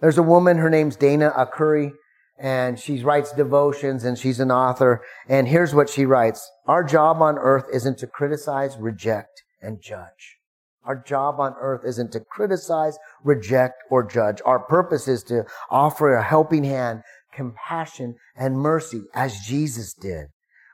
There's 0.00 0.18
a 0.18 0.22
woman, 0.22 0.58
her 0.58 0.70
name's 0.70 0.96
Dana 0.96 1.32
Arcuri, 1.36 1.92
and 2.38 2.78
she 2.78 3.02
writes 3.02 3.32
devotions 3.32 4.04
and 4.04 4.16
she's 4.16 4.40
an 4.40 4.50
author. 4.50 5.02
And 5.28 5.48
here's 5.48 5.74
what 5.74 5.90
she 5.90 6.06
writes. 6.06 6.48
Our 6.66 6.84
job 6.84 7.20
on 7.20 7.36
earth 7.36 7.66
isn't 7.72 7.98
to 7.98 8.06
criticize, 8.06 8.76
reject, 8.78 9.42
and 9.60 9.82
judge. 9.82 10.38
Our 10.84 10.96
job 10.96 11.40
on 11.40 11.54
earth 11.60 11.82
isn't 11.84 12.12
to 12.12 12.20
criticize, 12.20 12.96
reject, 13.22 13.82
or 13.90 14.04
judge. 14.04 14.40
Our 14.46 14.60
purpose 14.60 15.08
is 15.08 15.22
to 15.24 15.44
offer 15.68 16.14
a 16.14 16.22
helping 16.22 16.64
hand 16.64 17.02
compassion, 17.38 18.16
and 18.36 18.58
mercy 18.58 19.04
as 19.14 19.38
Jesus 19.46 19.94
did. 19.94 20.26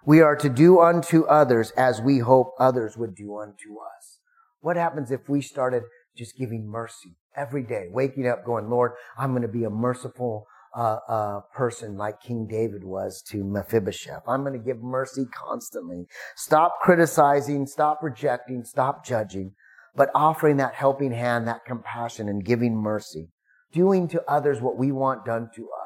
We 0.06 0.22
are 0.22 0.34
to 0.36 0.48
do 0.48 0.80
unto 0.80 1.24
others 1.24 1.70
as 1.72 2.00
we 2.00 2.20
hope 2.20 2.54
others 2.58 2.96
would 2.96 3.14
do 3.14 3.38
unto 3.38 3.78
us. 3.78 4.20
What 4.60 4.76
happens 4.76 5.10
if 5.10 5.28
we 5.28 5.42
started 5.42 5.82
just 6.16 6.38
giving 6.38 6.66
mercy 6.66 7.16
every 7.36 7.64
day, 7.64 7.88
waking 7.90 8.26
up 8.26 8.46
going, 8.46 8.70
Lord, 8.70 8.92
I'm 9.18 9.32
going 9.32 9.42
to 9.42 9.48
be 9.48 9.64
a 9.64 9.70
merciful 9.70 10.46
uh, 10.74 10.98
uh, 11.06 11.40
person 11.54 11.98
like 11.98 12.22
King 12.22 12.46
David 12.50 12.82
was 12.82 13.22
to 13.28 13.44
Mephibosheth. 13.44 14.22
I'm 14.26 14.42
going 14.42 14.58
to 14.58 14.64
give 14.64 14.82
mercy 14.82 15.26
constantly. 15.26 16.06
Stop 16.34 16.80
criticizing, 16.80 17.66
stop 17.66 17.98
rejecting, 18.02 18.64
stop 18.64 19.04
judging, 19.04 19.52
but 19.94 20.08
offering 20.14 20.56
that 20.56 20.74
helping 20.74 21.12
hand, 21.12 21.46
that 21.46 21.66
compassion 21.66 22.26
and 22.26 22.42
giving 22.42 22.74
mercy. 22.74 23.28
Doing 23.72 24.08
to 24.08 24.22
others 24.26 24.62
what 24.62 24.78
we 24.78 24.92
want 24.92 25.26
done 25.26 25.50
to 25.56 25.62
us. 25.62 25.83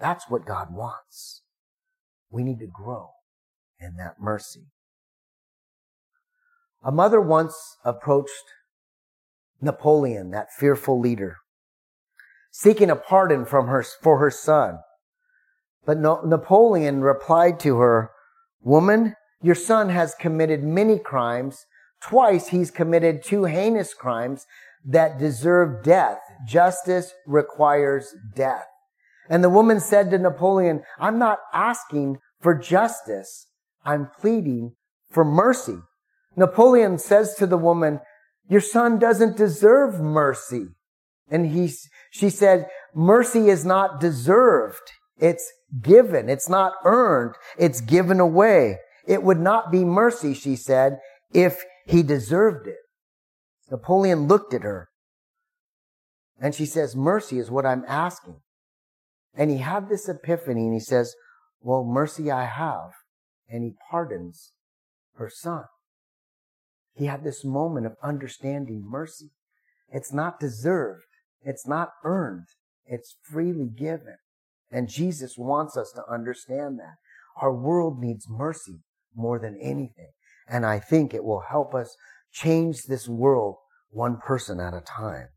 That's 0.00 0.28
what 0.28 0.46
God 0.46 0.72
wants. 0.72 1.42
We 2.30 2.42
need 2.42 2.58
to 2.60 2.66
grow 2.66 3.10
in 3.80 3.96
that 3.96 4.20
mercy. 4.20 4.66
A 6.82 6.92
mother 6.92 7.20
once 7.20 7.54
approached 7.84 8.44
Napoleon, 9.60 10.30
that 10.30 10.52
fearful 10.52 11.00
leader, 11.00 11.38
seeking 12.52 12.90
a 12.90 12.96
pardon 12.96 13.44
from 13.44 13.66
her, 13.66 13.82
for 13.82 14.18
her 14.18 14.30
son. 14.30 14.78
But 15.84 15.98
no, 15.98 16.20
Napoleon 16.20 17.00
replied 17.02 17.58
to 17.60 17.78
her, 17.78 18.10
Woman, 18.60 19.14
your 19.42 19.54
son 19.54 19.88
has 19.88 20.14
committed 20.14 20.62
many 20.62 20.98
crimes. 20.98 21.66
Twice 22.00 22.48
he's 22.48 22.70
committed 22.70 23.24
two 23.24 23.44
heinous 23.44 23.94
crimes 23.94 24.46
that 24.84 25.18
deserve 25.18 25.82
death. 25.82 26.20
Justice 26.46 27.12
requires 27.26 28.14
death. 28.36 28.66
And 29.28 29.44
the 29.44 29.50
woman 29.50 29.80
said 29.80 30.10
to 30.10 30.18
Napoleon, 30.18 30.82
I'm 30.98 31.18
not 31.18 31.38
asking 31.52 32.18
for 32.40 32.54
justice. 32.54 33.46
I'm 33.84 34.10
pleading 34.20 34.72
for 35.10 35.24
mercy. 35.24 35.78
Napoleon 36.36 36.98
says 36.98 37.34
to 37.34 37.46
the 37.46 37.58
woman, 37.58 38.00
your 38.48 38.60
son 38.60 38.98
doesn't 38.98 39.36
deserve 39.36 40.00
mercy. 40.00 40.68
And 41.30 41.50
he, 41.50 41.70
she 42.10 42.30
said, 42.30 42.66
mercy 42.94 43.48
is 43.48 43.64
not 43.64 44.00
deserved. 44.00 44.92
It's 45.18 45.52
given. 45.82 46.28
It's 46.28 46.48
not 46.48 46.72
earned. 46.84 47.34
It's 47.58 47.80
given 47.80 48.20
away. 48.20 48.78
It 49.06 49.22
would 49.22 49.40
not 49.40 49.70
be 49.70 49.84
mercy, 49.84 50.32
she 50.32 50.56
said, 50.56 50.98
if 51.32 51.62
he 51.86 52.02
deserved 52.02 52.66
it. 52.66 52.76
Napoleon 53.70 54.28
looked 54.28 54.54
at 54.54 54.62
her 54.62 54.88
and 56.40 56.54
she 56.54 56.64
says, 56.64 56.96
mercy 56.96 57.38
is 57.38 57.50
what 57.50 57.66
I'm 57.66 57.84
asking. 57.86 58.40
And 59.34 59.50
he 59.50 59.58
had 59.58 59.88
this 59.88 60.08
epiphany 60.08 60.64
and 60.66 60.74
he 60.74 60.80
says, 60.80 61.14
well, 61.60 61.84
mercy 61.84 62.30
I 62.30 62.44
have. 62.44 62.90
And 63.48 63.62
he 63.64 63.74
pardons 63.90 64.52
her 65.16 65.30
son. 65.30 65.64
He 66.94 67.06
had 67.06 67.24
this 67.24 67.44
moment 67.44 67.86
of 67.86 67.96
understanding 68.02 68.82
mercy. 68.84 69.30
It's 69.90 70.12
not 70.12 70.40
deserved. 70.40 71.04
It's 71.42 71.66
not 71.66 71.90
earned. 72.04 72.46
It's 72.84 73.16
freely 73.22 73.68
given. 73.68 74.16
And 74.70 74.88
Jesus 74.88 75.38
wants 75.38 75.76
us 75.76 75.92
to 75.92 76.02
understand 76.12 76.78
that. 76.78 76.96
Our 77.40 77.54
world 77.54 78.00
needs 78.00 78.26
mercy 78.28 78.80
more 79.14 79.38
than 79.38 79.58
anything. 79.60 80.10
And 80.48 80.66
I 80.66 80.80
think 80.80 81.14
it 81.14 81.24
will 81.24 81.44
help 81.48 81.74
us 81.74 81.96
change 82.32 82.82
this 82.84 83.08
world 83.08 83.56
one 83.90 84.18
person 84.18 84.60
at 84.60 84.74
a 84.74 84.80
time. 84.80 85.28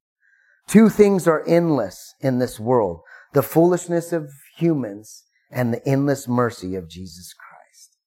Two 0.68 0.90
things 0.90 1.28
are 1.28 1.48
endless 1.48 2.14
in 2.22 2.40
this 2.40 2.60
world. 2.60 3.02
The 3.34 3.44
foolishness 3.44 4.12
of 4.12 4.30
humans 4.58 5.24
and 5.50 5.74
the 5.74 5.88
endless 5.88 6.28
mercy 6.28 6.76
of 6.76 6.90
Jesus 6.90 7.34
Christ. 7.34 7.98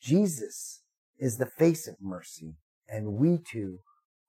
Jesus 0.00 0.82
is 1.18 1.38
the 1.38 1.46
face 1.46 1.86
of 1.86 1.96
mercy, 2.00 2.56
and 2.88 3.14
we 3.14 3.38
too 3.38 3.78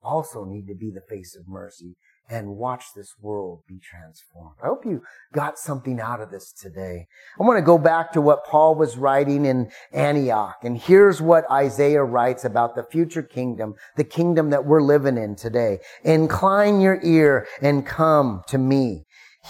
also 0.02 0.46
need 0.46 0.68
to 0.68 0.76
be 0.76 0.92
the 0.92 1.02
face 1.10 1.36
of 1.36 1.48
mercy 1.48 1.96
and 2.30 2.58
watch 2.58 2.86
this 2.96 3.14
world 3.22 3.62
be 3.68 3.80
transformed. 3.80 4.56
I 4.64 4.68
hope 4.68 4.86
you 4.86 5.04
got 5.32 5.60
something 5.60 6.00
out 6.00 6.22
of 6.22 6.32
this 6.32 6.52
today. 6.52 7.08
I 7.40 7.44
want 7.44 7.58
to 7.58 7.66
go 7.66 7.78
back 7.78 8.12
to 8.14 8.22
what 8.22 8.46
Paul 8.46 8.76
was 8.76 8.98
writing 8.98 9.46
in 9.46 9.70
Antioch. 9.94 10.58
And 10.64 10.78
here's 10.78 11.22
what 11.22 11.50
Isaiah 11.52 12.04
writes 12.04 12.44
about 12.44 12.76
the 12.76 12.84
future 12.84 13.22
kingdom, 13.22 13.76
the 13.96 14.04
kingdom 14.04 14.50
that 14.50 14.66
we're 14.66 14.82
living 14.82 15.18
in 15.18 15.36
today. 15.36 15.80
Incline 16.04 16.82
your 16.82 17.00
ear 17.04 17.48
and 17.62 17.86
come 17.86 18.42
to 18.48 18.58
me. 18.58 19.06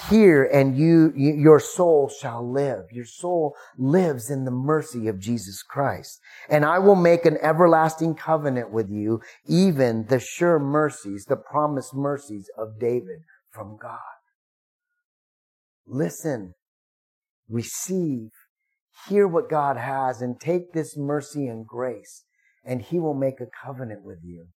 Hear 0.09 0.43
and 0.43 0.77
you, 0.77 1.13
your 1.15 1.59
soul 1.59 2.09
shall 2.09 2.45
live. 2.45 2.85
Your 2.91 3.05
soul 3.05 3.55
lives 3.77 4.29
in 4.29 4.43
the 4.43 4.51
mercy 4.51 5.07
of 5.07 5.19
Jesus 5.19 5.63
Christ. 5.63 6.19
And 6.49 6.65
I 6.65 6.79
will 6.79 6.95
make 6.95 7.25
an 7.25 7.37
everlasting 7.41 8.15
covenant 8.15 8.71
with 8.71 8.89
you, 8.89 9.21
even 9.47 10.05
the 10.07 10.19
sure 10.19 10.59
mercies, 10.59 11.25
the 11.25 11.37
promised 11.37 11.93
mercies 11.93 12.49
of 12.57 12.77
David 12.77 13.19
from 13.49 13.77
God. 13.81 13.99
Listen, 15.87 16.55
receive, 17.47 18.31
hear 19.07 19.27
what 19.27 19.49
God 19.49 19.77
has 19.77 20.21
and 20.21 20.39
take 20.39 20.73
this 20.73 20.97
mercy 20.97 21.47
and 21.47 21.65
grace 21.65 22.25
and 22.65 22.81
he 22.81 22.99
will 22.99 23.13
make 23.13 23.39
a 23.39 23.47
covenant 23.63 24.03
with 24.03 24.19
you. 24.23 24.47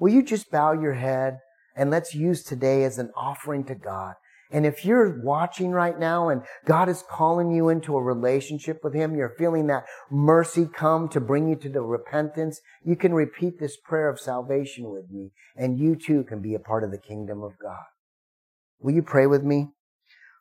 Will 0.00 0.12
you 0.12 0.22
just 0.22 0.50
bow 0.50 0.72
your 0.72 0.94
head 0.94 1.38
and 1.76 1.90
let's 1.90 2.14
use 2.14 2.42
today 2.42 2.82
as 2.82 2.98
an 2.98 3.10
offering 3.14 3.64
to 3.64 3.74
God 3.74 4.14
and 4.50 4.64
if 4.64 4.84
you're 4.84 5.20
watching 5.20 5.72
right 5.72 5.98
now 5.98 6.30
and 6.30 6.42
God 6.64 6.88
is 6.88 7.04
calling 7.08 7.50
you 7.50 7.68
into 7.68 7.96
a 7.96 8.02
relationship 8.02 8.82
with 8.82 8.94
Him, 8.94 9.14
you're 9.14 9.34
feeling 9.36 9.66
that 9.66 9.84
mercy 10.10 10.66
come 10.72 11.08
to 11.10 11.20
bring 11.20 11.48
you 11.48 11.56
to 11.56 11.68
the 11.68 11.82
repentance, 11.82 12.60
you 12.82 12.96
can 12.96 13.12
repeat 13.12 13.58
this 13.58 13.76
prayer 13.76 14.08
of 14.08 14.18
salvation 14.18 14.90
with 14.90 15.10
me 15.10 15.32
and 15.54 15.78
you 15.78 15.96
too 15.96 16.24
can 16.24 16.40
be 16.40 16.54
a 16.54 16.60
part 16.60 16.82
of 16.82 16.90
the 16.90 16.98
kingdom 16.98 17.42
of 17.42 17.58
God. 17.60 17.84
Will 18.80 18.94
you 18.94 19.02
pray 19.02 19.26
with 19.26 19.42
me? 19.42 19.68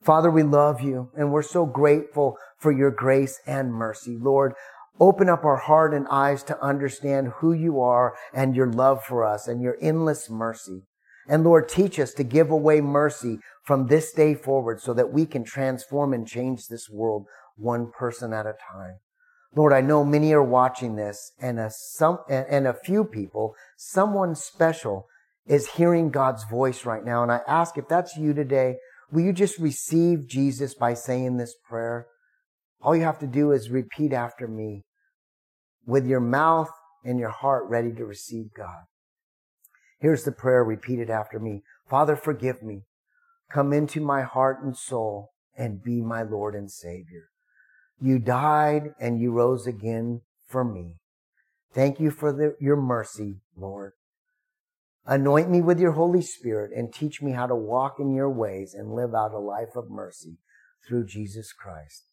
Father, 0.04 0.32
we 0.32 0.44
love 0.44 0.80
you 0.80 1.12
and 1.18 1.34
we're 1.34 1.42
so 1.42 1.66
grateful 1.66 2.38
for 2.58 2.72
your 2.72 2.92
grace 2.92 3.42
and 3.46 3.74
mercy. 3.74 4.18
Lord, 4.18 4.54
open 5.02 5.28
up 5.28 5.44
our 5.44 5.58
heart 5.58 5.94
and 5.94 6.08
eyes 6.10 6.44
to 6.44 6.64
understand 6.64 7.34
who 7.38 7.52
you 7.52 7.82
are 7.82 8.16
and 8.34 8.56
your 8.56 8.72
love 8.72 9.04
for 9.04 9.26
us 9.26 9.50
and 9.50 9.62
your 9.62 9.78
endless 9.82 10.30
mercy. 10.30 10.84
And 11.28 11.44
Lord, 11.44 11.68
teach 11.68 12.00
us 12.00 12.14
to 12.14 12.24
give 12.24 12.52
away 12.52 12.80
mercy 12.80 13.40
from 13.68 13.88
this 13.88 14.14
day 14.14 14.34
forward 14.34 14.80
so 14.80 14.94
that 14.94 15.12
we 15.12 15.26
can 15.26 15.44
transform 15.44 16.14
and 16.14 16.26
change 16.26 16.68
this 16.68 16.90
world 16.90 17.26
one 17.58 17.92
person 17.92 18.32
at 18.32 18.46
a 18.46 18.54
time. 18.72 18.96
Lord, 19.54 19.74
I 19.74 19.82
know 19.82 20.06
many 20.06 20.32
are 20.32 20.42
watching 20.42 20.96
this 20.96 21.34
and 21.42 21.60
a, 21.60 21.70
some, 21.70 22.20
and 22.30 22.66
a 22.66 22.74
few 22.74 23.04
people, 23.04 23.56
someone 23.76 24.36
special 24.36 25.08
is 25.46 25.72
hearing 25.72 26.12
God's 26.12 26.46
voice 26.46 26.86
right 26.86 27.04
now. 27.04 27.24
And 27.24 27.32
I 27.32 27.42
ask 27.46 27.78
if 27.78 27.90
that's 27.90 28.16
you 28.16 28.34
today, 28.34 28.78
will 29.12 29.24
you 29.24 29.34
just 29.34 29.60
receive 29.60 30.30
Jesus 30.30 30.74
by 30.74 30.94
saying 30.94 31.36
this 31.36 31.54
prayer? 31.70 32.08
All 32.82 32.96
you 32.96 33.04
have 33.04 33.20
to 33.20 33.28
do 33.28 33.52
is 33.52 33.70
repeat 33.70 34.14
after 34.14 34.48
me 34.48 34.86
with 35.86 36.08
your 36.08 36.22
mouth 36.22 36.70
and 37.04 37.20
your 37.20 37.32
heart 37.32 37.66
ready 37.68 37.92
to 37.96 38.06
receive 38.06 38.54
God. 38.56 38.84
Here's 40.00 40.24
the 40.24 40.32
prayer 40.32 40.64
repeated 40.64 41.10
after 41.10 41.38
me. 41.38 41.64
Father, 41.90 42.16
forgive 42.16 42.64
me. 42.64 42.84
Come 43.50 43.74
into 43.74 44.02
my 44.02 44.24
heart 44.24 44.62
and 44.62 44.76
soul 44.76 45.32
and 45.58 45.84
be 45.84 46.02
my 46.02 46.22
Lord 46.22 46.56
and 46.56 46.70
Savior. 46.70 47.30
You 48.00 48.20
died 48.20 48.94
and 49.00 49.20
you 49.20 49.32
rose 49.32 49.66
again 49.66 50.22
for 50.46 50.64
me. 50.64 50.96
Thank 51.74 52.00
you 52.00 52.12
for 52.12 52.32
the, 52.32 52.56
your 52.60 52.76
mercy, 52.76 53.42
Lord. 53.56 53.94
Anoint 55.06 55.50
me 55.50 55.62
with 55.62 55.80
your 55.80 55.94
Holy 55.94 56.22
Spirit 56.22 56.72
and 56.76 56.94
teach 56.94 57.22
me 57.22 57.32
how 57.32 57.48
to 57.48 57.56
walk 57.56 57.96
in 58.00 58.14
your 58.14 58.30
ways 58.30 58.74
and 58.74 58.94
live 58.94 59.16
out 59.16 59.32
a 59.32 59.40
life 59.40 59.76
of 59.76 59.90
mercy 59.90 60.38
through 60.86 61.06
Jesus 61.06 61.54
Christ. 61.54 62.04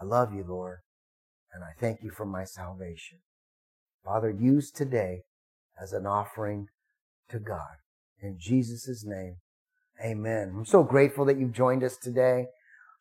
I 0.00 0.04
love 0.04 0.34
you, 0.34 0.44
Lord, 0.46 0.78
and 1.52 1.62
I 1.62 1.70
thank 1.78 2.02
you 2.02 2.10
for 2.10 2.26
my 2.26 2.44
salvation. 2.44 3.18
Father, 4.04 4.30
use 4.30 4.72
today 4.72 5.22
as 5.80 5.92
an 5.92 6.04
offering 6.04 6.66
to 7.28 7.38
God. 7.38 7.76
In 8.20 8.38
Jesus' 8.38 9.04
name, 9.06 9.36
amen. 10.02 10.52
I'm 10.56 10.66
so 10.66 10.82
grateful 10.82 11.24
that 11.26 11.38
you've 11.38 11.52
joined 11.52 11.82
us 11.82 11.96
today. 11.96 12.46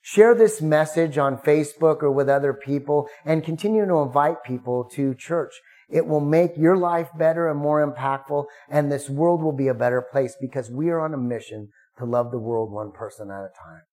Share 0.01 0.35
this 0.35 0.61
message 0.61 1.17
on 1.17 1.37
Facebook 1.37 2.03
or 2.03 2.11
with 2.11 2.27
other 2.27 2.53
people 2.53 3.07
and 3.23 3.43
continue 3.43 3.85
to 3.85 3.99
invite 3.99 4.43
people 4.43 4.83
to 4.93 5.15
church. 5.15 5.53
It 5.89 6.05
will 6.07 6.19
make 6.19 6.57
your 6.57 6.75
life 6.75 7.09
better 7.17 7.49
and 7.49 7.59
more 7.59 7.85
impactful 7.85 8.45
and 8.69 8.91
this 8.91 9.09
world 9.09 9.41
will 9.41 9.53
be 9.53 9.69
a 9.69 9.73
better 9.73 10.01
place 10.01 10.35
because 10.39 10.69
we 10.69 10.89
are 10.89 10.99
on 10.99 11.13
a 11.13 11.17
mission 11.17 11.69
to 11.97 12.05
love 12.05 12.31
the 12.31 12.39
world 12.39 12.71
one 12.71 12.91
person 12.91 13.29
at 13.31 13.45
a 13.45 13.51
time. 13.57 13.83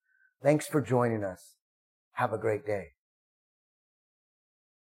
Thanks 0.43 0.67
for 0.67 0.81
joining 0.81 1.23
us. 1.23 1.55
Have 2.15 2.33
a 2.33 2.39
great 2.39 2.67
day. 2.67 2.89